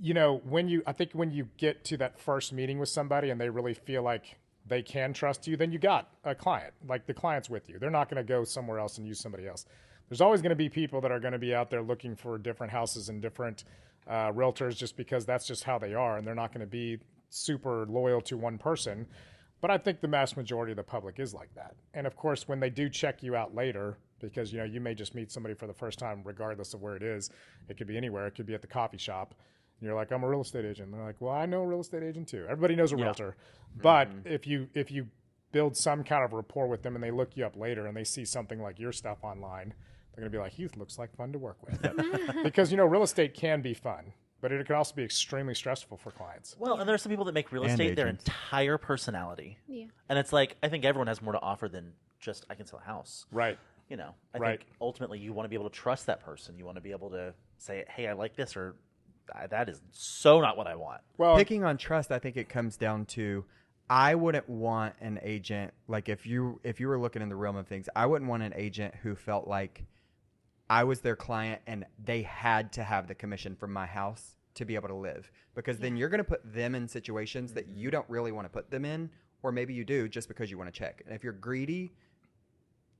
you 0.00 0.14
know, 0.14 0.40
when 0.44 0.68
you 0.68 0.82
I 0.86 0.92
think 0.92 1.12
when 1.12 1.30
you 1.30 1.48
get 1.56 1.84
to 1.86 1.96
that 1.98 2.18
first 2.18 2.52
meeting 2.52 2.78
with 2.78 2.88
somebody 2.88 3.30
and 3.30 3.40
they 3.40 3.50
really 3.50 3.74
feel 3.74 4.02
like 4.02 4.38
they 4.66 4.82
can 4.82 5.12
trust 5.12 5.46
you, 5.46 5.56
then 5.56 5.70
you 5.70 5.78
got 5.78 6.08
a 6.24 6.34
client. 6.34 6.72
Like 6.88 7.06
the 7.06 7.14
client's 7.14 7.50
with 7.50 7.68
you. 7.68 7.78
They're 7.78 7.90
not 7.90 8.08
going 8.08 8.24
to 8.24 8.28
go 8.28 8.44
somewhere 8.44 8.78
else 8.78 8.98
and 8.98 9.06
use 9.06 9.20
somebody 9.20 9.46
else. 9.46 9.66
There's 10.08 10.20
always 10.20 10.42
going 10.42 10.50
to 10.50 10.56
be 10.56 10.68
people 10.68 11.00
that 11.00 11.10
are 11.10 11.20
going 11.20 11.32
to 11.32 11.38
be 11.38 11.54
out 11.54 11.70
there 11.70 11.82
looking 11.82 12.14
for 12.14 12.38
different 12.38 12.72
houses 12.72 13.08
and 13.08 13.20
different 13.20 13.64
uh, 14.06 14.32
realtors 14.32 14.76
just 14.76 14.96
because 14.96 15.24
that's 15.24 15.46
just 15.46 15.64
how 15.64 15.78
they 15.78 15.94
are, 15.94 16.18
and 16.18 16.26
they're 16.26 16.34
not 16.34 16.52
going 16.52 16.60
to 16.60 16.66
be 16.66 16.98
super 17.30 17.86
loyal 17.86 18.20
to 18.20 18.36
one 18.36 18.58
person. 18.58 19.06
But 19.62 19.70
I 19.70 19.78
think 19.78 20.00
the 20.00 20.08
vast 20.08 20.36
majority 20.36 20.72
of 20.72 20.76
the 20.76 20.82
public 20.82 21.18
is 21.18 21.32
like 21.32 21.54
that. 21.54 21.76
And 21.94 22.06
of 22.06 22.16
course, 22.16 22.46
when 22.46 22.60
they 22.60 22.68
do 22.68 22.90
check 22.90 23.22
you 23.22 23.34
out 23.36 23.54
later, 23.54 23.96
because 24.22 24.52
you 24.52 24.58
know 24.58 24.64
you 24.64 24.80
may 24.80 24.94
just 24.94 25.14
meet 25.14 25.30
somebody 25.30 25.54
for 25.54 25.66
the 25.66 25.74
first 25.74 25.98
time, 25.98 26.22
regardless 26.24 26.74
of 26.74 26.80
where 26.80 26.96
it 26.96 27.02
is. 27.02 27.30
It 27.68 27.76
could 27.76 27.86
be 27.86 27.96
anywhere. 27.96 28.26
It 28.26 28.34
could 28.34 28.46
be 28.46 28.54
at 28.54 28.62
the 28.62 28.68
coffee 28.68 28.98
shop. 28.98 29.34
And 29.80 29.86
you're 29.86 29.96
like, 29.96 30.12
I'm 30.12 30.22
a 30.22 30.28
real 30.28 30.42
estate 30.42 30.64
agent. 30.64 30.88
And 30.88 30.94
they're 30.94 31.04
like, 31.04 31.20
Well, 31.20 31.34
I 31.34 31.44
know 31.46 31.62
a 31.62 31.66
real 31.66 31.80
estate 31.80 32.02
agent 32.02 32.28
too. 32.28 32.44
Everybody 32.48 32.76
knows 32.76 32.92
a 32.92 32.96
realtor. 32.96 33.36
But 33.82 34.08
mm-hmm. 34.08 34.32
if 34.32 34.46
you 34.46 34.68
if 34.74 34.90
you 34.90 35.08
build 35.50 35.76
some 35.76 36.02
kind 36.02 36.24
of 36.24 36.32
rapport 36.32 36.66
with 36.66 36.82
them 36.82 36.94
and 36.94 37.04
they 37.04 37.10
look 37.10 37.36
you 37.36 37.44
up 37.44 37.56
later 37.56 37.86
and 37.86 37.96
they 37.96 38.04
see 38.04 38.24
something 38.24 38.62
like 38.62 38.78
your 38.78 38.92
stuff 38.92 39.18
online, 39.22 39.74
they're 40.14 40.22
gonna 40.22 40.30
be 40.30 40.38
like, 40.38 40.52
He 40.52 40.68
looks 40.76 40.98
like 40.98 41.14
fun 41.16 41.32
to 41.32 41.38
work 41.38 41.58
with. 41.66 42.42
because 42.42 42.70
you 42.70 42.76
know, 42.76 42.86
real 42.86 43.02
estate 43.02 43.34
can 43.34 43.60
be 43.60 43.74
fun, 43.74 44.12
but 44.42 44.52
it 44.52 44.66
can 44.66 44.76
also 44.76 44.94
be 44.94 45.02
extremely 45.04 45.54
stressful 45.54 45.96
for 45.96 46.10
clients. 46.10 46.54
Well, 46.58 46.78
and 46.78 46.86
there 46.86 46.94
are 46.94 46.98
some 46.98 47.08
people 47.10 47.24
that 47.24 47.32
make 47.32 47.50
real 47.52 47.62
And 47.62 47.70
estate 47.72 47.96
their 47.96 48.08
agents. 48.08 48.26
entire 48.26 48.76
personality. 48.76 49.56
Yeah. 49.66 49.86
And 50.10 50.18
it's 50.18 50.32
like 50.34 50.56
I 50.62 50.68
think 50.68 50.84
everyone 50.84 51.06
has 51.06 51.22
more 51.22 51.32
to 51.32 51.40
offer 51.40 51.68
than 51.68 51.94
just 52.20 52.44
I 52.50 52.54
can 52.54 52.66
sell 52.66 52.80
a 52.80 52.86
house. 52.86 53.24
Right. 53.32 53.58
You 53.88 53.96
know, 53.96 54.14
I 54.34 54.38
Right. 54.38 54.58
think 54.60 54.70
ultimately 54.80 55.18
you 55.18 55.32
want 55.32 55.44
to 55.46 55.48
be 55.48 55.56
able 55.56 55.70
to 55.70 55.74
trust 55.74 56.06
that 56.06 56.20
person. 56.20 56.58
You 56.58 56.66
want 56.66 56.76
to 56.76 56.82
be 56.82 56.90
able 56.92 57.08
to 57.10 57.32
say, 57.58 57.84
"Hey, 57.88 58.06
I 58.08 58.12
like 58.12 58.36
this," 58.36 58.56
or 58.56 58.74
"I- 59.32 59.46
"That 59.46 59.68
is 59.68 59.80
so 59.92 60.40
not 60.40 60.56
what 60.56 60.66
I 60.66 60.74
want." 60.74 61.00
Well 61.16 61.36
picking 61.36 61.64
on 61.64 61.76
trust 61.78 62.10
i 62.10 62.18
think 62.18 62.36
it 62.36 62.48
comes 62.48 62.76
down 62.76 63.06
to 63.06 63.44
i 63.88 64.14
wouldn't 64.14 64.48
want 64.48 64.94
an 65.00 65.18
agent 65.22 65.72
like 65.88 66.08
if 66.08 66.26
you 66.26 66.60
if 66.64 66.80
you 66.80 66.88
were 66.88 66.98
looking 66.98 67.22
in 67.22 67.28
the 67.28 67.36
realm 67.36 67.56
of 67.56 67.66
things 67.68 67.88
i 67.94 68.04
wouldn't 68.06 68.28
want 68.30 68.42
an 68.42 68.52
agent 68.56 68.94
who 69.02 69.14
felt 69.14 69.46
like 69.46 69.84
i 70.72 70.82
was 70.82 71.00
their 71.00 71.16
client 71.16 71.60
and 71.66 71.84
they 72.02 72.22
had 72.22 72.72
to 72.72 72.82
have 72.82 73.06
the 73.06 73.14
commission 73.14 73.54
from 73.54 73.72
my 73.72 73.84
house 73.86 74.34
to 74.54 74.64
be 74.64 74.74
able 74.74 74.88
to 74.88 74.94
live. 74.94 75.30
Because 75.54 75.78
then 75.78 75.96
you're 75.96 76.08
going 76.08 76.18
to 76.18 76.24
put 76.24 76.40
them 76.44 76.74
in 76.74 76.88
situations 76.88 77.52
that 77.54 77.68
you 77.68 77.90
don't 77.90 78.08
really 78.08 78.32
want 78.32 78.46
to 78.46 78.48
put 78.50 78.70
them 78.70 78.84
in 78.84 79.10
or 79.42 79.52
maybe 79.52 79.74
you 79.74 79.84
do 79.84 80.08
just 80.08 80.28
because 80.28 80.50
you 80.50 80.58
want 80.58 80.72
to 80.72 80.78
check. 80.78 81.02
And 81.04 81.14
if 81.14 81.22
you're 81.24 81.32
greedy 81.32 81.92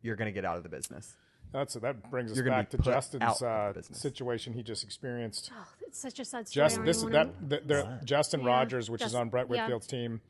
you're 0.03 0.17
going 0.17 0.27
to 0.27 0.33
get 0.33 0.45
out 0.45 0.57
of 0.57 0.65
the 0.65 0.69
business. 0.69 1.17
That's 1.53 1.75
that 1.75 2.11
brings 2.11 2.31
us 2.31 2.37
You're 2.37 2.47
back 2.47 2.71
to 2.71 2.79
Justin's 2.79 3.23
out 3.23 3.43
of 3.43 3.75
the 3.75 3.81
uh, 3.81 3.95
situation 3.95 4.55
he 4.55 4.63
just 4.63 4.83
experienced. 4.83 5.51
Oh, 5.55 5.69
it's 5.87 6.01
such 6.01 6.19
a 6.19 6.25
sad 6.25 6.49
story. 6.49 6.65
Just 6.67 6.85
this 6.85 7.03
that 7.03 7.13
wanna- 7.13 7.33
the, 7.47 7.61
the, 7.65 8.01
Justin 8.05 8.41
Yeah, 8.41 8.47
Rogers, 8.47 8.91
which 8.91 9.03
is 9.03 9.15
on 9.15 9.29
Brett 9.29 9.47
yeah. 9.51 9.63
Whitfield's 9.63 9.87
team, 9.87 10.23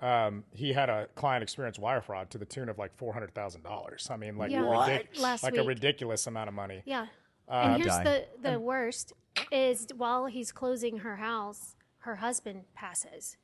um, 0.00 0.44
he 0.54 0.72
had 0.72 0.88
a 0.88 1.08
client 1.16 1.42
experience 1.42 1.78
wire 1.78 2.00
fraud 2.00 2.30
to 2.30 2.38
the 2.38 2.44
tune 2.44 2.68
of 2.68 2.78
like 2.78 2.94
four 2.96 3.12
hundred 3.12 3.34
thousand 3.34 3.62
dollars. 3.64 4.08
I 4.10 4.16
mean, 4.16 4.36
like 4.36 4.50
Yeah. 4.50 4.60
ridic- 4.62 5.20
Last 5.20 5.42
like 5.42 5.56
a 5.56 5.62
ridiculous 5.64 6.26
amount 6.26 6.48
of 6.48 6.54
money. 6.54 6.82
Yeah. 6.84 7.06
Uh, 7.48 7.52
and 7.52 7.82
here's 7.82 7.94
die. 7.96 8.04
the 8.04 8.50
the 8.52 8.60
worst 8.60 9.12
is 9.50 9.86
while 9.96 10.26
he's 10.26 10.52
closing 10.52 10.98
her 10.98 11.16
house, 11.16 11.74
her 12.00 12.16
husband 12.16 12.64
passes. 12.74 13.36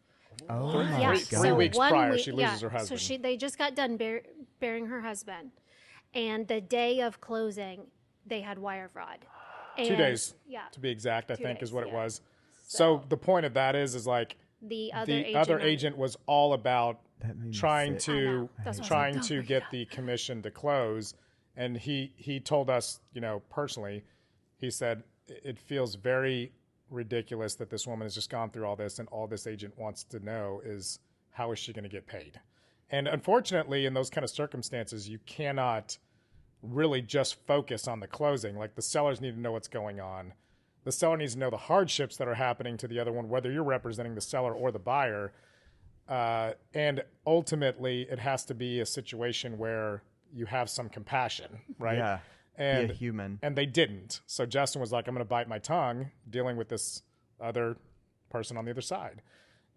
oh 0.49 0.85
my 0.85 1.01
yeah. 1.01 1.09
Three- 1.11 1.19
three 1.21 1.39
so 1.49 1.55
weeks 1.55 1.77
one 1.77 1.91
prior, 1.91 2.11
week- 2.13 2.21
she 2.25 2.31
loses 2.33 2.63
yeah, 2.63 2.69
her 2.69 2.71
husband. 2.79 3.01
So 3.01 3.05
she 3.05 3.17
they 3.17 3.37
just 3.37 3.59
got 3.59 3.75
done 3.75 3.97
bur- 3.97 4.23
burying 4.61 4.87
her 4.87 5.01
husband, 5.01 5.51
and 6.15 6.47
the 6.47 6.61
day 6.61 7.01
of 7.01 7.21
closing, 7.21 7.87
they 8.27 8.41
had 8.43 8.59
wire 8.59 8.89
fraud. 8.89 9.19
Two 9.77 9.97
days, 9.97 10.35
Yeah. 10.47 10.63
to 10.71 10.79
be 10.79 10.89
exact, 10.89 11.33
I 11.33 11.35
Two 11.35 11.43
think 11.43 11.61
is 11.61 11.71
days, 11.71 11.75
what 11.75 11.83
it 11.85 11.89
yeah. 11.93 12.05
was. 12.05 12.21
So, 12.67 13.03
the 13.09 13.17
point 13.17 13.45
of 13.45 13.55
that 13.55 13.75
is, 13.75 13.97
is 13.97 14.07
like 14.07 14.37
The 14.69 14.93
other 14.93 15.07
the 15.07 15.19
agent. 15.21 15.37
other 15.37 15.61
on- 15.61 15.67
agent 15.67 15.97
was 15.99 16.17
all 16.27 16.53
about 16.55 17.01
That 17.21 17.37
made 17.37 17.49
me 17.49 17.53
trying 17.53 17.99
to 17.99 18.25
know. 18.25 18.49
That's 18.65 18.79
why 18.81 18.85
I 18.85 18.89
trying 18.89 19.19
oh 19.19 19.23
to 19.23 19.43
get 19.43 19.63
the 19.71 19.85
commission 19.87 20.43
to 20.43 20.51
close, 20.51 21.15
and 21.57 21.77
he 21.77 22.13
he 22.17 22.41
told 22.41 22.71
us, 22.71 23.01
you 23.13 23.21
know, 23.21 23.41
personally, 23.51 24.05
he 24.59 24.71
said 24.71 25.03
"It- 25.29 25.41
it 25.45 25.59
feels 25.59 25.95
very 25.97 26.53
ridiculous 26.91 27.55
that 27.57 27.71
this 27.71 27.87
woman 27.87 28.05
has 28.07 28.15
just 28.15 28.31
gone 28.31 28.51
through 28.51 28.67
all 28.67 28.77
this, 28.77 28.99
and 28.99 29.09
all 29.09 29.27
this 29.27 29.47
agent 29.47 29.77
wants 29.79 30.05
to 30.05 30.21
know 30.21 30.61
is 30.65 30.99
how 31.31 31.51
is 31.53 31.59
she 31.59 31.73
going 31.73 31.83
to 31.83 31.89
get 31.89 32.07
paid, 32.07 32.41
and 32.91 33.09
unfortunately, 33.09 33.87
in 33.87 33.95
those 33.95 34.11
kind 34.11 34.25
of 34.25 34.31
circumstances, 34.31 35.09
you 35.09 35.19
cannot 35.27 35.99
really 36.63 37.03
just 37.03 37.35
focus 37.47 37.87
on 37.89 38.01
the 38.01 38.07
closing. 38.07 38.57
Like 38.57 38.75
the 38.75 38.83
sellers 38.83 39.21
need 39.21 39.35
to 39.35 39.41
know 39.41 39.53
what's 39.53 39.69
going 39.69 40.01
on. 40.01 40.33
The 40.85 40.93
seller 40.93 41.17
needs 41.17 41.33
to 41.35 41.39
know 41.39 41.51
the 41.51 41.57
hardships 41.57 42.17
that 42.19 42.29
are 42.29 42.35
happening 42.35 42.77
to 42.79 42.89
the 42.89 42.99
other 43.01 43.13
one, 43.13 43.29
whether 43.29 43.51
you're 43.51 43.65
representing 43.65 44.15
the 44.15 44.21
seller 44.21 44.53
or 44.53 44.71
the 44.71 44.79
buyer. 44.79 45.33
Uh, 46.09 46.53
and 46.75 47.03
ultimately, 47.27 48.03
it 48.11 48.19
has 48.19 48.45
to 48.45 48.55
be 48.55 48.81
a 48.81 48.87
situation 48.87 49.57
where 49.57 50.03
you 50.33 50.47
have 50.47 50.69
some 50.69 50.89
compassion, 50.89 51.61
right? 51.79 51.97
yeah 51.99 52.19
And 52.57 52.89
be 52.89 52.95
a 52.95 52.97
human 52.97 53.39
and 53.43 53.57
they 53.57 53.67
didn't. 53.67 54.21
So 54.27 54.45
Justin 54.47 54.81
was 54.81 54.93
like, 54.93 55.09
"I'm 55.09 55.15
going 55.15 55.25
to 55.25 55.29
bite 55.29 55.49
my 55.49 55.59
tongue 55.59 56.11
dealing 56.29 56.57
with 56.57 56.69
this 56.69 57.03
other 57.41 57.77
person 58.31 58.57
on 58.57 58.65
the 58.65 58.71
other 58.71 58.83
side." 58.83 59.23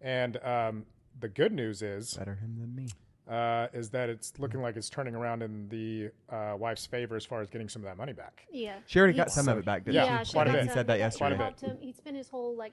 And 0.00 0.36
um, 0.44 0.84
the 1.18 1.28
good 1.28 1.52
news 1.52 1.82
is, 1.82 2.14
better 2.14 2.34
him 2.34 2.56
than 2.60 2.74
me 2.74 2.88
uh, 3.28 3.68
is 3.72 3.90
that 3.90 4.08
it's 4.08 4.32
looking 4.38 4.62
like 4.62 4.76
it's 4.76 4.88
turning 4.88 5.14
around 5.14 5.42
in 5.42 5.68
the 5.68 6.10
uh, 6.34 6.54
wife's 6.56 6.86
favor 6.86 7.14
as 7.16 7.24
far 7.24 7.40
as 7.40 7.48
getting 7.50 7.68
some 7.68 7.82
of 7.82 7.86
that 7.86 7.96
money 7.96 8.12
back. 8.12 8.46
Yeah. 8.50 8.76
she 8.86 8.98
already 8.98 9.12
He- 9.14 9.18
got 9.18 9.30
some 9.30 9.48
of 9.48 9.58
it 9.58 9.64
back 9.64 9.84
didn't 9.84 9.96
Yeah, 9.96 10.20
she 10.20 10.26
she 10.26 10.32
quite 10.32 10.48
a 10.48 10.52
bit. 10.52 10.62
he 10.64 10.68
said 10.70 10.86
that 10.86 10.98
yesterday 10.98 11.36
Quite 11.36 11.40
a 11.40 11.44
helped 11.44 11.60
bit. 11.60 11.70
him. 11.70 11.78
He 11.80 11.92
spent 11.92 12.16
his 12.16 12.28
whole 12.28 12.56
like. 12.56 12.72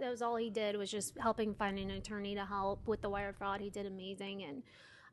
That 0.00 0.10
was 0.10 0.22
all 0.22 0.36
he 0.36 0.48
did 0.50 0.76
was 0.76 0.90
just 0.92 1.18
helping 1.18 1.54
find 1.54 1.76
an 1.76 1.90
attorney 1.90 2.34
to 2.36 2.44
help 2.44 2.86
with 2.86 3.00
the 3.02 3.10
wire 3.10 3.32
fraud. 3.32 3.60
He 3.60 3.68
did 3.68 3.84
amazing, 3.84 4.44
and 4.44 4.62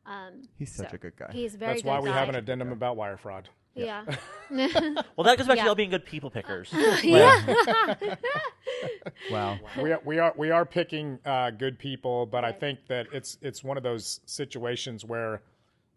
um, 0.05 0.41
He's 0.59 0.75
such 0.75 0.91
so 0.91 0.95
a 0.95 0.97
good 0.99 1.15
guy. 1.15 1.29
He's 1.31 1.55
a 1.55 1.57
very 1.57 1.71
That's 1.73 1.81
good 1.81 1.89
why 1.89 1.99
we 2.01 2.09
guy. 2.09 2.19
have 2.19 2.29
an 2.29 2.35
addendum 2.35 2.71
about 2.71 2.95
wire 2.95 3.17
fraud. 3.17 3.49
Yeah. 3.75 4.05
Well, 4.51 5.23
that 5.23 5.39
goes 5.39 5.47
back 5.47 5.55
to 5.55 5.61
Yeah. 5.61 5.65
y'all 5.65 5.75
being 5.75 5.89
good 5.89 6.05
people 6.05 6.29
pickers. 6.29 6.69
yeah. 7.03 7.95
wow 9.31 9.57
we 9.81 9.91
are 9.91 10.01
we 10.05 10.19
are 10.19 10.33
we 10.37 10.51
are 10.51 10.65
picking 10.65 11.17
uh, 11.25 11.49
good 11.49 11.79
people, 11.79 12.25
but 12.27 12.45
I 12.45 12.51
think 12.51 12.85
that 12.87 13.07
it's 13.11 13.37
it's 13.41 13.63
one 13.63 13.75
of 13.75 13.81
those 13.83 14.19
situations 14.25 15.03
where 15.03 15.41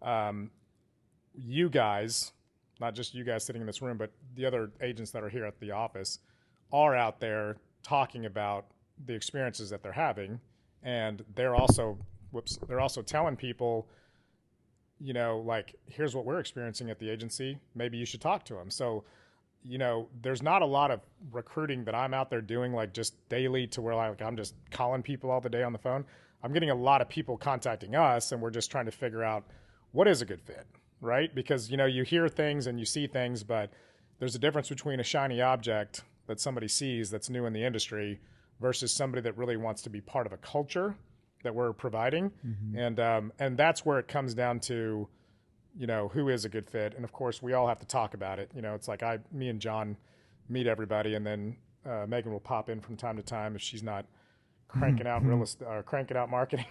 um, 0.01 0.51
you 1.35 1.69
guys, 1.69 2.33
not 2.81 2.95
just 2.95 3.14
you 3.14 3.23
guys 3.25 3.45
sitting 3.45 3.61
in 3.61 3.67
this 3.67 3.83
room, 3.83 3.99
but 3.99 4.12
the 4.35 4.47
other 4.47 4.71
agents 4.81 5.11
that 5.11 5.23
are 5.23 5.29
here 5.29 5.45
at 5.45 5.61
the 5.61 5.73
office, 5.73 6.21
are 6.73 6.97
out 6.97 7.21
there 7.21 7.57
talking 7.83 8.25
about 8.27 8.67
the 9.07 9.12
experiences 9.14 9.69
that 9.71 9.83
they're 9.83 9.93
having, 9.93 10.41
and 10.83 11.23
they're 11.35 11.55
also 11.55 11.99
whoops, 12.31 12.59
they're 12.67 12.81
also 12.81 13.03
telling 13.03 13.37
people, 13.37 13.88
you 15.00 15.12
know, 15.12 15.42
like 15.46 15.74
here's 15.87 16.14
what 16.14 16.24
we're 16.24 16.40
experiencing 16.40 16.90
at 16.90 16.98
the 16.98 17.08
agency. 17.08 17.58
Maybe 17.74 17.98
you 17.98 18.06
should 18.06 18.20
talk 18.20 18.44
to 18.46 18.54
them. 18.54 18.70
So 18.70 19.04
you 19.62 19.78
know, 19.78 20.08
there's 20.22 20.42
not 20.42 20.62
a 20.62 20.66
lot 20.66 20.90
of 20.90 21.00
recruiting 21.32 21.84
that 21.84 21.94
I'm 21.94 22.14
out 22.14 22.30
there 22.30 22.40
doing 22.40 22.72
like 22.72 22.94
just 22.94 23.14
daily 23.28 23.66
to 23.68 23.82
where 23.82 23.94
like 23.94 24.22
I'm 24.22 24.37
just 24.37 24.54
calling 24.70 25.02
people 25.02 25.30
all 25.30 25.40
the 25.40 25.50
day 25.50 25.62
on 25.62 25.72
the 25.72 25.78
phone. 25.78 26.04
I'm 26.42 26.52
getting 26.52 26.70
a 26.70 26.74
lot 26.74 27.00
of 27.00 27.08
people 27.08 27.37
contacting 27.37 27.94
us 27.94 28.32
and 28.32 28.40
we're 28.40 28.50
just 28.50 28.70
trying 28.70 28.87
to 28.87 28.92
figure 28.92 29.24
out 29.24 29.44
what 29.92 30.06
is 30.06 30.22
a 30.22 30.24
good 30.24 30.40
fit, 30.40 30.66
right? 31.00 31.34
Because 31.34 31.70
you 31.70 31.76
know, 31.76 31.87
you 31.87 32.04
hear 32.04 32.28
things 32.28 32.66
and 32.66 32.78
you 32.78 32.84
see 32.84 33.06
things, 33.06 33.42
but 33.42 33.70
there's 34.18 34.34
a 34.34 34.38
difference 34.38 34.68
between 34.68 35.00
a 35.00 35.04
shiny 35.04 35.40
object 35.40 36.02
that 36.26 36.40
somebody 36.40 36.68
sees 36.68 37.11
that's 37.11 37.28
new 37.28 37.46
in 37.46 37.52
the 37.52 37.64
industry 37.64 38.20
versus 38.61 38.92
somebody 38.92 39.22
that 39.22 39.37
really 39.37 39.56
wants 39.56 39.82
to 39.82 39.90
be 39.90 40.00
part 40.00 40.26
of 40.26 40.32
a 40.32 40.37
culture 40.37 40.96
that 41.42 41.55
we're 41.55 41.72
providing. 41.72 42.33
And 42.77 42.98
um, 43.01 43.33
and 43.38 43.57
that's 43.57 43.85
where 43.85 43.98
it 43.98 44.09
comes 44.09 44.35
down 44.35 44.61
to 44.61 45.09
you 45.77 45.87
know 45.87 46.09
who 46.09 46.29
is 46.29 46.44
a 46.44 46.48
good 46.48 46.66
fit 46.68 46.94
and 46.96 47.05
of 47.05 47.12
course 47.12 47.40
we 47.40 47.53
all 47.53 47.68
have 47.68 47.79
to 47.79 47.87
talk 47.87 48.14
about 48.14 48.38
it 48.40 48.51
you 48.55 48.62
know 48.62 48.74
it's 48.74 48.88
like 48.88 49.03
i 49.03 49.18
me 49.31 49.48
and 49.48 49.61
john 49.61 49.96
meet 50.48 50.66
everybody 50.66 51.14
and 51.14 51.24
then 51.24 51.55
uh, 51.87 52.05
megan 52.09 52.33
will 52.33 52.40
pop 52.40 52.68
in 52.68 52.81
from 52.81 52.96
time 52.96 53.16
to 53.16 53.22
time 53.22 53.55
if 53.55 53.61
she's 53.62 53.83
not 53.83 54.05
cranking 54.68 55.07
out 55.07 55.22
real 55.24 55.40
estate 55.42 55.66
or 55.68 55.83
cranking 55.85 56.16
out 56.16 56.31
marketing 56.31 56.64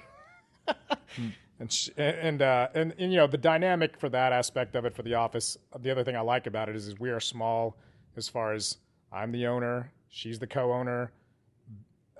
and 1.59 1.71
sh- 1.71 1.89
and, 1.97 2.41
uh, 2.41 2.67
and 2.73 2.93
and 2.99 3.11
you 3.11 3.17
know 3.17 3.27
the 3.27 3.37
dynamic 3.37 3.97
for 3.97 4.09
that 4.09 4.33
aspect 4.33 4.75
of 4.75 4.85
it 4.85 4.93
for 4.95 5.03
the 5.03 5.13
office. 5.13 5.57
The 5.79 5.91
other 5.91 6.03
thing 6.03 6.15
I 6.15 6.21
like 6.21 6.47
about 6.47 6.69
it 6.69 6.75
is, 6.75 6.87
is 6.87 6.99
we 6.99 7.09
are 7.09 7.19
small 7.19 7.77
as 8.15 8.27
far 8.27 8.53
as 8.53 8.77
I'm 9.11 9.31
the 9.31 9.47
owner, 9.47 9.91
she's 10.09 10.39
the 10.39 10.47
co-owner, 10.47 11.11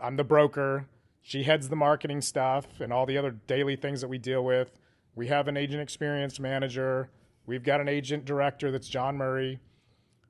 I'm 0.01 0.15
the 0.15 0.23
broker. 0.23 0.86
She 1.21 1.43
heads 1.43 1.69
the 1.69 1.75
marketing 1.75 2.21
stuff 2.21 2.80
and 2.80 2.93
all 2.93 3.06
the 3.06 3.17
other 3.17 3.32
daily 3.32 3.75
things 3.75 4.01
that 4.01 4.08
we 4.08 4.17
deal 4.17 4.43
with. 4.43 4.71
We 5.15 5.27
have 5.27 5.47
an 5.47 5.58
agent 5.58 5.82
experience 5.82 6.39
manager. 6.39 7.10
We've 7.45 7.63
got 7.63 7.82
an 7.82 7.89
agent 7.89 8.25
director 8.25 8.71
that's 8.71 8.88
John 8.88 9.17
Murray. 9.17 9.60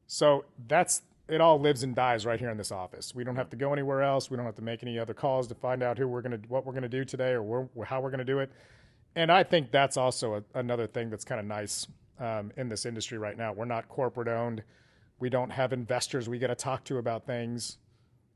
So 0.08 0.46
that's 0.68 1.02
it 1.28 1.42
all 1.42 1.60
lives 1.60 1.84
and 1.84 1.94
dies 1.94 2.26
right 2.26 2.40
here 2.40 2.50
in 2.50 2.58
this 2.58 2.72
office. 2.72 3.14
We 3.14 3.24
don't 3.24 3.36
have 3.36 3.50
to 3.50 3.58
go 3.58 3.74
anywhere 3.74 4.02
else. 4.02 4.32
We 4.32 4.38
don't 4.38 4.46
have 4.46 4.56
to 4.56 4.62
make 4.62 4.82
any 4.82 4.98
other 4.98 5.14
calls 5.14 5.48
to 5.48 5.56
find 5.56 5.84
out 5.84 5.98
who 5.98 6.08
we're 6.08 6.22
going 6.22 6.42
to 6.42 6.48
what 6.48 6.66
we're 6.66 6.72
going 6.72 6.84
to 6.84 6.90
do 6.90 7.04
today 7.04 7.32
or 7.32 7.44
where, 7.44 7.86
how 7.86 8.02
we're 8.02 8.12
going 8.12 8.20
to 8.20 8.26
do 8.26 8.40
it. 8.40 8.52
And 9.16 9.32
I 9.32 9.44
think 9.44 9.72
that's 9.72 9.98
also 9.98 10.36
a, 10.36 10.60
another 10.60 10.88
thing 10.88 11.10
that's 11.10 11.26
kind 11.26 11.40
of 11.40 11.46
nice 11.46 11.88
um, 12.20 12.52
in 12.56 12.70
this 12.70 12.86
industry 12.86 13.18
right 13.18 13.38
now. 13.38 13.52
We're 13.52 13.66
not 13.66 13.90
corporate 13.90 14.28
owned. 14.28 14.64
We 15.20 15.30
don't 15.30 15.50
have 15.50 15.74
investors 15.74 16.30
we 16.30 16.40
got 16.40 16.48
to 16.48 16.56
talk 16.56 16.84
to 16.86 16.98
about 16.98 17.26
things. 17.26 17.78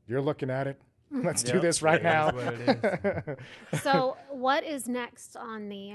You're 0.06 0.20
looking 0.20 0.50
at 0.50 0.66
it. 0.66 0.80
Let's 1.24 1.42
do 1.42 1.60
this 1.60 1.82
right 1.82 2.02
now. 2.02 2.30
what 2.32 3.38
so, 3.82 4.16
what 4.30 4.64
is 4.64 4.88
next 4.88 5.36
on 5.36 5.68
the 5.68 5.94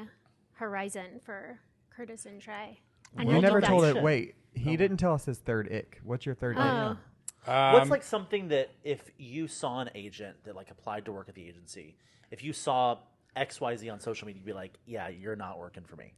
horizon 0.53 1.19
for 1.23 1.59
Curtis 1.89 2.25
and 2.25 2.41
Trey? 2.41 2.79
I 3.17 3.23
You 3.23 3.41
never 3.41 3.61
told 3.61 3.83
it. 3.85 3.95
should. 3.95 4.03
Wait, 4.03 4.35
he 4.53 4.77
didn't 4.77 4.97
tell 4.97 5.13
us 5.13 5.25
his 5.25 5.39
third 5.39 5.71
ick. 5.71 5.99
What's 6.03 6.25
your 6.25 6.35
third 6.35 6.57
ick? 6.57 6.63
Oh, 6.63 6.97
What's 7.45 7.83
Um, 7.83 7.89
like 7.89 8.03
something 8.03 8.49
that 8.49 8.71
if 8.83 9.09
you 9.17 9.47
saw 9.47 9.79
an 9.79 9.89
agent 9.95 10.43
that 10.43 10.55
like 10.55 10.69
applied 10.69 11.05
to 11.05 11.11
work 11.11 11.29
at 11.29 11.35
the 11.35 11.47
agency, 11.47 11.95
if 12.29 12.43
you 12.43 12.51
saw 12.53 12.97
X 13.35 13.61
Y 13.61 13.75
Z 13.77 13.89
on 13.89 13.99
social 13.99 14.27
media, 14.27 14.39
you'd 14.41 14.45
be 14.45 14.53
like, 14.53 14.77
"Yeah, 14.85 15.07
you're 15.07 15.35
not 15.35 15.57
working 15.57 15.83
for 15.83 15.95
me." 15.95 16.13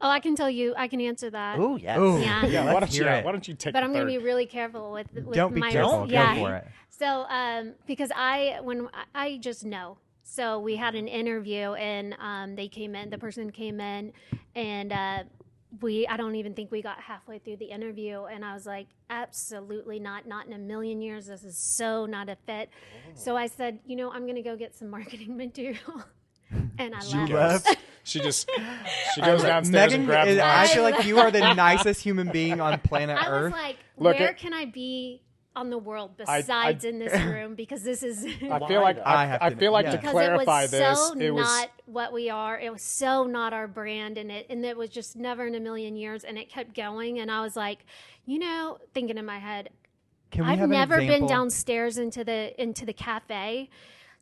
Oh, 0.00 0.08
I 0.08 0.20
can 0.20 0.34
tell 0.34 0.50
you. 0.50 0.74
I 0.76 0.88
can 0.88 1.00
answer 1.00 1.30
that. 1.30 1.58
Oh 1.58 1.76
yes. 1.76 1.98
Ooh, 1.98 2.20
Yeah. 2.20 2.46
yeah, 2.46 2.72
why 2.72 2.80
don't 2.80 2.92
you? 2.94 3.04
yeah, 3.04 3.22
why 3.24 3.32
don't 3.32 3.46
you 3.46 3.54
take? 3.54 3.72
but 3.72 3.82
I'm 3.82 3.92
going 3.92 4.06
to 4.06 4.10
be 4.10 4.18
really 4.18 4.46
careful 4.46 4.92
with, 4.92 5.06
with 5.14 5.34
Don't 5.34 5.54
be 5.54 5.60
my 5.60 5.70
careful. 5.70 6.06
yeah. 6.08 6.34
Go 6.34 6.44
for 6.44 6.54
it. 6.56 6.66
So, 6.88 7.24
um, 7.28 7.72
because 7.86 8.10
I 8.14 8.58
when 8.62 8.88
I 9.14 9.38
just 9.38 9.64
know. 9.64 9.98
So 10.22 10.60
we 10.60 10.76
had 10.76 10.94
an 10.94 11.08
interview, 11.08 11.72
and 11.72 12.14
um, 12.20 12.54
they 12.54 12.68
came 12.68 12.94
in. 12.94 13.10
The 13.10 13.18
person 13.18 13.50
came 13.50 13.80
in, 13.80 14.12
and 14.54 14.92
uh, 14.92 15.22
we 15.80 16.06
I 16.06 16.16
don't 16.16 16.36
even 16.36 16.54
think 16.54 16.70
we 16.70 16.82
got 16.82 17.00
halfway 17.00 17.38
through 17.40 17.56
the 17.56 17.64
interview, 17.64 18.24
and 18.24 18.44
I 18.44 18.54
was 18.54 18.64
like, 18.64 18.86
absolutely 19.08 19.98
not, 19.98 20.26
not 20.28 20.46
in 20.46 20.52
a 20.52 20.58
million 20.58 21.00
years. 21.02 21.26
This 21.26 21.42
is 21.42 21.58
so 21.58 22.06
not 22.06 22.28
a 22.28 22.36
fit. 22.46 22.70
So 23.14 23.36
I 23.36 23.46
said, 23.48 23.80
you 23.86 23.96
know, 23.96 24.12
I'm 24.12 24.22
going 24.22 24.36
to 24.36 24.42
go 24.42 24.56
get 24.56 24.76
some 24.76 24.88
marketing 24.96 25.36
material, 25.36 26.04
and 26.78 26.94
I 26.94 27.00
She 27.00 27.16
left. 27.16 27.66
left. 27.66 27.78
She 28.02 28.18
just 28.28 28.50
she 29.14 29.20
goes 29.20 29.42
downstairs 29.42 29.90
Megan, 29.92 30.00
and 30.00 30.06
grabs. 30.06 30.30
is- 30.30 30.38
my- 30.38 30.44
I 30.44 30.62
I 30.62 30.66
feel 30.68 30.82
like 30.82 31.04
you 31.04 31.18
are 31.20 31.30
the 31.30 31.54
nicest 31.54 32.02
human 32.02 32.28
being 32.30 32.60
on 32.60 32.78
planet 32.80 33.16
I 33.18 33.28
was 33.30 33.44
Earth. 33.46 33.52
like, 33.52 33.76
Look, 33.98 34.18
where 34.18 34.30
it- 34.30 34.36
can 34.38 34.52
I 34.54 34.64
be 34.64 35.22
on 35.54 35.68
the 35.68 35.78
world 35.78 36.12
I- 36.26 36.40
besides 36.40 36.84
in 36.84 36.98
this 36.98 37.12
room? 37.22 37.54
Because 37.54 37.82
this 37.82 38.02
is. 38.02 38.24
I 38.24 38.58
feel 38.68 38.80
like? 38.80 38.98
I, 39.04 39.22
I 39.22 39.26
have 39.26 39.42
I 39.42 39.50
to- 39.50 39.56
feel 39.56 39.72
like 39.72 39.84
yeah. 39.84 39.90
to 39.92 39.96
Because 39.98 40.12
because 40.12 40.26
clarify 40.28 40.60
it 40.60 40.62
was 40.64 40.70
this, 40.70 40.98
so 41.08 41.18
it 41.18 41.30
was 41.30 41.44
not 41.44 41.70
what 41.86 42.12
we 42.12 42.30
are. 42.30 42.58
It 42.58 42.72
was 42.72 42.82
so 42.82 43.24
not 43.24 43.52
our 43.52 43.68
brand, 43.68 44.16
and 44.18 44.30
it 44.32 44.46
and 44.48 44.64
it 44.64 44.76
was 44.76 44.90
just 44.90 45.16
never 45.16 45.46
in 45.46 45.54
a 45.54 45.60
million 45.60 45.94
years. 45.96 46.24
And 46.24 46.38
it 46.38 46.48
kept 46.48 46.74
going, 46.74 47.18
and 47.20 47.30
I 47.30 47.42
was 47.42 47.54
like, 47.56 47.84
you 48.26 48.38
know, 48.38 48.78
thinking 48.94 49.18
in 49.18 49.26
my 49.26 49.38
head, 49.38 49.70
Can 50.30 50.46
we 50.46 50.52
I've 50.52 50.58
have 50.60 50.68
never 50.70 50.96
been 50.98 51.26
downstairs 51.26 51.98
into 51.98 52.24
the 52.24 52.60
into 52.60 52.86
the 52.86 52.94
cafe. 52.94 53.68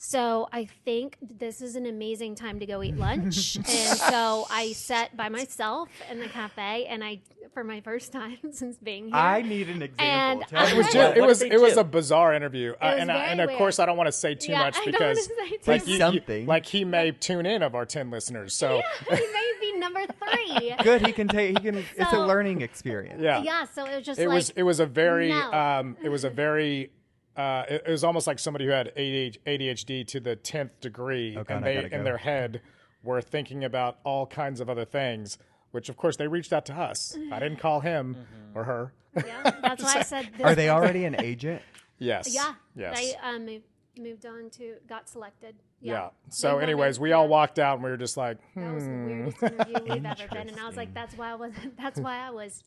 So 0.01 0.49
I 0.53 0.65
think 0.85 1.17
this 1.21 1.61
is 1.61 1.75
an 1.75 1.85
amazing 1.85 2.37
time 2.37 2.61
to 2.61 2.67
go 2.67 2.83
eat 2.85 2.97
lunch. 2.97 3.57
and 3.57 3.67
so 3.67 4.47
I 4.49 4.73
sat 4.73 5.17
by 5.17 5.29
myself 5.29 5.89
in 6.11 6.21
the 6.21 6.29
cafe 6.29 6.87
and 6.87 7.03
I 7.03 7.21
for 7.53 7.65
my 7.65 7.81
first 7.81 8.13
time 8.13 8.37
since 8.53 8.77
being 8.77 9.07
here. 9.07 9.17
I 9.17 9.43
need 9.43 9.69
an 9.69 9.83
example. 9.83 10.05
And 10.07 10.47
Tell 10.49 10.65
me 10.67 10.71
it 10.73 10.77
was 10.77 10.87
just, 10.93 11.17
it 11.17 11.23
was 11.23 11.43
it 11.43 11.61
was 11.61 11.77
a 11.77 11.83
bizarre 11.83 12.33
interview, 12.33 12.75
Uh, 12.81 12.95
and 12.99 13.11
I, 13.11 13.25
and 13.27 13.41
of 13.41 13.51
course. 13.51 13.81
I 13.81 13.87
don't 13.87 13.97
want 13.97 14.07
to 14.07 14.13
say 14.13 14.35
too 14.37 14.53
Yeah, 14.53 14.61
much 14.65 14.77
because 14.85 15.25
say 15.27 15.33
too 15.35 15.57
like 15.67 15.81
much. 15.81 15.87
you, 15.89 15.93
you- 15.95 15.99
Something. 15.99 16.47
like 16.47 16.67
he 16.67 16.85
may 16.85 17.11
tune 17.11 17.47
in 17.47 17.63
of 17.65 17.75
our 17.75 17.85
ten 17.87 18.11
listeners. 18.11 18.55
So 18.55 18.81
he 19.11 19.17
may 19.17 19.53
be 19.61 19.79
number 19.79 20.05
three. 20.07 20.75
Good. 20.85 21.05
He 21.07 21.13
can 21.13 21.27
take. 21.27 21.59
He 21.59 21.65
can. 21.65 21.85
it's 21.97 22.13
a 22.13 22.25
learning 22.25 22.61
experience. 22.61 23.21
yeah, 23.21 23.43
Yeah, 23.43 23.65
so 23.65 23.85
it 23.87 23.97
was 23.97 24.07
just 24.07 24.21
it 24.21 24.29
like 24.29 24.35
was 24.37 24.51
it 24.51 24.63
was 24.63 24.79
a 24.79 24.87
very 24.87 25.31
no. 25.31 25.53
um, 25.53 25.97
it 26.03 26.09
was 26.11 26.23
a 26.25 26.31
very 26.31 26.93
uh, 27.39 27.65
it, 27.69 27.85
it 27.87 27.91
was 27.91 28.03
almost 28.03 28.27
like 28.27 28.39
somebody 28.39 28.65
who 28.65 28.73
had 28.73 28.93
ADHD 28.97 30.07
to 30.09 30.21
the 30.21 30.35
tenth 30.37 30.81
degree, 30.81 31.37
Oh, 31.39 31.45
God, 31.45 31.59
and 31.59 31.67
they 31.67 31.75
gotta 31.77 31.95
in 31.95 32.05
their 32.05 32.19
head 32.19 32.61
were 33.05 33.23
thinking 33.23 33.63
about 33.65 33.99
all 34.05 34.27
kinds 34.27 34.61
of 34.61 34.69
other 34.69 34.85
things. 34.85 35.39
Which 35.71 35.89
of 35.89 35.97
course 35.97 36.17
they 36.17 36.27
reached 36.27 36.53
out 36.53 36.67
to 36.67 36.75
us. 36.75 37.17
I 37.31 37.39
didn't 37.39 37.59
call 37.61 37.81
him 37.81 38.17
or 38.55 38.65
her. 38.65 38.93
yeah, 39.15 39.51
that's 39.63 39.83
why 39.83 39.97
I 39.99 40.03
said 40.03 40.31
this 40.37 40.45
Are 40.45 40.55
they 40.55 40.69
already 40.71 41.05
an 41.05 41.21
agent? 41.21 41.63
yes. 41.99 42.35
Yeah. 42.35 42.55
Yes. 42.75 42.99
They 42.99 43.15
um, 43.23 43.45
moved, 43.45 43.65
moved 43.99 44.27
on 44.27 44.51
to 44.51 44.75
got 44.89 45.09
selected. 45.09 45.55
yeah. 45.81 45.93
Yeah. 45.93 46.09
So, 46.31 46.49
They 46.49 46.55
wanted- 46.55 46.65
anyways, 46.65 46.99
we 47.01 47.13
all 47.13 47.29
walked 47.29 47.59
out 47.59 47.75
and 47.75 47.85
we 47.85 47.91
were 47.91 47.97
just 47.99 48.17
like, 48.17 48.39
That 48.57 48.75
was 48.75 48.85
the 48.85 48.91
hmm. 48.91 49.07
weirdest 49.07 49.43
interview 49.43 49.75
we've 49.95 50.07
ever 50.07 50.29
been, 50.33 50.49
and 50.49 50.59
I 50.59 50.67
was 50.67 50.77
like, 50.77 50.95
"That's 50.95 51.17
why 51.17 51.31
I 51.31 51.35
was. 51.35 51.53
That's 51.79 52.01
why 52.01 52.17
I 52.27 52.31
was 52.31 52.65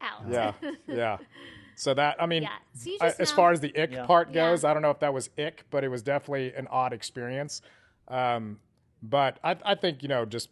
out." 0.00 0.22
Yeah, 0.30 0.52
yeah. 0.86 1.16
So 1.76 1.94
that 1.94 2.20
I 2.22 2.26
mean, 2.26 2.42
Yeah. 2.44 2.50
So 2.74 2.90
I- 3.00 3.08
just 3.08 3.20
as 3.20 3.30
know- 3.30 3.36
far 3.36 3.52
as 3.52 3.60
the 3.60 3.76
ick 3.80 3.92
Yeah. 3.92 4.06
part 4.06 4.28
Yeah. 4.28 4.50
goes, 4.50 4.64
I 4.64 4.72
don't 4.72 4.82
know 4.82 4.90
if 4.90 5.00
that 5.00 5.12
was 5.12 5.30
ick, 5.38 5.64
but 5.70 5.84
it 5.84 5.88
was 5.88 6.02
definitely 6.02 6.54
an 6.54 6.66
odd 6.68 6.92
experience. 6.92 7.62
Um, 8.08 8.60
but 9.02 9.38
I, 9.44 9.56
I 9.64 9.74
think 9.74 10.02
you 10.02 10.08
know, 10.08 10.24
just 10.24 10.50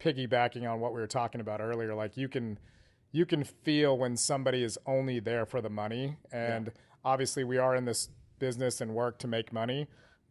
piggybacking 0.00 0.68
on 0.70 0.80
what 0.80 0.92
we 0.92 1.00
were 1.00 1.06
talking 1.06 1.40
about 1.40 1.60
earlier, 1.60 1.94
like 1.94 2.16
you 2.16 2.28
can 2.28 2.58
you 3.12 3.24
can 3.24 3.44
feel 3.44 3.96
when 3.96 4.16
somebody 4.16 4.64
is 4.64 4.76
only 4.86 5.20
there 5.20 5.46
for 5.46 5.60
the 5.60 5.70
money, 5.70 6.16
and 6.32 6.72
obviously 7.04 7.44
we 7.44 7.58
are 7.58 7.76
in 7.76 7.84
this 7.84 8.08
business 8.40 8.80
and 8.80 8.92
work 8.92 9.18
to 9.20 9.28
make 9.28 9.52
money, 9.52 9.86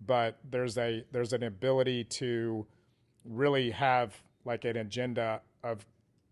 but 0.05 0.37
there's 0.49 0.77
a 0.77 1.05
there's 1.11 1.31
an 1.33 1.43
ability 1.43 2.03
to 2.03 2.65
really 3.23 3.71
have 3.71 4.21
like 4.43 4.65
an 4.65 4.75
agenda 4.75 5.41
of 5.63 5.85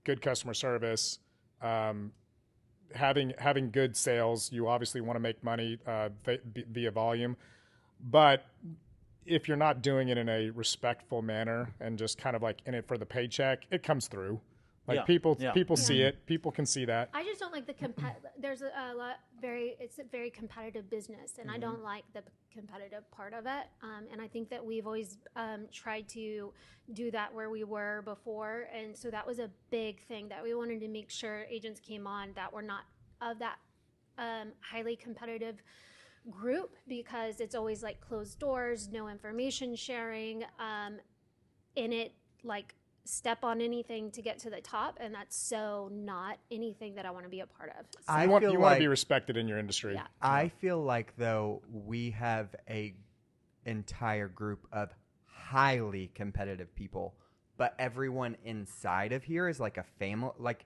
good 0.04 0.22
customer 0.22 0.54
service, 0.54 1.20
um, 1.62 2.12
having 2.96 3.34
having 3.38 3.72
good 3.72 3.96
sales. 3.96 4.52
You 4.52 4.68
obviously 4.68 5.02
want 5.02 5.16
to 5.16 5.22
make 5.22 5.44
money 5.44 5.80
uh, 5.86 6.10
vi- 6.26 6.40
via 6.72 6.92
volume, 6.92 7.38
but 8.10 8.46
if 9.26 9.48
you're 9.48 9.58
not 9.58 9.82
doing 9.82 10.10
it 10.10 10.18
in 10.18 10.28
a 10.28 10.50
respectful 10.50 11.22
manner 11.22 11.74
and 11.80 11.98
just 11.98 12.18
kind 12.18 12.36
of 12.36 12.42
like 12.42 12.60
in 12.66 12.74
it 12.74 12.88
for 12.88 12.98
the 12.98 13.06
paycheck, 13.06 13.66
it 13.70 13.84
comes 13.84 14.08
through. 14.08 14.40
Like 14.88 14.98
Yeah. 14.98 15.04
people 15.04 15.38
Yeah. 15.40 15.52
people 15.54 15.78
see 15.78 16.02
it, 16.02 16.26
people 16.26 16.52
can 16.52 16.66
see 16.66 16.86
that. 16.86 17.10
I 17.14 17.24
just 17.24 17.40
don't 17.40 17.54
like 17.54 17.68
the 17.68 17.74
comp- 17.74 18.02
There's 18.38 18.62
a, 18.62 18.72
a 18.76 18.96
lot 18.96 19.20
very. 19.40 19.76
It's 19.80 20.00
a 20.00 20.04
very 20.04 20.32
competitive 20.32 20.90
business, 20.90 21.38
and 21.38 21.52
I 21.52 21.58
don't 21.58 21.84
like 21.84 22.04
the 22.14 22.24
competitive 22.52 23.10
part 23.12 23.34
of 23.34 23.46
it. 23.46 23.68
Um, 23.84 24.08
and 24.12 24.20
I 24.22 24.28
think 24.28 24.50
that 24.50 24.66
we've 24.66 24.86
always 24.88 25.18
um, 25.36 25.68
tried 25.72 26.10
to 26.10 26.52
do 26.94 27.12
that 27.12 27.34
where 27.34 27.50
we 27.50 27.64
were 27.64 28.02
before, 28.04 28.68
and 28.74 28.98
so 28.98 29.12
that 29.12 29.26
was 29.26 29.40
a 29.40 29.50
big 29.70 30.02
thing 30.08 30.28
that 30.30 30.42
we 30.44 30.54
wanted 30.56 30.80
to 30.82 30.88
make 30.88 31.10
sure 31.12 31.46
agents 31.50 31.80
came 31.80 32.08
on 32.08 32.34
that 32.36 32.52
were 32.52 32.64
not 32.64 32.86
of 33.22 33.38
that 33.40 33.58
um, 34.18 34.52
highly 34.62 34.96
competitive 34.96 35.62
group 36.30 36.76
because 36.88 37.40
it's 37.40 37.56
always 37.56 37.84
like 37.84 38.02
closed 38.02 38.40
doors, 38.40 38.90
no 38.92 39.08
information 39.10 39.76
sharing 39.76 40.44
um, 40.60 41.00
in 41.76 41.94
it, 41.94 42.14
like 42.44 42.76
step 43.06 43.44
on 43.44 43.62
anything 43.62 44.12
to 44.12 44.22
get 44.22 44.40
to 44.40 44.50
the 44.50 44.62
top, 44.62 44.98
and 45.02 45.14
that's 45.14 45.36
so 45.36 45.90
not 45.92 46.38
anything 46.52 46.96
that 46.96 47.06
I 47.06 47.12
want 47.12 47.26
to 47.26 47.30
be 47.30 47.40
a 47.40 47.46
part 47.48 47.72
of. 47.80 47.86
So, 47.92 48.00
I 48.08 48.24
you 48.24 48.30
want, 48.30 48.44
feel 48.44 48.52
you 48.54 48.60
want 48.60 48.76
to 48.76 48.80
be 48.80 48.88
respected 48.88 49.38
in 49.38 49.48
your 49.48 49.58
industry. 49.58 49.94
Yeah. 49.96 50.08
I 50.22 50.50
feel 50.50 50.82
like 50.82 51.14
though 51.18 51.62
we 51.72 52.12
have 52.12 52.56
a 52.70 52.94
entire 53.66 54.28
group 54.28 54.68
of 54.72 54.90
highly 55.26 56.12
competitive 56.16 56.74
people, 56.76 57.16
but 57.58 57.76
everyone 57.78 58.38
inside 58.46 59.12
of 59.12 59.24
here 59.24 59.48
is 59.48 59.60
like 59.60 59.78
a 59.78 59.84
family. 60.00 60.32
Like 60.40 60.66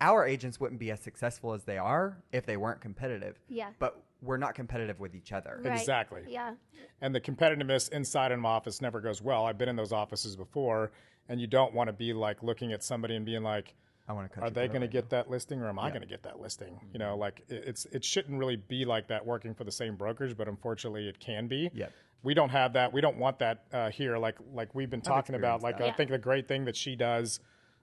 our 0.00 0.26
agents 0.26 0.60
wouldn't 0.60 0.80
be 0.80 0.90
as 0.90 1.00
successful 1.00 1.52
as 1.52 1.64
they 1.64 1.78
are 1.78 2.18
if 2.32 2.46
they 2.46 2.56
weren't 2.56 2.80
competitive. 2.80 3.38
yeah, 3.48 3.70
But 3.78 4.00
we're 4.22 4.36
not 4.36 4.54
competitive 4.54 4.98
with 5.00 5.14
each 5.14 5.32
other. 5.32 5.60
Right. 5.62 5.78
Exactly. 5.78 6.22
yeah, 6.28 6.54
And 7.00 7.14
the 7.14 7.20
competitiveness 7.20 7.90
inside 7.90 8.32
an 8.32 8.44
office 8.44 8.80
never 8.80 9.00
goes 9.00 9.22
well. 9.22 9.46
I've 9.46 9.58
been 9.58 9.68
in 9.68 9.76
those 9.76 9.92
offices 9.92 10.36
before, 10.36 10.90
and 11.28 11.40
you 11.40 11.46
don't 11.46 11.74
want 11.74 11.88
to 11.88 11.92
be 11.92 12.12
like 12.12 12.42
looking 12.42 12.72
at 12.72 12.82
somebody 12.82 13.14
and 13.16 13.24
being 13.26 13.42
like, 13.42 13.74
I 14.08 14.12
want 14.14 14.30
to 14.30 14.34
cut. 14.34 14.44
are 14.44 14.50
they 14.50 14.68
going 14.68 14.80
to 14.80 14.88
get 14.88 15.10
that 15.10 15.28
listing 15.30 15.60
or 15.60 15.68
am 15.68 15.78
I 15.78 15.90
going 15.90 16.00
to 16.00 16.06
get 16.08 16.22
that 16.22 16.40
listing? 16.40 16.80
You 16.92 16.98
know, 16.98 17.16
like 17.16 17.42
it- 17.48 17.64
it's 17.66 17.84
it 17.86 18.04
shouldn't 18.04 18.38
really 18.38 18.56
be 18.56 18.84
like 18.84 19.08
that 19.08 19.24
working 19.26 19.54
for 19.54 19.64
the 19.64 19.72
same 19.72 19.96
brokerage, 19.96 20.36
but 20.36 20.48
unfortunately 20.48 21.08
it 21.08 21.18
can 21.20 21.46
be. 21.46 21.70
Yep. 21.74 21.92
We 22.22 22.34
don't 22.34 22.48
have 22.48 22.72
that. 22.72 22.92
We 22.92 23.00
don't 23.00 23.18
want 23.18 23.38
that 23.40 23.64
uh, 23.72 23.90
here. 23.90 24.16
Like 24.18 24.36
like 24.52 24.74
we've 24.74 24.90
been 24.90 25.02
talking 25.02 25.34
about. 25.34 25.62
Like 25.62 25.78
that. 25.78 25.88
I 25.88 25.92
think 25.92 26.10
the 26.10 26.18
great 26.18 26.48
thing 26.48 26.64
that 26.64 26.76
she 26.76 26.96
does 26.96 27.40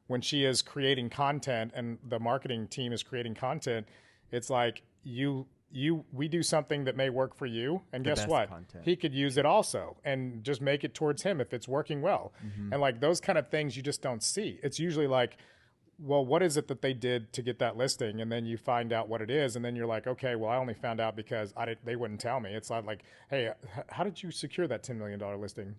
when 0.08 0.22
she 0.22 0.44
is 0.44 0.62
creating 0.62 1.10
content 1.10 1.72
and 1.76 1.98
the 2.08 2.20
marketing 2.20 2.68
team 2.68 2.92
is 2.94 3.02
creating 3.02 3.34
content, 3.36 3.88
it's 4.32 4.50
like 4.50 4.82
you 5.04 5.48
you 5.72 6.06
we 6.14 6.28
do 6.28 6.42
something 6.44 6.86
that 6.86 6.96
may 6.96 7.10
work 7.10 7.36
for 7.36 7.46
you 7.46 7.82
and 7.92 8.06
The 8.06 8.12
guess 8.12 8.28
what? 8.28 8.50
content. 8.50 8.86
he 8.86 8.96
could 8.96 9.14
use 9.14 9.38
it 9.38 9.46
also 9.46 9.98
and 10.06 10.44
just 10.44 10.62
make 10.62 10.84
it 10.84 10.94
towards 10.94 11.24
him 11.24 11.42
if 11.42 11.54
it's 11.54 11.68
working 11.68 12.02
well. 12.02 12.34
Mm-hmm. 12.46 12.72
and 12.74 12.82
like 12.82 13.00
those 13.02 13.20
kind 13.20 13.38
of 13.38 13.50
things 13.50 13.76
you 13.76 13.84
just 13.84 14.02
don't 14.02 14.24
see. 14.24 14.60
It's 14.64 14.80
usually 14.80 15.08
like 15.08 15.38
well 16.00 16.26
what 16.26 16.44
is 16.44 16.58
it 16.58 16.68
that 16.68 16.82
they 16.82 16.94
did 16.94 17.34
to 17.34 17.42
get 17.42 17.60
that 17.60 17.76
listing? 17.78 18.22
And 18.22 18.32
then 18.32 18.46
you 18.46 18.58
find 18.58 18.94
out 18.94 19.10
what 19.10 19.22
it 19.22 19.30
is 19.30 19.56
and 19.56 19.66
then 19.66 19.76
you're 19.76 19.86
like 19.88 20.08
okay 20.08 20.36
well 20.36 20.50
i 20.52 20.58
only 20.58 20.74
found 20.74 21.00
out 21.00 21.16
because 21.16 21.54
i 21.58 21.66
did, 21.66 21.78
they 21.84 21.96
wouldn't 21.96 22.20
tell 22.22 22.40
me. 22.40 22.52
It's 22.54 22.70
not 22.70 22.86
like 22.86 23.04
hey 23.30 23.52
how 23.90 24.04
did 24.04 24.22
you 24.22 24.32
secure 24.32 24.68
that 24.68 24.84
$10 24.84 24.98
million 24.98 25.20
listing? 25.42 25.76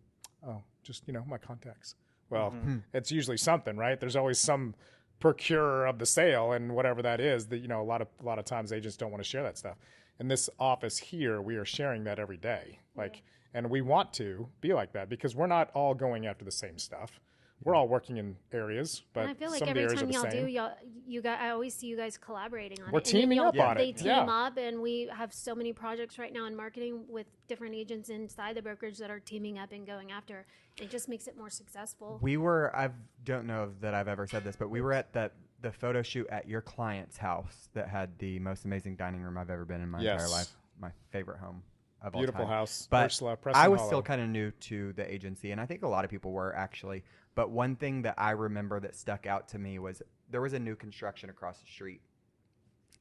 Oh 0.47 0.63
just 0.83 1.05
you 1.07 1.13
know 1.15 1.25
my 1.27 1.39
contacts. 1.39 1.95
Well 2.29 2.55
it's 2.93 3.13
usually 3.13 3.37
something 3.37 3.77
right? 3.77 3.99
There's 4.01 4.17
always 4.17 4.39
some 4.39 4.75
procurer 5.19 5.87
of 5.87 5.99
the 5.99 6.07
sale 6.07 6.53
and 6.53 6.75
whatever 6.75 7.03
that 7.03 7.21
is 7.21 7.47
that 7.47 7.59
you 7.59 7.69
know 7.69 7.81
a 7.81 7.85
lot 7.85 8.03
of 8.03 8.09
a 8.21 8.25
lot 8.25 8.39
of 8.39 8.45
times 8.45 8.73
agents 8.73 8.97
don't 8.97 9.11
want 9.11 9.23
to 9.23 9.29
share 9.29 9.43
that 9.43 9.59
stuff. 9.59 9.77
In 10.19 10.29
this 10.29 10.49
office 10.59 10.99
here 10.99 11.41
we 11.41 11.57
are 11.57 11.65
sharing 11.65 12.05
that 12.05 12.19
every 12.19 12.37
day 12.37 12.79
like 12.97 13.23
and 13.55 13.71
we 13.71 13.81
want 13.81 14.13
to 14.15 14.49
be 14.61 14.73
like 14.73 14.93
that 14.93 15.09
because 15.09 15.35
we're 15.35 15.47
not 15.47 15.71
all 15.75 15.95
going 15.95 16.27
after 16.27 16.45
the 16.45 16.51
same 16.51 16.79
stuff 16.79 17.21
we're 17.65 17.75
all 17.75 17.89
working 17.89 18.19
in 18.19 18.37
areas 18.53 19.03
but 19.13 19.21
And 19.23 19.31
I 19.31 19.35
feel 19.35 19.51
like 19.51 19.61
some 19.61 19.69
every 19.71 19.87
time 19.97 20.11
y'all 20.11 20.23
same 20.23 20.45
do, 20.45 20.47
y'all, 20.47 20.73
you 21.07 21.23
guys, 21.23 21.39
I 21.41 21.51
always 21.51 21.75
see 21.75 21.87
you 21.87 21.97
guys 21.97 22.17
collaborating 22.19 22.81
on 22.83 22.93
We're 22.93 22.99
it. 23.01 23.07
And 23.07 23.15
then 23.15 23.21
teaming 23.23 23.37
y'all- 23.39 23.47
up 23.49 23.59
on 23.59 23.77
They 23.77 23.89
it. 23.91 23.97
team 23.97 24.07
Yeah. 24.09 24.21
up, 24.25 24.57
and 24.57 24.81
we 24.83 25.09
have 25.13 25.33
so 25.33 25.55
many 25.55 25.73
projects 25.73 26.19
right 26.19 26.33
now 26.33 26.45
in 26.47 26.55
marketing 26.55 27.05
with 27.09 27.27
different 27.49 27.75
agents 27.75 28.09
inside 28.09 28.57
the 28.57 28.63
brokerage 28.63 28.99
that 28.99 29.11
are 29.11 29.21
teaming 29.21 29.59
up 29.59 29.73
and 29.73 29.87
going 29.87 30.13
after. 30.13 30.47
It 30.77 30.91
just 30.91 31.09
makes 31.09 31.27
it 31.27 31.37
more 31.37 31.51
successful. 31.51 32.19
We 32.23 32.37
were. 32.37 32.75
I 32.77 32.91
don't 33.25 33.47
know 33.47 33.73
that 33.81 33.95
I've 33.95 34.09
ever 34.09 34.27
said 34.27 34.45
this, 34.45 34.57
but 34.57 34.69
we 34.69 34.81
were 34.81 34.93
at 34.93 35.13
that 35.15 35.33
the 35.63 35.73
photo 35.73 36.03
shoot 36.03 36.27
at 36.29 36.47
your 36.47 36.61
client's 36.61 37.17
house 37.17 37.71
that 37.73 37.89
had 37.89 38.19
the 38.19 38.39
most 38.41 38.67
amazing 38.67 38.95
dining 38.97 39.23
room 39.23 39.39
I've 39.39 39.49
ever 39.51 39.65
been 39.65 39.81
in 39.81 39.89
my 39.89 40.01
entire 40.01 40.29
life. 40.29 40.49
My 40.79 40.91
favorite 41.11 41.39
home 41.39 41.63
of 42.03 42.15
all 42.15 42.21
beautiful 42.21 42.45
time. 42.45 42.53
house 42.53 42.87
But 42.91 43.07
Ursula, 43.07 43.39
I 43.55 43.69
was 43.69 43.79
Hollow. 43.81 43.89
still 43.89 44.03
kind 44.03 44.21
of 44.21 44.29
new 44.29 44.51
to 44.51 44.93
the 44.93 45.11
agency, 45.11 45.53
and 45.53 45.61
I 45.61 45.65
think 45.65 45.83
a 45.83 45.89
lot 45.89 46.05
of 46.05 46.11
people 46.11 46.33
were 46.33 46.55
actually. 46.55 47.03
But 47.37 47.51
one 47.51 47.77
thing 47.77 48.03
that 48.03 48.15
I 48.19 48.33
remember 48.33 48.81
that 48.81 48.97
stuck 48.97 49.27
out 49.27 49.47
to 49.51 49.59
me 49.59 49.79
was 49.79 50.03
there 50.29 50.41
was 50.41 50.55
a 50.55 50.59
new 50.59 50.75
construction 50.75 51.31
across 51.31 51.61
the 51.61 51.67
street, 51.67 52.01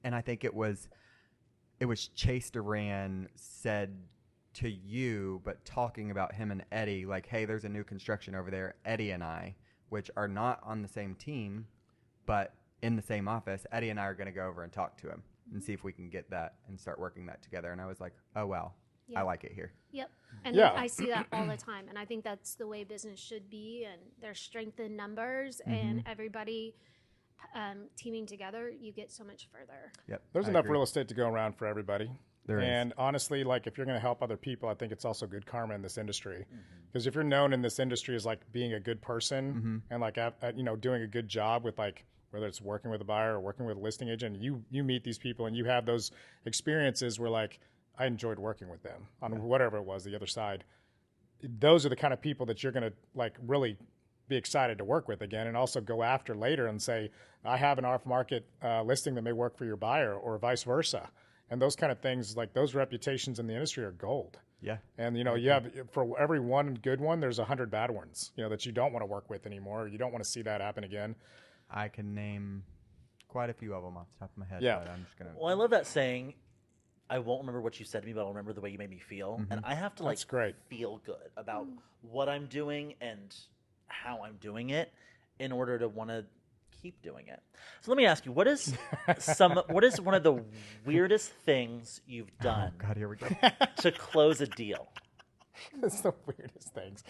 and 0.03 0.13
I 0.13 0.21
think 0.21 0.43
it 0.43 0.53
was 0.53 0.87
it 1.79 1.85
was 1.85 2.09
Chase 2.09 2.51
Duran 2.51 3.29
said 3.35 3.97
to 4.55 4.69
you, 4.69 5.41
but 5.43 5.65
talking 5.65 6.11
about 6.11 6.35
him 6.35 6.51
and 6.51 6.63
Eddie, 6.71 7.05
like, 7.05 7.25
hey, 7.25 7.45
there's 7.45 7.65
a 7.65 7.69
new 7.69 7.83
construction 7.83 8.35
over 8.35 8.51
there. 8.51 8.75
Eddie 8.85 9.11
and 9.11 9.23
I, 9.23 9.55
which 9.89 10.11
are 10.15 10.27
not 10.27 10.59
on 10.63 10.81
the 10.81 10.87
same 10.87 11.15
team, 11.15 11.67
but 12.25 12.53
in 12.81 12.95
the 12.95 13.01
same 13.01 13.27
office, 13.27 13.65
Eddie 13.71 13.89
and 13.89 13.99
I 13.99 14.03
are 14.03 14.13
going 14.13 14.27
to 14.27 14.31
go 14.31 14.47
over 14.47 14.63
and 14.63 14.71
talk 14.71 14.97
to 15.01 15.09
him 15.09 15.23
and 15.53 15.63
see 15.63 15.73
if 15.73 15.83
we 15.83 15.91
can 15.91 16.09
get 16.09 16.29
that 16.29 16.55
and 16.67 16.79
start 16.79 16.99
working 16.99 17.25
that 17.25 17.41
together. 17.41 17.71
And 17.71 17.81
I 17.81 17.85
was 17.85 17.99
like, 17.99 18.13
oh, 18.35 18.45
wow, 18.45 18.73
Yeah. 19.07 19.19
I 19.19 19.23
like 19.23 19.43
it 19.43 19.51
here. 19.53 19.71
Yep. 19.91 20.09
And 20.45 20.55
Yeah. 20.55 20.73
I 20.75 20.87
see 20.87 21.07
that 21.07 21.27
all 21.31 21.45
the 21.47 21.57
time. 21.71 21.85
And 21.89 21.97
I 21.97 22.05
think 22.05 22.23
that's 22.23 22.55
the 22.55 22.67
way 22.67 22.83
business 22.83 23.19
should 23.19 23.49
be. 23.49 23.85
And 23.91 24.01
there's 24.21 24.39
strength 24.39 24.79
in 24.79 24.95
numbers 24.95 25.61
and 25.65 25.99
Mm-hmm. 25.99 26.11
everybody 26.11 26.75
um, 27.53 27.87
teaming 27.97 28.25
together, 28.25 28.69
you 28.69 28.91
get 28.91 29.11
so 29.11 29.23
much 29.23 29.47
further. 29.51 29.91
Yep. 30.07 30.21
There's 30.33 30.47
I 30.47 30.49
enough 30.49 30.61
agree. 30.65 30.73
real 30.73 30.83
estate 30.83 31.07
to 31.09 31.13
go 31.13 31.27
around 31.29 31.55
for 31.57 31.65
everybody. 31.67 32.09
There 32.47 32.59
is. 32.59 32.65
and 32.67 32.93
honestly, 32.97 33.43
like 33.43 33.65
if 33.67 33.77
you're 33.77 33.85
going 33.85 33.95
to 33.97 34.01
help 34.01 34.21
other 34.21 34.37
people, 34.37 34.69
I 34.69 34.73
think 34.75 34.91
it's 34.91 35.05
also 35.05 35.25
good 35.25 35.45
karma 35.45 35.73
in 35.75 35.81
this 35.81 35.97
industry. 35.97 36.45
Mm-hmm. 36.47 36.59
Because 36.91 37.07
if 37.07 37.15
you're 37.15 37.23
known 37.23 37.53
in 37.53 37.61
this 37.61 37.79
industry 37.79 38.15
as 38.15 38.25
like 38.25 38.39
being 38.51 38.73
a 38.73 38.79
good 38.79 39.01
person 39.01 39.53
Mm-hmm. 39.53 39.77
and 39.91 40.01
like 40.01 40.17
at, 40.17 40.35
at, 40.41 40.57
you 40.57 40.63
know 40.63 40.75
doing 40.75 41.01
a 41.03 41.07
good 41.07 41.27
job 41.27 41.63
with 41.63 41.77
like 41.77 42.05
whether 42.31 42.45
it's 42.47 42.61
working 42.61 42.91
with 42.91 43.01
a 43.01 43.05
buyer 43.05 43.35
or 43.35 43.39
working 43.39 43.65
with 43.65 43.77
a 43.77 43.79
listing 43.79 44.09
agent, 44.09 44.37
you 44.41 44.63
you 44.69 44.83
meet 44.83 45.03
these 45.03 45.17
people 45.17 45.45
and 45.45 45.55
you 45.55 45.65
have 45.65 45.85
those 45.85 46.11
experiences 46.45 47.19
where 47.19 47.29
like 47.29 47.59
I 47.97 48.05
enjoyed 48.05 48.39
working 48.39 48.69
with 48.69 48.83
them 48.83 49.07
on 49.21 49.43
whatever 49.43 49.77
it 49.77 49.83
was 49.83 50.03
the 50.03 50.15
other 50.15 50.25
side. 50.27 50.63
Those 51.41 51.85
are 51.85 51.89
the 51.89 51.95
kind 51.95 52.13
of 52.13 52.21
people 52.21 52.45
that 52.47 52.63
you're 52.63 52.71
going 52.71 52.89
to 52.89 52.93
like 53.13 53.35
really 53.45 53.77
be 54.27 54.35
excited 54.35 54.77
to 54.79 54.83
work 54.83 55.07
with 55.07 55.21
again 55.21 55.45
and 55.47 55.55
also 55.55 55.79
go 55.79 56.01
after 56.01 56.33
later 56.33 56.65
and 56.65 56.81
say 56.81 57.11
i 57.43 57.55
have 57.57 57.77
an 57.77 57.85
off 57.85 58.07
market 58.07 58.43
uh, 58.63 58.81
listing 58.81 59.13
that 59.13 59.21
may 59.21 59.31
work 59.31 59.55
for 59.55 59.65
your 59.65 59.75
buyer 59.75 60.15
or 60.15 60.39
vice 60.39 60.63
versa 60.63 61.11
and 61.51 61.61
those 61.61 61.75
kind 61.75 61.91
of 61.91 61.99
things 61.99 62.35
like 62.35 62.51
those 62.51 62.73
reputations 62.73 63.37
in 63.37 63.45
the 63.45 63.53
industry 63.53 63.83
are 63.83 63.91
gold 63.91 64.39
Yeah. 64.61 64.77
and 64.97 65.15
you 65.15 65.23
know 65.23 65.35
you 65.35 65.51
have 65.51 65.71
for 65.91 66.19
every 66.19 66.39
one 66.39 66.73
good 66.73 66.99
one 66.99 67.19
there's 67.19 67.37
a 67.37 67.45
hundred 67.45 67.69
bad 67.69 67.91
ones 67.91 68.31
you 68.35 68.41
know 68.43 68.49
that 68.49 68.65
you 68.65 68.71
don't 68.71 68.91
want 68.93 69.03
to 69.03 69.05
work 69.05 69.29
with 69.29 69.45
anymore 69.45 69.87
you 69.87 69.99
don't 69.99 70.11
want 70.11 70.23
to 70.23 70.29
see 70.29 70.41
that 70.41 70.59
happen 70.59 70.83
again 70.83 71.13
I 71.69 71.87
can 71.89 72.15
name 72.15 72.63
quite 73.27 73.51
a 73.51 73.53
few 73.53 73.75
of 73.75 73.83
them 73.83 73.95
off 73.95 74.07
the 74.15 74.19
top 74.21 74.31
of 74.31 74.37
my 74.39 74.45
head. 74.45 74.63
Yeah. 74.63 74.79
But 74.79 74.89
I'm 74.89 75.03
just 75.03 75.17
going 75.19 75.31
to. 75.31 75.37
Well, 75.37 75.49
I 75.49 75.53
love 75.53 75.71
that 75.71 75.85
saying. 75.87 76.35
I 77.09 77.19
won't 77.19 77.41
remember 77.41 77.61
what 77.61 77.79
you 77.79 77.85
said 77.85 78.01
to 78.01 78.07
me, 78.07 78.13
but 78.13 78.21
I'll 78.21 78.29
remember 78.29 78.53
the 78.53 78.61
way 78.61 78.69
you 78.69 78.77
made 78.77 78.89
me 78.89 78.99
feel, 78.99 79.35
and 79.49 79.61
mm-hmm. 79.61 79.71
I 79.71 79.75
have 79.75 79.95
to 79.95 80.03
like 80.03 80.17
That's 80.17 80.23
great. 80.23 80.55
feel 80.69 81.01
good 81.05 81.29
about 81.37 81.67
mm. 81.67 81.77
what 82.01 82.29
I'm 82.29 82.47
doing 82.47 82.95
and 82.99 83.35
how 83.87 84.23
I'm 84.23 84.37
doing 84.41 84.71
it 84.71 84.91
in 85.39 85.51
order 85.51 85.77
to 85.77 85.87
want 85.87 86.09
to 86.09 86.25
keep 86.81 87.01
doing 87.01 87.27
it. 87.27 87.41
So 87.81 87.91
let 87.91 87.97
me 87.97 88.05
ask 88.05 88.25
you, 88.25 88.31
what 88.31 88.47
is 88.47 88.73
some 89.19 89.61
what 89.69 89.83
is 89.83 90.01
one 90.01 90.15
of 90.15 90.23
the 90.23 90.43
weirdest 90.85 91.31
things 91.45 92.01
you've 92.07 92.31
oh, 92.41 92.43
done 92.43 92.73
God, 92.77 92.97
here 92.97 93.07
we 93.07 93.17
go. 93.17 93.27
to 93.77 93.91
close 93.91 94.41
a 94.41 94.47
deal? 94.47 94.87
That's 95.81 96.01
the 96.01 96.13
weirdest 96.25 96.73
things 96.73 97.03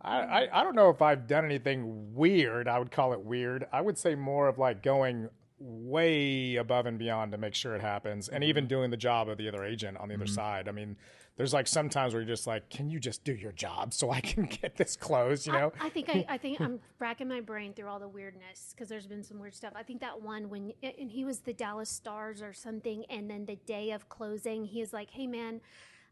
I, 0.00 0.18
I, 0.18 0.60
I 0.60 0.64
don't 0.64 0.76
know 0.76 0.90
if 0.90 1.02
I've 1.02 1.26
done 1.26 1.44
anything 1.44 2.14
weird. 2.14 2.68
I 2.68 2.78
would 2.78 2.90
call 2.90 3.12
it 3.12 3.20
weird. 3.20 3.66
I 3.72 3.80
would 3.80 3.98
say 3.98 4.14
more 4.14 4.48
of 4.48 4.58
like 4.58 4.82
going 4.82 5.28
way 5.60 6.56
above 6.56 6.86
and 6.86 6.98
beyond 6.98 7.32
to 7.32 7.38
make 7.38 7.54
sure 7.54 7.74
it 7.74 7.80
happens 7.80 8.28
and 8.28 8.44
even 8.44 8.64
mm-hmm. 8.64 8.68
doing 8.68 8.90
the 8.90 8.96
job 8.96 9.28
of 9.28 9.38
the 9.38 9.48
other 9.48 9.64
agent 9.64 9.96
on 9.98 10.08
the 10.08 10.14
other 10.14 10.24
mm-hmm. 10.24 10.34
side. 10.34 10.68
I 10.68 10.72
mean, 10.72 10.96
there's 11.38 11.54
like 11.54 11.68
sometimes 11.68 12.12
where 12.12 12.20
you're 12.22 12.28
just 12.28 12.46
like, 12.46 12.68
can 12.68 12.90
you 12.90 12.98
just 12.98 13.22
do 13.24 13.32
your 13.32 13.52
job 13.52 13.94
so 13.94 14.10
I 14.10 14.20
can 14.20 14.44
get 14.62 14.76
this 14.76 14.96
closed, 14.96 15.46
you 15.46 15.52
know? 15.52 15.72
I, 15.80 15.86
I 15.86 15.88
think 15.88 16.08
I, 16.10 16.26
I 16.28 16.36
think 16.38 16.60
I'm 16.60 16.80
racking 16.98 17.28
my 17.28 17.40
brain 17.40 17.72
through 17.72 17.88
all 17.88 18.00
the 18.00 18.08
weirdness 18.08 18.74
because 18.74 18.88
there's 18.88 19.06
been 19.06 19.22
some 19.22 19.38
weird 19.38 19.54
stuff. 19.54 19.72
I 19.74 19.84
think 19.84 20.00
that 20.00 20.20
one 20.20 20.50
when 20.50 20.72
and 20.82 21.10
he 21.10 21.24
was 21.24 21.40
the 21.40 21.52
Dallas 21.52 21.88
Stars 21.88 22.42
or 22.42 22.52
something, 22.52 23.04
and 23.08 23.30
then 23.30 23.46
the 23.46 23.56
day 23.56 23.92
of 23.92 24.08
closing, 24.08 24.64
he 24.64 24.80
is 24.80 24.92
like, 24.92 25.10
"Hey 25.10 25.28
man, 25.28 25.60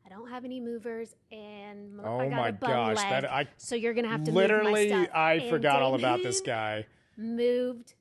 I 0.04 0.08
don't 0.08 0.30
have 0.30 0.44
any 0.44 0.60
movers, 0.60 1.16
and 1.32 2.00
Oh 2.04 2.20
I 2.20 2.28
got 2.28 2.36
my 2.36 2.48
a 2.48 2.52
bum 2.52 2.70
gosh, 2.70 2.96
leg, 2.96 3.10
that- 3.10 3.32
I- 3.32 3.48
so 3.56 3.74
you're 3.74 3.94
gonna 3.94 4.08
have 4.08 4.22
to 4.24 4.30
Literally, 4.30 4.88
move 4.88 4.90
my 4.92 5.04
stuff." 5.04 5.16
I 5.16 5.32
And 5.34 5.50
forgot 5.50 5.82
all 5.82 5.96
about 5.96 6.22
this 6.22 6.40
guy. 6.40 6.86
Moved 7.16 7.94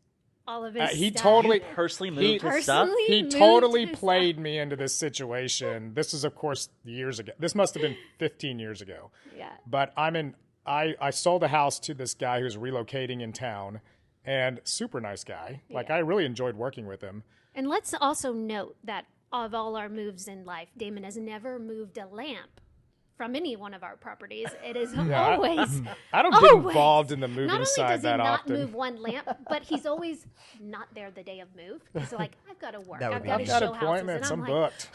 all 0.48 0.64
of 0.66 0.74
his. 0.76 0.84
Uh, 0.84 0.88
he 0.88 1.10
stuff. 1.10 1.22
totally- 1.24 1.60
Personally 1.60 2.10
He- 2.24 2.32
moved 2.34 2.44
his 2.44 2.64
stuff. 2.64 2.88
Personally? 2.90 3.04
he 3.08 3.30
totally 3.30 3.86
his 3.88 3.98
played 4.00 4.38
me 4.40 4.58
into 4.60 4.76
this 4.76 4.96
situation. 4.96 5.94
This 5.94 6.14
is, 6.14 6.24
of 6.24 6.36
course, 6.36 6.70
years 6.84 7.20
ago. 7.20 7.34
This 7.40 7.56
must 7.56 7.74
have 7.74 7.82
been 7.82 7.98
15 8.20 8.60
years 8.60 8.82
ago. 8.82 9.12
Yeah. 9.36 9.52
But 9.68 9.94
I'm 9.98 10.16
in. 10.16 10.36
I 10.66 10.96
I 11.00 11.10
sold 11.12 11.44
a 11.44 11.48
house 11.50 11.80
to 11.80 11.94
this 11.94 12.14
guy 12.14 12.40
who's 12.40 12.58
relocating 12.58 13.22
in 13.22 13.34
town, 13.34 13.82
and 14.26 14.60
super 14.64 15.00
nice 15.00 15.24
guy. 15.24 15.62
Like 15.70 15.90
I 15.92 16.00
really 16.00 16.26
enjoyed 16.26 16.56
working 16.56 16.88
with 16.88 17.02
him. 17.02 17.24
And 17.54 17.68
let's 17.68 17.94
also 17.94 18.34
note 18.34 18.76
that 18.84 19.06
of 19.32 19.54
all 19.54 19.76
our 19.76 19.90
moves 19.90 20.28
in 20.28 20.44
life, 20.46 20.70
Damon 20.78 21.04
has 21.04 21.18
never 21.18 21.60
moved 21.60 21.98
a 21.98 22.06
lamp 22.08 22.62
from 23.18 23.36
any 23.36 23.56
one 23.56 23.74
of 23.74 23.84
our 23.84 23.96
properties. 23.96 24.48
It 24.64 24.76
is 24.76 24.94
I- 24.98 25.34
always. 25.36 25.82
I 26.14 26.22
don't 26.22 26.32
get 26.40 26.54
involved 26.54 27.12
in 27.12 27.20
the 27.20 27.28
moving 27.28 27.48
Not 27.48 27.54
only 27.56 27.66
side 27.66 27.88
does 27.90 28.02
he 28.02 28.04
that 28.08 28.18
not 28.18 28.42
often. 28.42 28.54
move 28.54 28.74
one 28.74 29.02
lamp, 29.02 29.28
but 29.50 29.64
he's 29.64 29.86
always 29.86 30.26
not 30.62 30.88
there 30.94 31.12
the 31.12 31.24
day 31.24 31.40
of 31.40 31.48
move. 31.56 31.82
He's 31.98 32.12
like, 32.14 32.34
I've 32.50 32.60
got 32.60 32.72
to 32.72 32.82
work. 32.82 33.02
I've 33.02 33.24
got 33.24 33.38
to 33.38 33.44
I've 33.44 33.48
show 33.48 33.54
houses. 33.74 33.78
appointments. 33.82 34.30
And 34.32 34.42
I'm 34.42 34.46
I'm 34.48 34.52
like, 34.52 34.72
booked. 34.72 34.90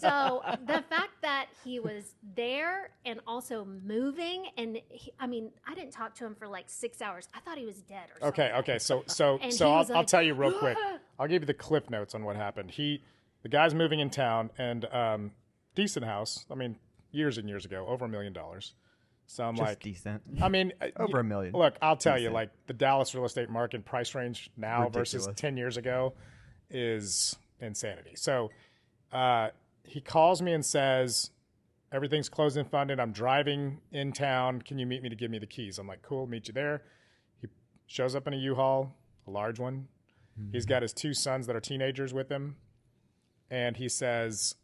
so 0.00 0.42
the 0.66 0.82
fact 0.88 1.10
that 1.22 1.46
he 1.64 1.80
was 1.80 2.14
there 2.36 2.90
and 3.04 3.20
also 3.26 3.66
moving, 3.84 4.46
and 4.56 4.80
he, 4.88 5.12
I 5.18 5.26
mean, 5.26 5.50
I 5.66 5.74
didn't 5.74 5.90
talk 5.92 6.14
to 6.16 6.24
him 6.24 6.34
for 6.36 6.46
like 6.46 6.66
six 6.68 7.02
hours. 7.02 7.28
I 7.34 7.40
thought 7.40 7.58
he 7.58 7.66
was 7.66 7.82
dead 7.82 8.04
or 8.14 8.20
something. 8.20 8.44
Okay, 8.44 8.56
okay. 8.58 8.78
So 8.78 9.02
so 9.06 9.38
And 9.42 9.52
so 9.52 9.70
I'll, 9.70 9.78
was 9.78 9.90
I'll 9.90 10.04
tell 10.04 10.22
you 10.22 10.34
real 10.34 10.52
quick. 10.52 10.78
I'll 11.18 11.26
give 11.28 11.42
you 11.42 11.46
the 11.46 11.54
clip 11.54 11.90
notes 11.90 12.14
on 12.14 12.24
what 12.24 12.36
happened. 12.36 12.70
He, 12.70 13.02
the 13.42 13.48
guy's 13.48 13.74
moving 13.74 13.98
in 14.00 14.08
town, 14.10 14.50
and 14.56 14.84
um, 14.86 15.32
decent 15.74 16.04
house. 16.04 16.46
I 16.50 16.54
mean, 16.54 16.76
years 17.12 17.38
and 17.38 17.48
years 17.48 17.64
ago, 17.64 17.86
over 17.88 18.06
a 18.06 18.08
million 18.08 18.32
dollars. 18.32 18.74
So 19.26 19.44
I'm 19.44 19.56
Just 19.56 19.68
like, 19.68 19.80
decent. 19.80 20.22
I 20.42 20.48
mean, 20.48 20.72
Over 20.96 21.20
a 21.20 21.24
million. 21.24 21.52
Look, 21.54 21.76
I'll 21.80 21.96
tell 21.96 22.18
you, 22.18 22.30
like 22.30 22.50
the 22.66 22.74
Dallas 22.74 23.14
real 23.14 23.24
estate 23.24 23.48
market 23.48 23.84
price 23.84 24.14
range 24.14 24.50
now 24.56 24.88
versus 24.88 25.28
ten 25.36 25.56
years 25.56 25.76
ago 25.76 26.14
is 26.68 27.36
insanity. 27.60 28.14
So 28.16 28.50
uh, 29.12 29.48
he 29.84 30.00
calls 30.00 30.42
me 30.42 30.52
and 30.52 30.64
says, 30.64 31.30
"Everything's 31.92 32.28
closed 32.28 32.56
and 32.56 32.68
funded. 32.68 32.98
I'm 32.98 33.12
driving 33.12 33.80
in 33.92 34.12
town. 34.12 34.60
Can 34.60 34.78
you 34.78 34.86
meet 34.86 35.02
me 35.02 35.08
to 35.08 35.16
give 35.16 35.30
me 35.30 35.38
the 35.38 35.46
keys?" 35.46 35.78
I'm 35.78 35.86
like, 35.86 36.02
"Cool, 36.02 36.26
meet 36.26 36.48
you 36.48 36.54
there." 36.54 36.82
He 37.40 37.48
shows 37.86 38.14
up 38.14 38.26
in 38.26 38.34
a 38.34 38.38
U-Haul, 38.38 38.94
a 39.26 39.30
large 39.30 39.58
one. 39.58 39.88
He's 40.50 40.64
got 40.64 40.80
his 40.82 40.94
two 40.94 41.12
sons 41.12 41.46
that 41.46 41.54
are 41.54 41.60
teenagers 41.60 42.14
with 42.14 42.30
him, 42.30 42.56
and 43.50 43.76
he 43.76 43.88
says, 43.88 44.54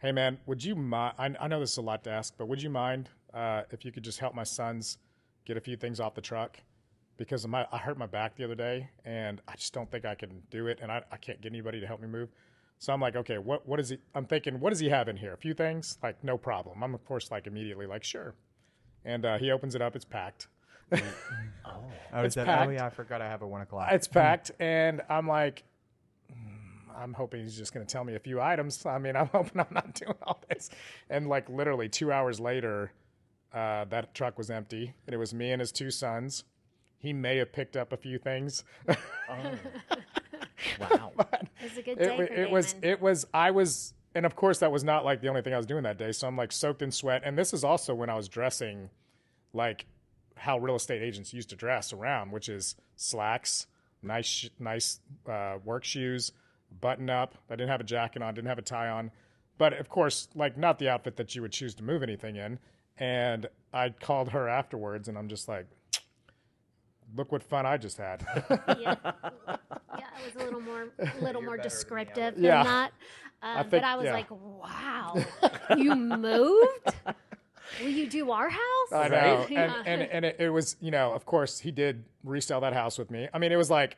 "Hey 0.00 0.12
man, 0.12 0.38
would 0.46 0.62
you 0.64 0.74
mind? 0.74 1.14
I, 1.18 1.34
I 1.40 1.48
know 1.48 1.60
this 1.60 1.72
is 1.72 1.78
a 1.78 1.82
lot 1.82 2.04
to 2.04 2.10
ask, 2.10 2.34
but 2.36 2.46
would 2.46 2.62
you 2.62 2.70
mind 2.70 3.08
uh, 3.34 3.62
if 3.70 3.84
you 3.84 3.92
could 3.92 4.02
just 4.04 4.18
help 4.20 4.34
my 4.34 4.44
sons 4.44 4.98
get 5.44 5.56
a 5.56 5.60
few 5.60 5.76
things 5.76 6.00
off 6.00 6.14
the 6.14 6.20
truck? 6.20 6.58
Because 7.16 7.46
my, 7.48 7.66
I 7.72 7.78
hurt 7.78 7.98
my 7.98 8.06
back 8.06 8.36
the 8.36 8.44
other 8.44 8.54
day, 8.54 8.90
and 9.04 9.40
I 9.48 9.56
just 9.56 9.72
don't 9.74 9.90
think 9.90 10.04
I 10.04 10.14
can 10.14 10.42
do 10.50 10.68
it, 10.68 10.78
and 10.80 10.92
I, 10.92 11.02
I 11.10 11.16
can't 11.16 11.40
get 11.40 11.50
anybody 11.50 11.80
to 11.80 11.86
help 11.86 12.00
me 12.00 12.06
move. 12.06 12.28
So 12.78 12.92
I'm 12.92 13.00
like, 13.00 13.16
okay, 13.16 13.38
what 13.38 13.66
what 13.66 13.80
is 13.80 13.88
he? 13.88 13.98
I'm 14.14 14.24
thinking, 14.24 14.60
what 14.60 14.70
does 14.70 14.78
he 14.78 14.88
have 14.88 15.08
in 15.08 15.16
here? 15.16 15.32
A 15.32 15.36
few 15.36 15.52
things, 15.54 15.98
like 16.02 16.22
no 16.22 16.38
problem. 16.38 16.82
I'm 16.84 16.94
of 16.94 17.04
course 17.04 17.30
like 17.30 17.46
immediately 17.46 17.86
like 17.86 18.04
sure, 18.04 18.34
and 19.04 19.24
uh, 19.24 19.38
he 19.38 19.50
opens 19.50 19.74
it 19.74 19.82
up. 19.82 19.96
It's 19.96 20.04
packed. 20.04 20.46
Oh, 22.10 22.22
It's 22.22 22.28
is 22.28 22.34
that, 22.36 22.48
oh 22.48 22.66
packed. 22.70 22.80
I 22.80 22.88
forgot 22.88 23.20
I 23.20 23.28
have 23.28 23.42
a 23.42 23.46
one 23.46 23.60
o'clock. 23.60 23.88
It's 23.92 24.08
packed, 24.08 24.52
and 24.58 25.02
I'm 25.10 25.28
like, 25.28 25.56
"Mm, 25.58 25.62
I'm 26.98 27.14
hoping 27.14 27.42
he's 27.42 27.56
just 27.56 27.72
going 27.72 27.86
to 27.86 27.90
tell 27.90 28.04
me 28.04 28.14
a 28.14 28.18
few 28.18 28.40
items. 28.40 28.84
I 28.86 28.98
mean, 28.98 29.16
I'm 29.16 29.28
hoping 29.28 29.60
I'm 29.60 29.66
not 29.70 29.94
doing 29.94 30.16
all 30.22 30.40
this. 30.48 30.70
And 31.08 31.28
like 31.28 31.48
literally 31.48 31.88
two 31.88 32.12
hours 32.12 32.40
later, 32.40 32.92
uh, 33.52 33.84
that 33.86 34.14
truck 34.14 34.36
was 34.36 34.50
empty, 34.50 34.94
and 35.06 35.14
it 35.14 35.18
was 35.18 35.32
me 35.32 35.52
and 35.52 35.60
his 35.60 35.72
two 35.72 35.90
sons. 35.90 36.44
He 36.98 37.12
may 37.12 37.36
have 37.36 37.52
picked 37.52 37.76
up 37.76 37.92
a 37.92 37.96
few 37.96 38.18
things. 38.18 38.64
Wow. 40.80 41.12
It 41.18 41.48
was 41.62 41.78
a 41.78 41.82
good 41.82 41.98
it, 41.98 42.04
day 42.04 42.10
wa- 42.10 42.26
for 42.26 42.32
it 42.32 42.50
was 42.50 42.74
it 42.82 43.00
was 43.00 43.26
I 43.32 43.50
was 43.50 43.94
and 44.14 44.26
of 44.26 44.34
course 44.36 44.58
that 44.58 44.72
was 44.72 44.84
not 44.84 45.04
like 45.04 45.20
the 45.20 45.28
only 45.28 45.42
thing 45.42 45.54
I 45.54 45.56
was 45.56 45.66
doing 45.66 45.84
that 45.84 45.98
day. 45.98 46.12
So 46.12 46.26
I'm 46.26 46.36
like 46.36 46.52
soaked 46.52 46.82
in 46.82 46.90
sweat, 46.90 47.22
and 47.24 47.38
this 47.38 47.52
is 47.52 47.64
also 47.64 47.94
when 47.94 48.10
I 48.10 48.14
was 48.14 48.28
dressing 48.28 48.90
like 49.52 49.86
how 50.36 50.58
real 50.58 50.76
estate 50.76 51.02
agents 51.02 51.32
used 51.32 51.50
to 51.50 51.56
dress 51.56 51.92
around, 51.92 52.32
which 52.32 52.48
is 52.48 52.76
slacks, 52.96 53.66
nice 54.02 54.48
nice 54.58 55.00
uh, 55.28 55.58
work 55.64 55.84
shoes, 55.84 56.32
button 56.80 57.08
up. 57.10 57.34
I 57.50 57.54
didn't 57.56 57.70
have 57.70 57.80
a 57.80 57.84
jacket 57.84 58.22
on, 58.22 58.34
didn't 58.34 58.48
have 58.48 58.58
a 58.58 58.62
tie 58.62 58.88
on, 58.88 59.10
but 59.58 59.72
of 59.74 59.88
course 59.88 60.28
like 60.34 60.56
not 60.56 60.78
the 60.78 60.88
outfit 60.88 61.16
that 61.16 61.34
you 61.34 61.42
would 61.42 61.52
choose 61.52 61.74
to 61.76 61.82
move 61.82 62.02
anything 62.02 62.36
in. 62.36 62.58
And 62.98 63.46
I 63.72 63.90
called 63.90 64.30
her 64.30 64.48
afterwards, 64.48 65.08
and 65.08 65.16
I'm 65.18 65.28
just 65.28 65.48
like. 65.48 65.66
Look 67.16 67.32
what 67.32 67.42
fun 67.42 67.64
I 67.64 67.78
just 67.78 67.96
had. 67.96 68.22
yeah. 68.78 68.94
yeah, 69.04 69.56
it 69.96 70.34
was 70.34 70.34
a 70.36 70.44
little 70.44 70.60
more, 70.60 70.88
a 70.98 71.20
little 71.22 71.40
more 71.40 71.56
descriptive 71.56 72.34
than 72.34 72.44
Yeah. 72.44 72.62
that. 72.64 72.92
Um, 73.40 73.56
think- 73.62 73.70
but 73.70 73.84
I 73.84 73.96
was 73.96 74.04
yeah. 74.04 74.12
like, 74.12 74.26
"Wow, 74.30 75.16
you 75.78 75.94
moved? 75.94 76.92
Will 77.80 77.88
you 77.88 78.08
do 78.10 78.30
our 78.30 78.50
house?" 78.50 78.92
I 78.92 79.08
know, 79.08 79.16
Right? 79.38 79.50
and 79.52 79.72
and 79.86 80.02
and 80.02 80.24
it, 80.26 80.36
it 80.38 80.50
was 80.50 80.76
you 80.80 80.90
know, 80.90 81.12
of 81.14 81.24
course, 81.24 81.60
he 81.60 81.70
did 81.70 82.04
resell 82.24 82.60
that 82.60 82.74
house 82.74 82.98
with 82.98 83.10
me. 83.10 83.26
I 83.32 83.38
mean, 83.38 83.52
it 83.52 83.56
was 83.56 83.70
like, 83.70 83.96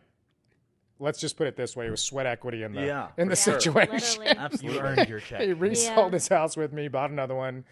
let's 1.01 1.19
just 1.19 1.37
put 1.37 1.47
it 1.49 1.57
this 1.57 1.75
way: 1.77 1.87
it 1.87 1.91
was 1.91 2.01
sweat 2.03 2.27
equity 2.27 2.63
in 2.63 2.73
the 2.73 2.83
Yeah, 2.87 3.09
in 3.19 3.29
the 3.29 3.35
for 3.37 3.43
sure. 3.51 3.61
situation. 3.61 4.23
Literally. 4.25 4.59
you 4.75 4.81
earned 4.81 5.09
your 5.09 5.19
check. 5.29 5.41
he 5.41 5.53
resold 5.53 5.97
Yeah. 6.09 6.11
his 6.13 6.29
house 6.29 6.57
with 6.57 6.73
me, 6.73 6.87
bought 6.89 7.11
another 7.11 7.35
one. 7.35 7.65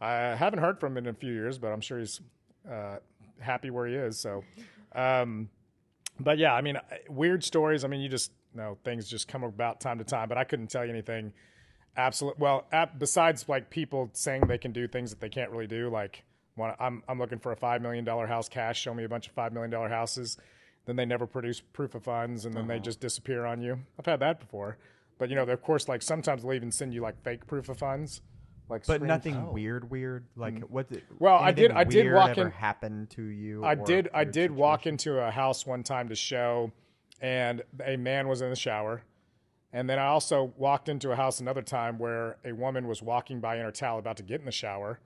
I 0.00 0.12
haven't 0.36 0.58
heard 0.60 0.78
from 0.78 0.92
him 0.96 1.04
in 1.06 1.10
a 1.10 1.14
few 1.14 1.32
years, 1.32 1.58
but 1.58 1.68
I'm 1.72 1.80
sure 1.80 1.98
he's 1.98 2.20
uh, 2.70 2.96
happy 3.40 3.70
where 3.70 3.86
he 3.86 3.94
is. 3.94 4.18
So, 4.18 4.42
um, 4.94 5.48
but 6.20 6.38
yeah, 6.38 6.54
I 6.54 6.60
mean, 6.60 6.78
weird 7.08 7.42
stories. 7.42 7.84
I 7.84 7.88
mean, 7.88 8.00
you 8.00 8.08
just 8.08 8.32
know 8.54 8.76
things 8.84 9.08
just 9.08 9.26
come 9.28 9.42
about 9.42 9.80
time 9.80 9.98
to 9.98 10.04
time. 10.04 10.28
But 10.28 10.38
I 10.38 10.44
couldn't 10.44 10.68
tell 10.68 10.84
you 10.84 10.90
anything 10.90 11.32
absolute. 11.96 12.38
Well, 12.38 12.66
ap- 12.72 12.98
besides 12.98 13.48
like 13.48 13.70
people 13.70 14.10
saying 14.12 14.46
they 14.46 14.58
can 14.58 14.72
do 14.72 14.86
things 14.86 15.10
that 15.10 15.20
they 15.20 15.28
can't 15.28 15.50
really 15.50 15.66
do. 15.66 15.88
Like, 15.90 16.22
one, 16.56 16.74
I'm 16.78 17.02
I'm 17.08 17.18
looking 17.18 17.38
for 17.38 17.52
a 17.52 17.56
five 17.56 17.80
million 17.82 18.04
dollar 18.04 18.26
house 18.26 18.48
cash. 18.48 18.80
Show 18.80 18.94
me 18.94 19.04
a 19.04 19.08
bunch 19.08 19.26
of 19.28 19.32
five 19.34 19.52
million 19.52 19.70
dollar 19.70 19.88
houses. 19.88 20.36
Then 20.86 20.96
they 20.96 21.06
never 21.06 21.26
produce 21.26 21.60
proof 21.60 21.94
of 21.94 22.04
funds, 22.04 22.44
and 22.44 22.54
then 22.54 22.66
they 22.66 22.78
just 22.78 23.00
disappear 23.00 23.46
on 23.46 23.62
you. 23.62 23.78
I've 23.98 24.04
had 24.06 24.20
that 24.20 24.38
before. 24.38 24.76
But 25.18 25.30
you 25.30 25.36
know, 25.36 25.44
of 25.44 25.62
course, 25.62 25.88
like 25.88 26.02
sometimes 26.02 26.42
they'll 26.42 26.52
even 26.52 26.70
send 26.70 26.92
you 26.92 27.00
like 27.00 27.22
fake 27.22 27.46
proof 27.46 27.68
of 27.68 27.78
funds. 27.78 28.20
Like, 28.68 28.86
But 28.86 28.96
screen- 28.96 29.08
nothing 29.08 29.52
weird, 29.52 29.90
weird. 29.90 30.24
Like 30.36 30.60
what? 30.64 30.88
Did, 30.90 31.00
Mm. 31.08 31.20
Well, 31.20 31.36
I 31.36 31.52
did- 31.52 31.70
I 31.72 31.84
did 31.84 32.04
weird 32.04 32.16
walk 32.16 32.38
in- 32.38 32.50
Happen 32.50 33.06
to 33.08 33.22
you? 33.22 33.64
I 33.64 33.74
did. 33.74 34.08
I 34.12 34.22
weird 34.24 34.32
did 34.32 34.50
walk 34.50 34.86
into 34.86 35.18
a 35.20 35.30
house 35.30 35.66
one 35.66 35.82
time 35.82 36.08
to 36.08 36.14
show, 36.14 36.72
and 37.20 37.62
a 37.84 37.96
man 37.96 38.28
was 38.28 38.42
in 38.42 38.50
the 38.50 38.56
shower. 38.56 39.02
And 39.72 39.88
then 39.90 39.98
I 39.98 40.06
also 40.06 40.52
walked 40.56 40.88
into 40.88 41.10
a 41.12 41.16
house 41.16 41.40
another 41.40 41.62
time 41.62 41.98
where 41.98 42.36
a 42.44 42.52
woman 42.52 42.86
was 42.86 43.02
walking 43.02 43.40
by 43.40 43.56
in 43.56 43.64
her 43.64 43.72
towel 43.72 43.98
about 43.98 44.16
to 44.18 44.22
get 44.22 44.38
in 44.40 44.46
the 44.46 44.52
shower. 44.52 45.00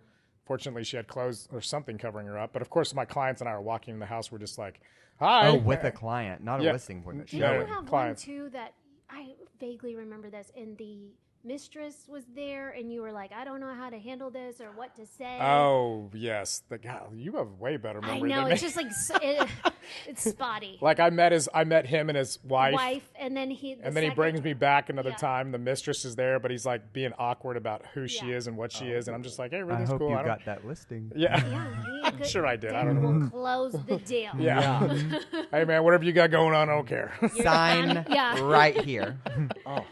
Fortunately, 0.45 0.85
she 0.85 0.97
had 0.97 1.09
clothes 1.09 1.49
or 1.53 1.61
something 1.61 1.99
covering 1.99 2.27
her 2.27 2.39
up. 2.39 2.53
But 2.53 2.63
of 2.63 2.69
course, 2.71 2.95
my 2.95 3.05
clients 3.05 3.41
and 3.41 3.49
I 3.49 3.53
are 3.53 3.63
walking 3.63 3.95
in 3.95 4.01
the 4.01 4.07
house. 4.07 4.31
We're 4.31 4.39
just 4.39 4.59
like, 4.59 4.81
"Hi." 5.19 5.49
Oh, 5.49 5.55
with 5.55 5.85
a 5.85 5.91
client, 5.91 6.43
not 6.43 6.61
a 6.61 6.65
Yeah. 6.65 6.73
listing 6.73 6.99
appointment. 7.01 7.31
Did 7.31 7.37
you 7.37 7.43
no, 7.43 7.67
have 7.67 7.87
clients. 7.87 8.27
one 8.27 8.37
too 8.37 8.51
that 8.51 8.75
I 9.11 9.35
vaguely 9.59 9.97
remember 9.97 10.31
this? 10.31 10.51
And 10.57 10.77
the 10.77 11.11
mistress 11.45 12.07
was 12.09 12.25
there, 12.35 12.71
and 12.71 12.93
you 12.93 13.01
were 13.01 13.13
like, 13.13 13.33
"I 13.33 13.45
don't 13.45 13.61
know 13.61 13.73
how 13.73 13.91
to 13.91 13.99
handle 13.99 14.31
this 14.31 14.61
or 14.61 14.71
what 14.73 14.95
to 14.97 15.07
say." 15.07 15.39
Oh 15.41 16.11
yes, 16.13 16.63
the 16.69 16.79
guy. 16.79 17.01
You 17.15 17.33
have 17.37 17.53
way 17.59 17.77
better 17.77 18.01
I 18.03 18.15
memory 18.15 18.31
know 18.31 18.45
than 18.45 18.53
it's 18.53 18.63
me. 18.63 18.69
just 18.69 18.77
like 18.77 19.23
it, 19.23 19.49
it's 20.07 20.31
spotty. 20.31 20.79
like 20.81 21.01
I 21.01 21.11
met 21.11 21.33
his. 21.33 21.49
I 21.55 21.65
met 21.65 21.87
him 21.87 22.09
and 22.11 22.19
his 22.19 22.39
wife. 22.45 22.75
Wife, 22.75 23.09
and 23.19 23.37
then 23.37 23.51
he 23.51 23.75
the 23.75 23.87
and 23.87 23.97
then 23.97 24.05
he 24.05 24.11
brings 24.11 24.43
me 24.43 24.53
back 24.53 24.91
another 24.91 25.11
Yeah. 25.11 25.17
time. 25.17 25.53
The 25.53 25.59
mistress 25.59 26.05
is 26.05 26.17
there, 26.17 26.39
but 26.39 26.51
he's 26.51 26.67
like 26.67 26.93
being 26.93 27.13
awkward 27.19 27.57
about 27.57 27.87
who 27.95 28.07
she 28.09 28.31
is 28.31 28.47
and 28.47 28.57
what 28.57 28.73
she 28.73 28.93
oh. 28.93 28.99
is, 28.99 29.09
and 29.09 29.15
I'm 29.15 29.23
just 29.23 29.39
like, 29.39 29.53
"Hey, 29.53 29.63
I 29.63 29.85
hope 29.85 30.01
cool." 30.01 30.11
you 30.11 30.17
I 30.17 30.25
got 30.25 30.45
that 30.45 30.67
listing. 30.67 31.13
Yeah. 31.15 31.43
Yeah, 31.49 31.98
he, 32.19 32.25
sure 32.25 32.47
I 32.47 32.57
did. 32.57 32.73
I 32.73 32.85
don't 32.85 33.03
We'll 33.21 33.31
close 33.31 33.73
the 33.87 33.97
deal. 33.99 34.31
Yeah. 34.39 34.87
hey 35.51 35.65
man, 35.65 35.85
whatever 35.85 36.05
you 36.05 36.13
got 36.13 36.31
going 36.31 36.55
on, 36.55 36.69
I 36.69 36.73
don't 36.75 36.87
care. 36.87 37.13
Sign 37.43 38.05
Yeah. 38.11 38.41
right 38.41 38.79
here. 38.85 39.19
Oh. 39.67 39.85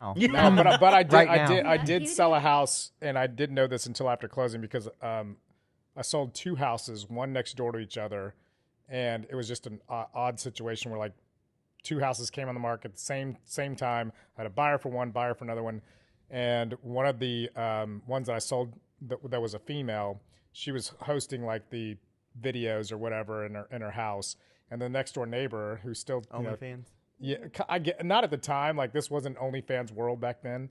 Oh. 0.00 0.12
no, 0.16 0.50
but 0.54 0.66
I, 0.66 0.76
but 0.76 0.94
I 0.94 1.02
did 1.02 1.12
Right 1.12 1.28
I 1.28 1.36
now. 1.38 1.46
did 1.48 1.66
I 1.66 1.74
Yeah, 1.74 1.84
did 1.84 2.02
you 2.02 2.08
sell 2.08 2.30
did. 2.30 2.36
a 2.36 2.40
house, 2.40 2.92
and 3.02 3.18
I 3.18 3.26
didn't 3.26 3.54
know 3.56 3.66
this 3.66 3.86
until 3.86 4.08
after 4.08 4.28
closing 4.28 4.60
because 4.60 4.88
um, 5.02 5.38
I 5.96 6.02
sold 6.02 6.34
two 6.34 6.54
houses, 6.54 7.08
one 7.10 7.32
next 7.32 7.56
door 7.56 7.72
to 7.72 7.78
each 7.80 7.98
other, 7.98 8.34
and 8.88 9.26
it 9.28 9.34
was 9.34 9.48
just 9.48 9.66
an 9.66 9.80
o- 9.88 10.06
odd 10.14 10.38
situation 10.38 10.92
where 10.92 11.00
like 11.00 11.14
two 11.82 11.98
houses 11.98 12.30
came 12.30 12.48
on 12.48 12.54
the 12.54 12.60
market 12.60 12.92
at 12.92 12.94
the 12.94 13.00
same 13.00 13.38
same 13.44 13.74
time. 13.74 14.12
I 14.36 14.42
had 14.42 14.46
a 14.46 14.50
buyer 14.50 14.78
for 14.78 14.90
one, 14.90 15.10
buyer 15.10 15.34
for 15.34 15.42
another 15.44 15.64
one, 15.64 15.80
and 16.30 16.74
one 16.82 17.06
of 17.06 17.18
the 17.18 17.48
um, 17.56 18.02
ones 18.06 18.28
that 18.28 18.36
I 18.36 18.40
sold 18.40 18.74
that, 19.08 19.18
that 19.30 19.42
was 19.42 19.54
a 19.54 19.58
female, 19.58 20.20
she 20.58 20.72
was 20.72 20.92
hosting 21.02 21.44
like 21.44 21.70
the 21.70 21.96
videos 22.42 22.90
or 22.90 22.98
whatever 22.98 23.46
in 23.46 23.54
her 23.54 23.68
in 23.70 23.80
her 23.80 23.92
house, 23.92 24.34
and 24.72 24.82
the 24.82 24.88
next 24.88 25.12
door 25.12 25.24
neighbor 25.24 25.78
who 25.84 25.94
still 25.94 26.24
you 26.34 26.42
know, 26.42 26.56
OnlyFans. 26.56 26.86
yeah, 27.20 27.36
I 27.68 27.78
get 27.78 28.04
not 28.04 28.24
at 28.24 28.30
the 28.30 28.36
time. 28.36 28.76
Like 28.76 28.92
this 28.92 29.08
wasn't 29.08 29.38
OnlyFans 29.38 29.92
world 29.92 30.20
back 30.20 30.42
then, 30.42 30.70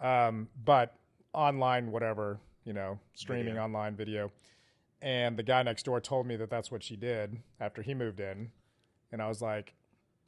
um, 0.00 0.48
but 0.64 0.96
online, 1.32 1.92
whatever 1.92 2.40
you 2.64 2.72
know, 2.72 2.98
streaming 3.14 3.56
online 3.56 3.94
video. 3.94 4.32
And 5.00 5.36
the 5.36 5.44
guy 5.44 5.62
next 5.62 5.84
door 5.84 6.00
told 6.00 6.26
me 6.26 6.34
that 6.36 6.50
that's 6.50 6.72
what 6.72 6.82
she 6.82 6.96
did 6.96 7.38
after 7.60 7.82
he 7.82 7.94
moved 7.94 8.18
in, 8.18 8.50
and 9.12 9.22
I 9.22 9.28
was 9.28 9.40
like, 9.40 9.74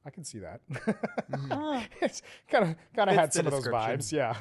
I 0.07 0.11
can 0.11 0.23
see 0.23 0.39
that. 0.39 0.61
it's 2.01 2.23
kind 2.49 2.71
of 2.71 2.77
kind 2.95 3.11
of 3.11 3.17
Fits 3.17 3.21
had 3.21 3.29
the 3.31 3.33
some 3.33 3.47
of 3.47 3.53
those 3.53 3.65
description. 3.65 3.99
vibes, 3.99 4.13
yeah. 4.13 4.37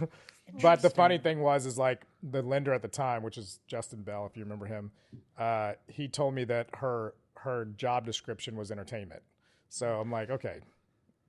But 0.61 0.81
the 0.81 0.89
funny 0.89 1.17
thing 1.17 1.39
was, 1.41 1.65
is 1.65 1.77
like 1.77 2.05
the 2.23 2.41
lender 2.41 2.73
at 2.73 2.81
the 2.81 2.87
time, 2.87 3.21
which 3.23 3.37
is 3.37 3.59
Justin 3.67 4.01
Bell, 4.01 4.25
if 4.25 4.35
you 4.35 4.43
remember 4.43 4.65
him, 4.65 4.91
uh, 5.37 5.73
he 5.87 6.07
told 6.07 6.33
me 6.33 6.43
that 6.45 6.67
her 6.77 7.13
her 7.35 7.65
job 7.77 8.05
description 8.05 8.55
was 8.55 8.71
entertainment. 8.71 9.21
So 9.69 9.99
I'm 9.99 10.11
like, 10.11 10.29
okay, 10.29 10.59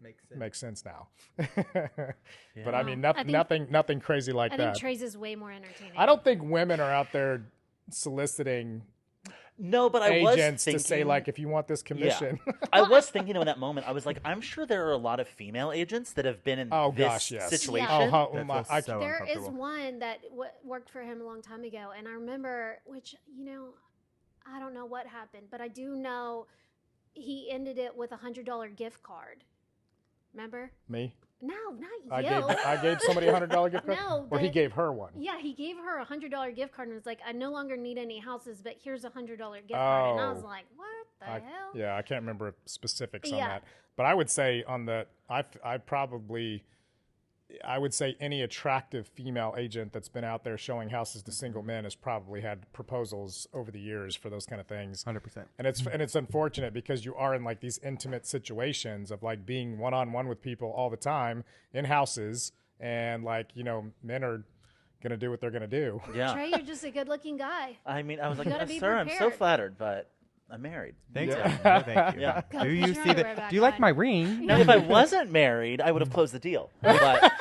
Makes 0.03 0.29
sense. 0.29 0.39
makes 0.41 0.59
sense 0.59 0.85
now. 0.85 1.09
But 2.65 2.75
I 2.75 2.83
mean, 2.83 3.01
Well, 3.01 3.15
nothing, 3.15 3.21
I 3.21 3.23
think- 3.23 3.31
nothing, 3.33 3.67
nothing 3.71 4.01
crazy 4.01 4.33
like 4.33 4.53
I 4.53 4.57
think 4.57 4.75
that. 4.75 4.79
Trey's 4.81 5.01
is 5.03 5.17
way 5.17 5.37
more 5.37 5.51
entertaining. 5.53 5.95
I 5.97 6.05
don't 6.07 6.23
think 6.23 6.43
women 6.43 6.81
are 6.81 6.91
out 6.91 7.13
there 7.13 7.43
soliciting 7.91 8.83
No, 9.59 9.91
but 9.91 10.03
I 10.03 10.23
was 10.23 10.37
agents 10.37 10.65
thinking, 10.65 10.79
to 10.79 10.85
say 10.85 11.05
like, 11.05 11.29
if 11.29 11.39
you 11.39 11.49
want 11.49 11.69
this 11.69 11.83
commission. 11.83 12.41
I 12.73 12.83
was 12.89 13.09
thinking 13.11 13.37
in 13.37 13.45
that 13.45 13.59
moment. 13.59 13.87
I 13.87 13.93
was 13.93 14.07
like, 14.07 14.19
I'm 14.25 14.41
sure 14.41 14.67
there 14.67 14.87
are 14.89 14.93
a 14.93 14.97
lot 14.97 15.21
of 15.21 15.29
female 15.29 15.71
agents 15.73 16.15
that 16.15 16.25
have 16.25 16.43
been 16.43 16.59
in 16.59 16.69
oh 16.73 16.91
this 16.91 17.07
gosh, 17.07 17.31
yes. 17.31 17.51
situation. 17.51 17.89
Oh, 17.91 18.11
how, 18.11 18.31
That 18.33 18.41
um, 18.41 18.47
my, 18.47 18.55
feels 18.57 18.71
I, 18.71 18.81
so 18.81 18.99
there 18.99 19.27
is 19.29 19.39
one 19.41 19.99
that 20.01 20.23
w- 20.31 20.51
worked 20.65 20.91
for 20.91 21.03
him 21.03 21.21
a 21.21 21.25
long 21.25 21.43
time 21.43 21.65
ago, 21.65 21.93
and 21.97 22.09
I 22.09 22.13
remember, 22.13 22.79
which 22.87 23.15
you 23.33 23.45
know, 23.45 23.69
I 24.47 24.59
don't 24.59 24.75
know 24.75 24.87
what 24.87 25.07
happened, 25.07 25.49
but 25.51 25.61
I 25.61 25.69
do 25.69 25.95
know 25.97 26.47
he 27.13 27.51
ended 27.51 27.79
it 27.79 27.97
with 27.97 28.13
a 28.13 28.17
hundred 28.17 28.47
dollar 28.47 28.69
gift 28.69 29.03
card. 29.03 29.45
Remember? 30.35 30.73
me. 30.89 31.15
No, 31.45 31.55
not 31.79 31.91
I 32.11 32.21
you. 32.21 32.29
gave 32.29 32.57
I 32.65 32.77
gave 32.81 33.01
somebody 33.03 33.27
a 33.27 33.33
hundred 33.33 33.51
dollar 33.51 33.69
gift 33.69 33.87
card, 33.87 33.99
No, 33.99 34.27
or 34.31 34.39
he 34.39 34.49
gave 34.49 34.73
her 34.73 34.93
one. 34.93 35.11
Yeah, 35.19 35.39
he 35.41 35.53
gave 35.53 35.77
her 35.77 35.99
a 35.99 36.05
hundred 36.05 36.31
dollar 36.31 36.53
gift 36.53 36.73
card 36.73 36.87
and 36.89 36.95
was 36.95 37.05
like, 37.05 37.19
"I 37.27 37.33
no 37.33 37.51
longer 37.51 37.77
need 37.77 37.99
any 37.99 38.21
houses, 38.21 38.61
but 38.63 38.77
here's 38.83 39.05
a 39.05 39.11
hundred 39.11 39.39
dollar 39.41 39.59
gift 39.61 39.73
card." 39.73 40.13
And 40.13 40.21
I 40.21 40.33
was 40.33 40.43
Oh. 40.45 40.47
like, 40.47 40.65
"What 40.77 40.87
the 41.21 41.29
I, 41.29 41.39
hell?" 41.41 41.71
yeah, 41.75 41.97
I 41.97 42.03
can't 42.03 42.21
remember 42.23 42.55
specifics 42.67 43.33
on 43.33 43.39
that, 43.41 43.65
but 43.97 44.07
I 44.07 44.15
would 44.15 44.31
say 44.31 44.63
on 44.69 44.87
the 44.87 45.07
I 45.29 45.45
I 45.65 45.79
probably 45.79 46.63
I 47.65 47.79
would 47.79 47.93
say 47.95 48.17
any 48.21 48.43
attractive 48.43 49.09
female 49.09 49.55
agent 49.59 49.93
that's 49.93 50.09
been 50.09 50.25
out 50.25 50.45
there 50.45 50.57
showing 50.59 50.89
houses 50.91 51.23
to 51.25 51.33
single 51.33 51.63
men 51.63 51.85
has 51.85 51.95
probably 51.95 52.41
had 52.41 52.71
proposals 52.73 53.47
over 53.53 53.71
the 53.71 53.81
years 53.81 54.15
for 54.17 54.31
those 54.31 54.47
kind 54.47 54.61
of 54.61 54.67
things. 54.67 55.03
Hundred 55.03 55.21
percent. 55.21 55.49
and 55.59 55.67
it's 55.67 55.87
and 55.87 56.01
it's 56.03 56.15
unfortunate 56.15 56.73
because 56.73 57.05
you 57.05 57.15
are 57.15 57.35
in 57.35 57.45
like 57.45 57.61
these 57.61 57.79
intimate 57.79 58.27
situations 58.27 59.11
of 59.11 59.23
like 59.23 59.45
being 59.47 59.79
one 59.79 59.95
on 59.95 60.13
one 60.13 60.29
with 60.29 60.41
people 60.43 60.71
all 60.77 60.91
the 60.91 60.97
time 60.97 61.45
in 61.73 61.85
houses, 61.85 62.53
and 62.81 63.25
like 63.25 63.49
you 63.55 63.65
know 63.65 63.87
men 64.03 64.25
are 64.25 64.45
gonna 65.03 65.17
do 65.17 65.31
what 65.31 65.41
they're 65.41 65.51
gonna 65.51 65.67
do. 65.67 66.01
Yeah. 66.15 66.33
Trey, 66.33 66.49
you're 66.51 66.61
just 66.61 66.85
a 66.85 66.91
good 66.91 67.09
looking 67.09 67.37
guy. 67.37 67.77
I 67.85 68.03
mean, 68.03 68.21
I 68.21 68.29
was 68.29 68.39
like, 68.39 68.49
gotta 68.49 68.65
"Oh, 68.65 68.67
be 68.67 68.79
sir, 68.79 68.97
I'm 68.97 69.09
so 69.09 69.15
prepared." 69.15 69.35
flattered, 69.35 69.79
but 69.79 70.11
I'm 70.53 70.61
married. 70.61 70.95
Thanks. 71.15 71.35
Yeah. 71.35 71.59
Yeah. 71.65 71.83
thank 71.83 72.15
you. 72.17 72.21
Yeah. 72.21 72.43
Do 72.63 72.69
you 72.69 72.93
see 72.93 73.01
wear 73.05 73.15
the? 73.15 73.45
Do 73.49 73.57
you 73.57 73.63
like 73.63 73.75
on. 73.75 73.81
my 73.81 73.89
ring? 73.89 74.45
Now, 74.53 74.59
if 74.59 74.69
I 74.69 74.77
wasn't 74.77 75.33
married, 75.33 75.81
I 75.81 75.91
would 75.91 76.03
have 76.03 76.11
mm. 76.11 76.15
closed 76.15 76.35
the 76.35 76.39
deal. 76.39 76.71
But 76.83 77.33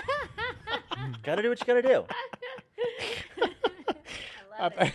Gotta 1.24 1.41
do 1.41 1.49
what 1.49 1.59
you 1.59 1.66
gotta 1.66 1.82
do. 1.82 2.05
I 4.57 4.64
love 4.64 4.74
it. 4.80 4.93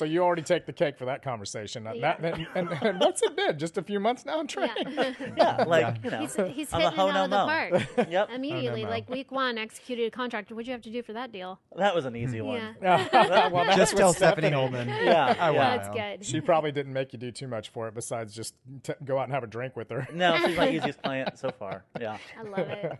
So 0.00 0.06
you 0.06 0.22
already 0.24 0.40
take 0.40 0.64
the 0.64 0.72
cake 0.72 0.96
for 0.96 1.04
that 1.04 1.22
conversation. 1.22 1.86
Uh, 1.86 1.92
that- 2.00 2.20
and, 2.20 2.46
and, 2.54 2.70
and 2.82 3.00
what's 3.00 3.20
it 3.22 3.36
been? 3.36 3.58
Just 3.58 3.76
a 3.76 3.82
few 3.82 4.00
months 4.00 4.24
now, 4.24 4.42
Trey? 4.44 4.70
Yeah. 4.78 5.12
Yeah, 5.36 5.64
like 5.64 5.82
Yeah. 5.82 5.94
you 6.02 6.10
know. 6.10 6.20
He's, 6.20 6.34
he's 6.56 6.72
I'm 6.72 6.80
hitting 6.80 6.94
it 6.94 6.98
out 6.98 7.12
no 7.12 7.24
of 7.24 7.30
the 7.30 7.36
mo. 7.36 7.46
park 7.46 8.08
Yep, 8.10 8.30
immediately. 8.34 8.84
mo. 8.84 8.88
Like 8.90 9.10
week 9.10 9.30
one, 9.30 9.58
executed 9.58 10.06
a 10.06 10.10
contract. 10.10 10.50
What'd 10.50 10.66
you 10.66 10.72
have 10.72 10.80
to 10.84 10.90
do 10.90 11.02
for 11.02 11.12
that 11.12 11.32
deal? 11.32 11.60
that 11.76 11.94
was 11.94 12.06
an 12.06 12.16
easy 12.16 12.40
one. 12.40 12.76
Yeah, 12.80 13.48
well, 13.52 13.66
Just 13.76 13.92
what 13.92 13.98
tell 14.00 14.12
Stephanie 14.14 14.48
Hollman. 14.52 14.88
Yeah, 14.88 15.34
I 15.38 15.50
yeah. 15.50 15.76
that's 15.76 15.88
good. 15.94 16.24
She 16.24 16.40
probably 16.40 16.72
didn't 16.72 16.94
make 16.94 17.12
you 17.12 17.18
do 17.18 17.30
too 17.30 17.46
much 17.46 17.68
for 17.68 17.86
it 17.86 17.94
besides 17.94 18.34
just 18.34 18.54
t- 18.82 18.94
go 19.04 19.18
out 19.18 19.24
and 19.24 19.34
have 19.34 19.44
a 19.44 19.46
drink 19.46 19.76
with 19.76 19.90
her. 19.90 20.08
No, 20.14 20.38
she's 20.46 20.56
my 20.56 20.70
easiest 20.70 21.02
client 21.02 21.38
so 21.38 21.50
far. 21.50 21.84
Yeah. 22.00 22.16
I 22.38 22.42
love 22.44 22.58
it. 22.70 22.98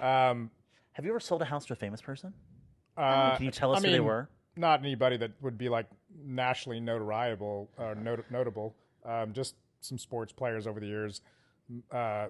Um, 0.00 0.52
Have 0.92 1.04
you 1.04 1.10
ever 1.10 1.18
sold 1.18 1.42
a 1.42 1.46
house 1.46 1.66
to 1.66 1.72
a 1.72 1.76
famous 1.76 2.00
person? 2.00 2.32
uh, 2.96 3.34
Can 3.36 3.46
you 3.46 3.50
tell 3.50 3.72
us 3.74 3.82
I 3.82 3.88
who 3.88 3.92
they 3.92 3.98
were? 4.00 4.28
Not 4.56 4.78
anybody 4.78 5.16
that 5.16 5.32
would 5.42 5.58
be 5.58 5.68
like 5.68 5.86
nationally 6.24 6.80
notoriable 6.80 7.68
or 7.78 7.94
not- 7.94 8.30
notable. 8.30 8.74
Um, 9.04 9.32
just 9.32 9.54
some 9.80 9.98
sports 9.98 10.32
players 10.32 10.66
over 10.66 10.80
the 10.80 10.86
years. 10.86 11.20
Uh, 11.90 12.26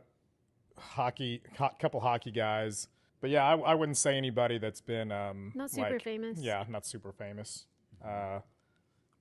hockey, 0.77 1.43
ho- 1.59 1.71
couple 1.79 2.01
hockey 2.01 2.31
guys. 2.31 2.89
But 3.21 3.31
yeah, 3.31 3.45
I, 3.45 3.57
I 3.57 3.75
wouldn't 3.75 3.97
say 3.97 4.17
anybody 4.17 4.59
that's 4.59 4.81
been 4.81 5.11
um, 5.13 5.53
Not 5.55 5.71
super 5.71 5.91
like- 5.93 6.03
famous. 6.03 6.39
Yeah, 6.41 6.65
not 6.69 6.85
super 6.87 7.13
famous. 7.13 7.67
Uh, 8.05 8.41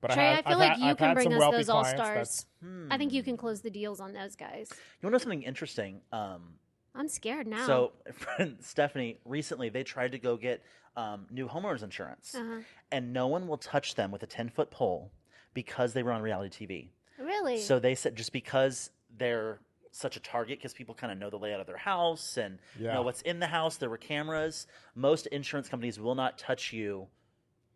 but 0.01 0.11
Trey, 0.11 0.27
I, 0.27 0.31
I 0.31 0.35
feel 0.41 0.43
I've 0.53 0.57
like 0.59 0.69
had- 0.71 0.79
you 0.79 0.85
I've 0.87 0.97
can 0.97 1.13
bring 1.13 1.33
us 1.33 1.51
those 1.51 1.69
all 1.69 1.85
stars. 1.85 1.97
that's- 1.99 2.45
I 2.91 2.97
think 2.97 3.13
you 3.13 3.23
can 3.23 3.37
close 3.37 3.61
the 3.61 3.69
deals 3.69 3.99
on 3.99 4.13
those 4.13 4.35
guys. 4.35 4.69
You 4.71 4.75
want 4.75 4.79
to 5.03 5.09
know 5.11 5.17
something 5.19 5.43
interesting? 5.43 6.01
Um, 6.11 6.55
I'm 6.95 7.07
scared 7.07 7.47
now. 7.47 7.65
So, 7.65 7.91
Stephanie, 8.61 9.17
recently 9.25 9.69
they 9.69 9.83
tried 9.83 10.11
to 10.11 10.19
go 10.19 10.37
get 10.37 10.63
um, 10.95 11.25
new 11.31 11.47
homeowners 11.47 11.83
insurance, 11.83 12.35
Uh-huh. 12.35 12.59
and 12.91 13.13
no 13.13 13.27
one 13.27 13.47
will 13.47 13.57
touch 13.57 13.95
them 13.95 14.11
with 14.11 14.23
a 14.23 14.27
10 14.27 14.49
foot 14.49 14.69
pole 14.69 15.11
because 15.53 15.93
they 15.93 16.03
were 16.03 16.11
on 16.11 16.21
reality 16.21 16.65
TV. 16.65 16.89
really, 17.23 17.57
So 17.59 17.79
they 17.79 17.95
said 17.95 18.15
just 18.15 18.31
because 18.31 18.91
they're 19.17 19.59
such 19.91 20.15
a 20.17 20.19
target, 20.19 20.57
because 20.59 20.73
people 20.73 20.95
kind 20.95 21.11
of 21.11 21.17
know 21.19 21.29
the 21.29 21.37
layout 21.37 21.59
of 21.59 21.67
their 21.67 21.77
house 21.77 22.37
and 22.37 22.57
Yeah. 22.79 22.93
know 22.95 23.01
what's 23.03 23.21
in 23.21 23.39
the 23.39 23.47
house, 23.47 23.77
there 23.77 23.89
were 23.89 23.97
cameras. 23.97 24.65
Most 24.95 25.27
insurance 25.27 25.69
companies 25.69 25.99
will 25.99 26.15
not 26.15 26.37
touch 26.39 26.73
you 26.73 27.07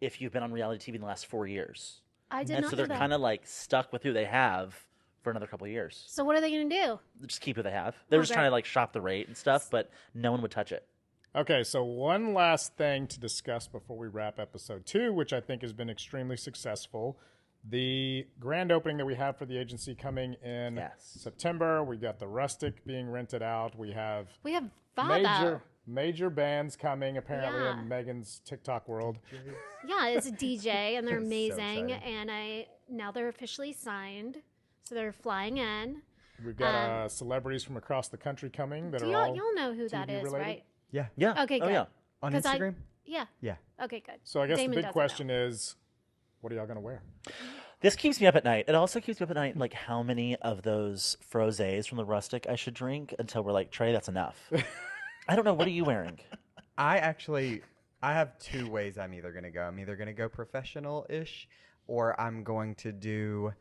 if 0.01 0.19
you've 0.21 0.31
been 0.33 0.43
on 0.43 0.51
reality 0.51 0.91
TV 0.91 0.95
in 0.95 1.01
the 1.01 1.07
last 1.07 1.25
four 1.27 1.45
years. 1.47 2.01
I 2.31 2.43
did 2.43 2.53
and 2.55 2.61
not 2.63 2.71
so 2.71 2.75
know 2.75 2.85
they're 2.85 2.97
kind 2.97 3.13
of 3.13 3.21
like 3.21 3.45
stuck 3.45 3.93
with 3.93 4.01
who 4.03 4.13
they 4.13 4.25
have 4.25 4.86
for 5.27 5.31
another 5.31 5.45
couple 5.47 5.65
of 5.65 5.71
years. 5.71 6.05
so 6.07 6.23
what 6.23 6.37
are 6.37 6.41
they 6.41 6.49
going 6.49 6.69
to 6.69 6.75
do? 6.85 6.99
Just 7.25 7.41
keep 7.41 7.57
who 7.57 7.61
they 7.63 7.71
have. 7.71 7.95
They're 8.07 8.21
just 8.21 8.31
Okay. 8.31 8.37
trying 8.37 8.47
to 8.47 8.51
like 8.51 8.63
shop 8.63 8.93
the 8.93 9.01
rate 9.01 9.27
and 9.27 9.35
stuff, 9.35 9.67
but 9.69 9.89
no 10.13 10.31
one 10.31 10.41
would 10.41 10.51
touch 10.51 10.71
it. 10.71 10.87
Okay, 11.35 11.65
so 11.65 11.83
one 11.83 12.33
last 12.33 12.77
thing 12.77 13.07
to 13.07 13.19
discuss 13.19 13.67
before 13.67 13.97
we 13.97 14.07
wrap 14.07 14.39
episode 14.39 14.85
two, 14.85 15.11
which 15.11 15.33
I 15.33 15.41
think 15.41 15.61
has 15.63 15.73
been 15.73 15.89
extremely 15.89 16.37
successful. 16.37 17.19
The 17.69 18.25
grand 18.39 18.71
opening 18.71 18.95
that 18.97 19.05
we 19.05 19.15
have 19.15 19.35
for 19.37 19.45
the 19.45 19.57
agency 19.57 19.95
coming 19.95 20.35
in 20.35 20.77
Yes. 20.77 21.17
September. 21.19 21.83
We 21.83 21.97
got 21.97 22.19
the 22.19 22.27
Rustic 22.27 22.85
being 22.85 23.09
rented 23.09 23.41
out. 23.43 23.77
We 23.77 23.91
have 23.91 24.29
We 24.43 24.53
have 24.53 24.69
Bob 24.95 25.09
major 25.09 25.55
out. 25.55 25.61
major 25.85 26.29
bands 26.29 26.77
coming 26.77 27.17
apparently 27.17 27.61
Yeah. 27.61 27.79
in 27.81 27.87
Megan's 27.89 28.39
TikTok 28.45 28.87
world. 28.87 29.19
Yeah, 29.85 30.07
it's 30.07 30.27
a 30.27 30.31
DJ, 30.31 30.95
and 30.97 31.05
they're 31.05 31.17
amazing. 31.33 31.89
exciting. 31.89 31.91
and 31.91 32.31
I 32.31 32.67
now 32.89 33.11
they're 33.11 33.27
officially 33.27 33.73
signed, 33.73 34.41
so 34.87 34.95
they're 34.95 35.11
flying 35.11 35.57
in. 35.57 36.01
We've 36.43 36.55
got 36.55 36.73
Um, 36.75 37.05
uh, 37.05 37.09
celebrities 37.09 37.63
from 37.63 37.77
across 37.77 38.07
the 38.09 38.17
country 38.17 38.49
coming 38.49 38.91
that 38.91 38.99
Do 39.01 39.07
are 39.07 39.11
y'all, 39.11 39.29
all. 39.29 39.35
y'all 39.35 39.55
know 39.55 39.73
who 39.73 39.89
that 39.89 40.07
TV 40.07 40.17
is, 40.19 40.23
related? 40.25 40.45
right? 40.45 40.63
Yeah. 40.91 41.07
Yeah. 41.15 41.43
Okay, 41.43 41.59
Oh 41.59 41.65
good. 41.65 41.73
yeah. 41.73 41.85
On 42.21 42.31
'Cause 42.31 42.45
I- 42.45 42.57
Instagram? 42.57 42.75
Yeah. 43.05 43.25
Yeah. 43.41 43.55
Okay, 43.81 43.99
good. 44.01 44.19
So 44.23 44.41
I 44.41 44.47
guess 44.47 44.57
Damon 44.57 44.71
the 44.71 44.75
big 44.77 44.83
doesn't 44.83 44.93
question 44.93 45.29
is, 45.29 45.75
what 46.41 46.51
are 46.53 46.55
y'all 46.55 46.65
going 46.65 46.75
to 46.77 46.81
wear? 46.81 47.01
This 47.79 47.95
keeps 47.95 48.19
me 48.19 48.27
up 48.27 48.35
at 48.35 48.43
night. 48.43 48.65
It 48.67 48.75
also 48.75 48.99
keeps 48.99 49.19
me 49.19 49.23
up 49.25 49.29
at 49.31 49.35
night, 49.35 49.57
like 49.57 49.73
how 49.73 50.03
many 50.03 50.35
of 50.37 50.63
those 50.63 51.17
frosés 51.31 51.87
from 51.87 51.97
the 51.97 52.05
rustic 52.05 52.47
I 52.47 52.55
should 52.55 52.73
drink 52.73 53.13
until 53.19 53.43
we're 53.43 53.51
like, 53.51 53.71
Trey, 53.71 53.91
that's 53.91 54.07
enough. 54.09 54.51
I 55.27 55.35
don't 55.35 55.45
know. 55.45 55.53
What 55.53 55.67
are 55.67 55.71
you 55.71 55.83
wearing? 55.85 56.19
I 56.77 56.97
actually 56.99 57.61
I 58.01 58.13
have 58.13 58.37
two 58.39 58.69
ways 58.69 58.97
I'm 58.97 59.13
either 59.13 59.31
gonna 59.31 59.51
go. 59.51 59.61
I'm 59.63 59.79
either 59.79 59.95
gonna 59.95 60.13
go 60.13 60.29
professional 60.29 61.05
ish 61.09 61.47
or 61.87 62.19
I'm 62.19 62.43
going 62.43 62.75
to 62.75 62.91
do 62.91 63.53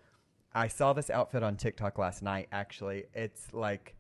I 0.57 0.69
saw 0.69 0.95
this 0.95 1.11
outfit 1.11 1.43
on 1.43 1.57
TikTok 1.57 1.99
last 1.99 2.23
night 2.23 2.49
actually. 2.51 3.05
It's 3.15 3.53
like 3.53 3.95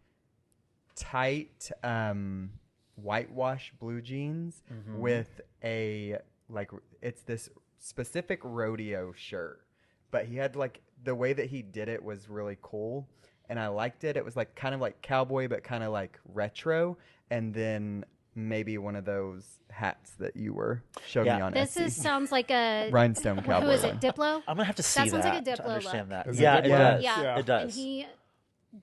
tight 0.96 1.70
um 1.84 2.50
whitewash 2.94 3.74
blue 3.78 4.00
jeans 4.00 4.62
with 4.98 5.42
a 5.62 6.16
like 6.48 6.70
it's 7.02 7.22
this 7.22 7.50
specific 7.78 8.40
rodeo 8.42 9.12
shirt. 9.12 9.60
But 10.10 10.24
he 10.24 10.36
had 10.36 10.56
like 10.56 10.80
the 11.04 11.14
way 11.14 11.34
that 11.34 11.46
he 11.46 11.60
did 11.60 11.88
it 11.90 12.02
was 12.02 12.30
really 12.30 12.56
cool 12.62 13.06
and 13.50 13.60
I 13.60 13.68
liked 13.68 14.02
it. 14.04 14.16
It 14.16 14.24
was 14.24 14.34
like 14.34 14.54
kind 14.54 14.74
of 14.74 14.80
like 14.80 15.02
cowboy 15.02 15.48
but 15.48 15.62
kind 15.62 15.84
of 15.84 15.92
like 15.92 16.18
retro 16.32 16.96
and 17.30 17.52
then 17.52 18.04
maybe 18.36 18.78
one 18.78 18.94
of 18.96 19.04
those 19.04 19.44
hats 19.70 20.12
that 20.20 20.36
you 20.36 20.52
were 20.52 20.82
showing 21.06 21.26
Yeah. 21.26 21.36
me 21.36 21.42
on 21.42 21.52
This 21.54 21.74
Etsy. 21.76 21.86
is 21.86 21.96
sounds 21.96 22.30
like 22.30 22.50
a 22.50 22.88
Rhinestone 22.92 23.38
who 23.38 23.42
cowboy 23.46 23.68
is 23.70 23.82
it? 23.84 24.00
Diplo. 24.00 24.42
I'm 24.46 24.56
gonna 24.56 24.64
have 24.64 24.76
to 24.76 24.82
see 24.82 25.00
that. 25.00 25.04
That 25.06 25.10
sounds 25.10 25.24
like 25.24 25.40
a 25.42 25.44
that 25.44 25.56
to 25.56 25.62
Diplo 25.62 25.66
understand 25.66 26.08
look. 26.10 26.24
that. 26.24 26.26
Is 26.28 26.38
it 26.38 26.42
yeah, 26.42 26.56
it 26.58 26.64
Diplo? 26.64 26.68
does. 26.78 27.02
Yeah, 27.04 27.22
Yeah. 27.22 27.38
It 27.38 27.46
does. 27.46 27.62
and 27.62 27.72
he 27.72 28.06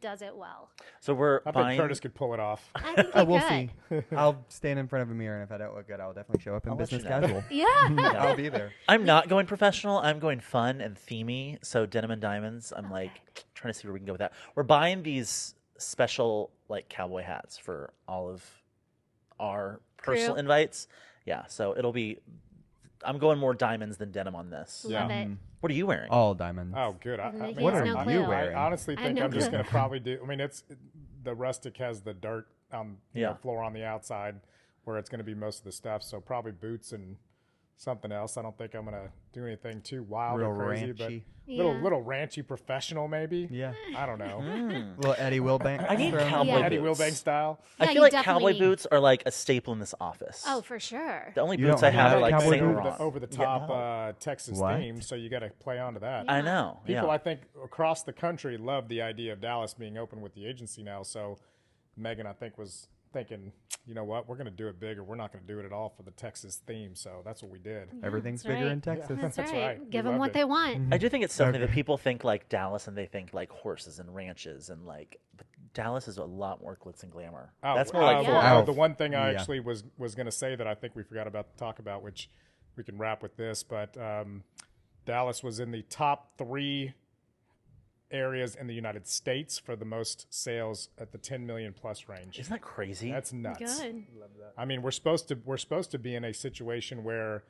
does 0.01 0.23
it 0.23 0.35
well. 0.35 0.71
So 1.01 1.13
we're 1.13 1.37
I 1.41 1.51
think 1.51 1.53
buying. 1.53 1.79
Curtis 1.79 1.99
could 1.99 2.15
pull 2.15 2.33
it 2.33 2.39
off. 2.39 2.67
I 2.73 2.95
think 2.95 3.13
he 3.13 3.23
we'll 3.25 3.39
could. 3.41 4.03
see. 4.09 4.15
I'll 4.15 4.43
stand 4.49 4.79
in 4.79 4.87
front 4.87 5.03
of 5.03 5.11
a 5.11 5.13
mirror, 5.13 5.35
and 5.35 5.43
if 5.43 5.51
I 5.51 5.57
don't 5.63 5.75
look 5.75 5.87
good, 5.87 5.99
I'll 5.99 6.13
definitely 6.13 6.41
show 6.43 6.55
up 6.55 6.65
in 6.65 6.71
I'll 6.71 6.77
business 6.77 7.03
you 7.03 7.09
know. 7.09 7.21
casual. 7.21 7.43
Yeah. 7.51 7.65
I'll 8.19 8.35
be 8.35 8.49
there. 8.49 8.71
I'm 8.87 9.05
not 9.05 9.29
going 9.29 9.45
professional. 9.45 9.99
I'm 9.99 10.17
going 10.19 10.39
fun 10.39 10.81
and 10.81 10.95
themey. 10.95 11.63
So 11.63 11.85
denim 11.85 12.09
and 12.09 12.21
diamonds. 12.21 12.73
I'm 12.75 12.89
like 12.89 13.11
trying 13.53 13.71
to 13.71 13.79
see 13.79 13.87
where 13.87 13.93
we 13.93 13.99
can 13.99 14.07
go 14.07 14.13
with 14.13 14.19
that. 14.19 14.33
We're 14.55 14.63
buying 14.63 15.03
these 15.03 15.53
special 15.77 16.51
like 16.69 16.89
cowboy 16.89 17.21
hats 17.23 17.57
for 17.59 17.93
all 18.07 18.29
of 18.29 18.43
our 19.43 19.79
personal 19.97 20.33
Crew. 20.33 20.39
invites. 20.39 20.87
Yeah. 21.25 21.43
So 21.47 21.75
it'll 21.77 21.93
be. 21.93 22.17
I'm 23.05 23.17
going 23.17 23.37
more 23.37 23.53
diamonds 23.53 23.97
than 23.97 24.11
denim 24.11 24.35
on 24.35 24.49
this. 24.49 24.85
Yeah. 24.87 25.01
Love 25.01 25.11
it. 25.11 25.13
Mm-hmm. 25.13 25.33
What 25.59 25.71
are 25.71 25.75
you 25.75 25.85
wearing? 25.87 26.09
All 26.09 26.33
diamonds. 26.33 26.73
Oh, 26.77 26.95
good. 26.99 27.19
I, 27.19 27.27
I 27.27 27.31
He 27.31 27.39
mean, 27.55 27.63
What 27.63 27.73
are 27.73 27.85
no 27.85 27.95
I, 27.97 27.99
you 28.11 28.19
clue. 28.19 28.27
wearing? 28.29 28.55
I 28.55 28.65
honestly 28.65 28.95
I 28.97 29.01
have 29.01 29.07
think 29.07 29.19
no 29.19 29.25
I'm 29.25 29.31
just 29.33 29.47
clue. 29.47 29.51
going 29.51 29.63
to 29.63 29.69
probably 29.69 29.99
do. 29.99 30.19
I 30.23 30.25
mean, 30.27 30.39
it's 30.39 30.63
the 31.23 31.33
rustic 31.35 31.77
has 31.77 32.01
the 32.01 32.13
dirt 32.13 32.47
on 32.71 32.97
you 33.13 33.23
know, 33.23 33.29
Yeah. 33.29 33.35
floor 33.35 33.61
on 33.63 33.73
the 33.73 33.83
outside 33.85 34.35
where 34.85 34.97
it's 34.97 35.09
going 35.09 35.19
to 35.19 35.23
be 35.25 35.33
most 35.33 35.59
of 35.59 35.63
the 35.65 35.71
stuff. 35.71 36.01
So 36.03 36.19
probably 36.19 36.51
boots 36.53 36.91
and 36.93 37.17
something 37.77 38.11
else. 38.11 38.37
I 38.37 38.41
don't 38.41 38.57
think 38.57 38.75
I'm 38.75 38.85
going 38.85 38.95
to 38.95 39.09
do 39.33 39.45
anything 39.45 39.81
too 39.81 40.03
wild 40.03 40.39
Real 40.39 40.49
or 40.49 40.65
crazy, 40.67 40.93
ranchy. 40.93 40.97
but 40.97 41.53
little 41.53 41.75
Yeah. 41.75 41.81
little 41.83 42.03
ranchy 42.03 42.47
professional 42.47 43.07
maybe. 43.09 43.47
Yeah. 43.51 43.73
I 43.97 44.05
don't 44.05 44.19
know. 44.19 44.39
Mm. 44.41 44.95
Little 44.97 45.15
Eddie 45.17 45.39
Wilbank. 45.39 45.85
I 45.89 45.95
need 45.95 46.11
thrown 46.11 46.29
cowboy 46.29 46.55
there. 46.55 46.63
Eddie 46.65 46.77
boots. 46.77 46.99
Wilbank 47.01 47.11
style. 47.13 47.59
I 47.79 47.91
feel 47.93 48.01
like 48.01 48.13
cowboy 48.13 48.51
need- 48.53 48.59
boots 48.59 48.85
are 48.85 48.99
like 48.99 49.23
a 49.25 49.31
staple 49.31 49.73
in 49.73 49.79
this 49.79 49.93
office. 49.99 50.45
Oh, 50.47 50.61
for 50.61 50.79
sure. 50.79 51.31
The 51.35 51.41
only 51.41 51.57
You 51.57 51.67
boots 51.67 51.83
I 51.83 51.89
have 51.89 52.11
have 52.11 52.17
are 52.17 52.21
like 52.21 52.31
cowboy 52.31 52.49
Saint? 52.51 52.61
Laurent. 52.65 52.97
the, 52.97 53.03
over 53.03 53.19
the 53.19 53.27
Yeah, 53.31 53.43
top 53.45 53.67
no. 53.69 53.75
uh, 53.75 54.13
Texas 54.19 54.57
What? 54.59 54.77
theme, 54.77 55.01
so 55.01 55.15
you 55.15 55.29
got 55.29 55.39
to 55.39 55.49
play 55.59 55.79
onto 55.79 55.99
that. 55.99 56.25
I 56.29 56.41
know. 56.41 56.79
People, 56.85 57.07
yeah. 57.07 57.09
I 57.09 57.17
think, 57.17 57.41
across 57.61 58.03
the 58.03 58.13
country 58.13 58.57
love 58.57 58.87
the 58.87 59.01
idea 59.01 59.33
of 59.33 59.41
Dallas 59.41 59.73
being 59.73 59.97
open 59.97 60.21
with 60.21 60.33
the 60.35 60.45
agency 60.45 60.83
now. 60.83 61.03
So 61.03 61.37
Megan, 61.97 62.25
I 62.25 62.33
think, 62.33 62.57
was 62.57 62.87
thinking, 63.13 63.51
you 63.85 63.93
know 63.93 64.03
what, 64.03 64.27
we're 64.27 64.35
going 64.35 64.45
to 64.45 64.51
do 64.51 64.67
it 64.67 64.79
big, 64.79 64.97
or 64.97 65.03
we're 65.03 65.15
not 65.15 65.31
going 65.31 65.45
to 65.45 65.53
do 65.53 65.59
it 65.59 65.65
at 65.65 65.71
all 65.71 65.89
for 65.95 66.03
the 66.03 66.11
Texas 66.11 66.61
theme. 66.65 66.95
So 66.95 67.21
that's 67.23 67.41
what 67.41 67.51
we 67.51 67.59
did. 67.59 67.89
Everything's 68.03 68.43
That's 68.43 68.53
bigger 68.55 68.65
right. 68.65 68.73
in 68.73 68.81
Texas. 68.81 69.17
That's, 69.21 69.35
That's 69.37 69.51
right. 69.51 69.65
right. 69.65 69.79
We 69.79 69.85
Give 69.89 70.03
them 70.03 70.17
what 70.17 70.31
it. 70.31 70.33
they 70.33 70.43
want. 70.43 70.93
I 70.93 70.97
do 70.97 71.07
think 71.09 71.23
it's 71.23 71.33
so 71.33 71.45
funny 71.45 71.59
that 71.59 71.71
people 71.71 71.97
think 71.97 72.23
like 72.23 72.49
Dallas 72.49 72.87
and 72.87 72.97
they 72.97 73.05
think 73.05 73.33
like 73.33 73.51
horses 73.51 73.99
and 73.99 74.13
ranches 74.13 74.69
and 74.69 74.85
like, 74.85 75.19
but 75.37 75.45
Dallas 75.73 76.07
is 76.07 76.17
a 76.17 76.23
lot 76.25 76.61
more 76.61 76.77
glitz 76.83 77.03
and 77.03 77.11
glamour. 77.11 77.53
Oh, 77.63 77.75
That's 77.75 77.93
more 77.93 78.03
uh, 78.03 78.05
like 78.05 78.15
well, 78.17 78.25
Florida. 78.25 78.47
uh, 78.47 78.61
Oh, 78.61 78.65
the 78.65 78.71
one 78.73 78.95
thing 78.95 79.15
I 79.15 79.31
yeah. 79.31 79.39
actually 79.39 79.59
was 79.59 79.83
was 79.97 80.15
going 80.15 80.25
to 80.27 80.31
say 80.31 80.55
that 80.55 80.67
I 80.67 80.75
think 80.75 80.95
we 80.95 81.03
forgot 81.03 81.27
about 81.27 81.51
to 81.51 81.57
talk 81.57 81.79
about, 81.79 82.03
which 82.03 82.29
we 82.75 82.83
can 82.83 82.97
wrap 82.97 83.21
with 83.21 83.37
this, 83.37 83.63
but 83.63 83.95
um, 83.97 84.43
Dallas 85.05 85.43
was 85.43 85.59
in 85.59 85.71
the 85.71 85.81
top 85.83 86.37
three 86.37 86.93
areas 88.13 88.55
in 88.55 88.67
the 88.67 88.73
United 88.73 89.07
States 89.07 89.57
for 89.57 89.75
the 89.75 89.83
most 89.85 90.27
sales 90.29 90.89
at 90.97 91.11
the 91.11 91.17
10 91.17 91.45
million 91.45 91.73
plus 91.73 92.07
range. 92.07 92.39
Isn't 92.39 92.51
that 92.51 92.61
crazy? 92.61 93.11
That's 93.11 93.33
nuts. 93.33 93.81
Good. 93.81 94.03
I 94.57 94.65
mean, 94.65 94.81
we're 94.81 94.91
supposed 94.91 95.27
to 95.29 95.37
we're 95.43 95.57
supposed 95.57 95.91
to 95.91 95.99
be 95.99 96.15
in 96.15 96.23
a 96.23 96.33
situation 96.33 97.03
where 97.03 97.43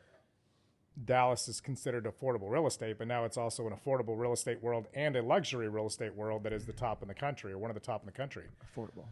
Dallas 1.06 1.48
is 1.48 1.60
considered 1.60 2.06
affordable 2.06 2.50
real 2.50 2.68
estate, 2.68 2.98
but 2.98 3.08
now 3.08 3.26
it's 3.26 3.38
also 3.38 3.68
an 3.68 3.74
affordable 3.74 4.18
real 4.18 4.32
estate 4.34 4.62
world 4.64 4.88
and 4.94 5.16
a 5.16 5.22
luxury 5.22 5.68
real 5.68 5.88
estate 5.88 6.16
world 6.16 6.44
that 6.44 6.54
is 6.54 6.66
the 6.66 6.74
top 6.74 7.02
in 7.02 7.08
the 7.08 7.14
country 7.14 7.52
or 7.52 7.58
one 7.58 7.70
of 7.72 7.76
the 7.76 7.80
top 7.82 8.02
in 8.02 8.06
the 8.06 8.12
country. 8.12 8.44
Affordable. 8.64 9.06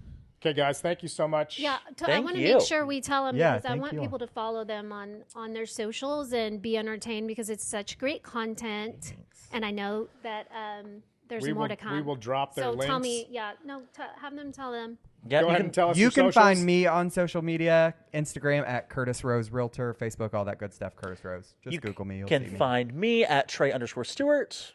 Okay, 0.44 0.54
guys, 0.54 0.82
thank 0.82 1.04
you 1.04 1.08
so 1.08 1.28
much. 1.28 1.60
Yeah, 1.60 1.78
t- 1.96 2.04
I 2.06 2.08
Thank 2.08 2.26
want 2.26 2.36
to 2.36 2.42
make 2.42 2.62
sure 2.62 2.84
we 2.84 3.00
tell 3.00 3.26
them 3.26 3.36
Yeah, 3.36 3.58
because 3.58 3.70
I 3.72 3.76
want 3.76 3.94
you. 3.94 4.00
people 4.02 4.18
to 4.18 4.26
follow 4.28 4.64
them 4.64 4.92
on 4.92 5.24
on 5.36 5.54
their 5.54 5.68
socials 5.68 6.34
and 6.34 6.60
be 6.62 6.78
entertained 6.78 7.28
because 7.28 7.50
it's 7.52 7.64
such 7.64 8.00
great 8.00 8.24
content. 8.24 9.14
And 9.54 9.64
I 9.64 9.70
know 9.70 10.08
that 10.24 10.48
um, 10.52 11.04
there's 11.32 11.44
we 11.44 11.54
more 11.54 11.64
will, 11.64 11.70
to 11.70 11.76
come. 11.76 11.94
We 11.94 12.02
will 12.04 12.16
drop 12.16 12.54
their 12.56 12.66
so 12.66 12.70
links. 12.72 12.86
tell 12.86 13.00
me, 13.00 13.26
yeah, 13.32 13.54
no, 13.66 13.80
t- 13.96 14.04
have 14.22 14.36
them 14.36 14.52
tell 14.52 14.72
them. 14.72 14.98
Yeah, 15.28 15.42
Go 15.42 15.48
you 15.48 15.50
ahead 15.50 15.58
can- 15.60 15.66
and 15.68 15.74
tell 15.74 15.90
us 15.90 15.98
You 15.98 16.02
your 16.04 16.12
can 16.12 16.26
socials. 16.26 16.34
find 16.36 16.66
me 16.66 16.86
on 16.88 17.10
social 17.10 17.42
media, 17.42 17.94
Instagram 18.14 18.68
at 18.68 18.90
Curtis 18.90 19.24
Rose 19.24 19.50
Realtor, 19.52 19.94
Facebook, 19.94 20.34
all 20.34 20.46
that 20.46 20.58
good 20.60 20.74
stuff. 20.74 20.96
Curtis 20.96 21.24
Rose. 21.24 21.54
Just 21.64 21.74
You 21.74 21.80
Google 21.80 22.06
me. 22.06 22.18
You'll 22.20 22.28
can 22.28 22.44
see 22.46 22.52
me. 22.52 22.58
find 22.58 22.94
me 22.94 23.24
at 23.24 23.48
Trey 23.48 23.72
underscore 23.72 24.04
Stewart, 24.04 24.50
Yes. 24.52 24.74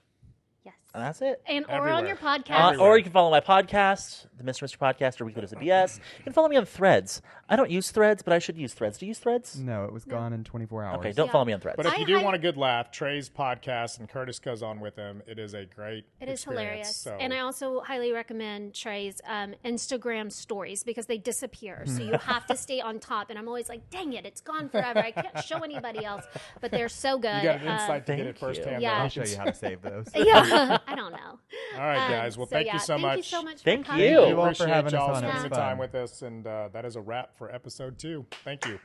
And 0.97 1.05
that's 1.05 1.23
it. 1.23 1.41
And 1.47 1.65
or 1.69 1.89
on 1.89 2.07
your 2.07 2.17
podcast. 2.17 2.77
Uh, 2.79 2.83
or 2.83 2.97
you 2.97 3.05
can 3.05 3.13
follow 3.13 3.31
my 3.31 3.41
podcast, 3.41 4.27
the 4.37 4.45
Mr. 4.45 4.65
Mr. 4.65 4.79
Podcast, 4.79 5.21
or 5.21 5.25
Weekly 5.25 5.43
Dose 5.43 5.53
of 5.53 5.59
BS. 5.59 5.99
You 6.19 6.25
can 6.25 6.33
follow 6.33 6.49
me 6.49 6.57
on 6.57 6.65
Threads. 6.65 7.23
I 7.49 7.55
don't 7.57 7.71
use 7.71 7.91
Threads, 7.91 8.23
but 8.23 8.33
I 8.33 8.39
should 8.39 8.57
use 8.57 8.75
Threads. 8.75 8.99
Do 8.99 9.07
you 9.07 9.09
use 9.11 9.19
Threads? 9.19 9.59
No, 9.59 9.85
it 9.85 9.93
was 9.93 10.05
gone 10.05 10.33
in 10.33 10.43
24 10.43 10.83
hours. 10.85 10.99
Okay, 10.99 11.13
don't 11.13 11.27
Yeah. 11.27 11.33
follow 11.33 11.45
me 11.45 11.53
on 11.53 11.61
Threads. 11.61 11.77
But 11.77 11.87
if 11.87 11.93
I 11.93 11.97
you 11.99 12.07
do 12.07 12.17
hi- 12.19 12.25
want 12.25 12.35
a 12.35 12.39
good 12.39 12.57
laugh, 12.57 12.91
Trey's 12.91 13.29
podcast 13.31 13.99
and 14.01 14.09
Curtis 14.09 14.39
goes 14.39 14.63
on 14.63 14.81
with 14.81 14.97
him. 14.97 15.23
It 15.27 15.39
is 15.39 15.55
a 15.55 15.65
great. 15.65 16.05
It 16.21 16.29
is 16.29 16.41
experience. 16.41 16.45
hilarious. 16.45 16.97
So 16.97 17.17
And 17.21 17.33
I 17.33 17.41
also 17.41 17.81
highly 17.81 18.13
recommend 18.13 18.75
Trey's 18.75 19.21
um, 19.27 19.55
Instagram 19.65 20.33
stories 20.33 20.83
because 20.83 21.07
they 21.07 21.19
disappear. 21.19 21.83
So 21.87 22.03
you 22.03 22.13
have 22.19 22.47
to 22.47 22.57
stay 22.57 22.81
on 22.81 22.99
top. 22.99 23.31
And 23.31 23.39
I'm 23.39 23.47
always 23.49 23.69
like, 23.69 23.91
dang 23.91 24.13
it, 24.15 24.25
it's 24.27 24.41
gone 24.41 24.69
forever. 24.69 25.01
I 25.01 25.11
can't 25.13 25.45
show 25.45 25.59
anybody 25.61 26.05
else. 26.05 26.25
But 26.61 26.71
they're 26.71 26.89
so 26.89 27.19
good. 27.19 27.37
you 27.37 27.43
got 27.45 27.61
an 27.61 27.69
Um, 27.69 27.75
insight 27.75 28.07
to 28.07 28.17
get 28.17 28.25
thank 28.25 28.37
it 28.37 28.39
firsthand. 28.39 28.83
Yeah. 28.83 29.03
I'll 29.03 29.09
show 29.09 29.25
you 29.25 29.37
how 29.37 29.45
to 29.45 29.55
save 29.55 29.83
those. 29.83 30.07
yeah, 30.17 30.79
I 30.87 30.95
don't 30.95 31.13
know. 31.13 31.19
All 31.75 31.81
right, 31.81 32.05
Um, 32.07 32.11
guys. 32.11 32.37
Well, 32.39 32.47
so 32.47 32.51
thank 32.51 32.67
yeah, 32.67 32.75
you 32.75 32.79
so 32.81 32.87
thank 32.95 33.03
much. 33.03 33.17
you 33.19 33.23
so 33.25 33.43
much. 33.43 33.59
Thank 33.63 33.87
for 33.87 33.93
you. 33.95 33.99
Thank 33.99 34.11
you 34.11 34.19
all 34.19 34.35
for 34.35 34.43
Appreciate 34.51 34.69
having 34.69 34.87
us 34.87 34.93
y'all 34.93 35.11
on. 35.11 35.17
Spending 35.23 35.51
fun. 35.51 35.59
time 35.59 35.79
with 35.79 35.95
us, 35.95 36.23
and 36.23 36.47
uh, 36.47 36.69
that 36.73 36.85
is 36.85 36.97
a 36.97 37.01
wrap 37.01 37.37
for 37.37 37.53
episode 37.55 37.99
two. 37.99 38.25
Thank 38.45 38.67
you. 38.67 38.79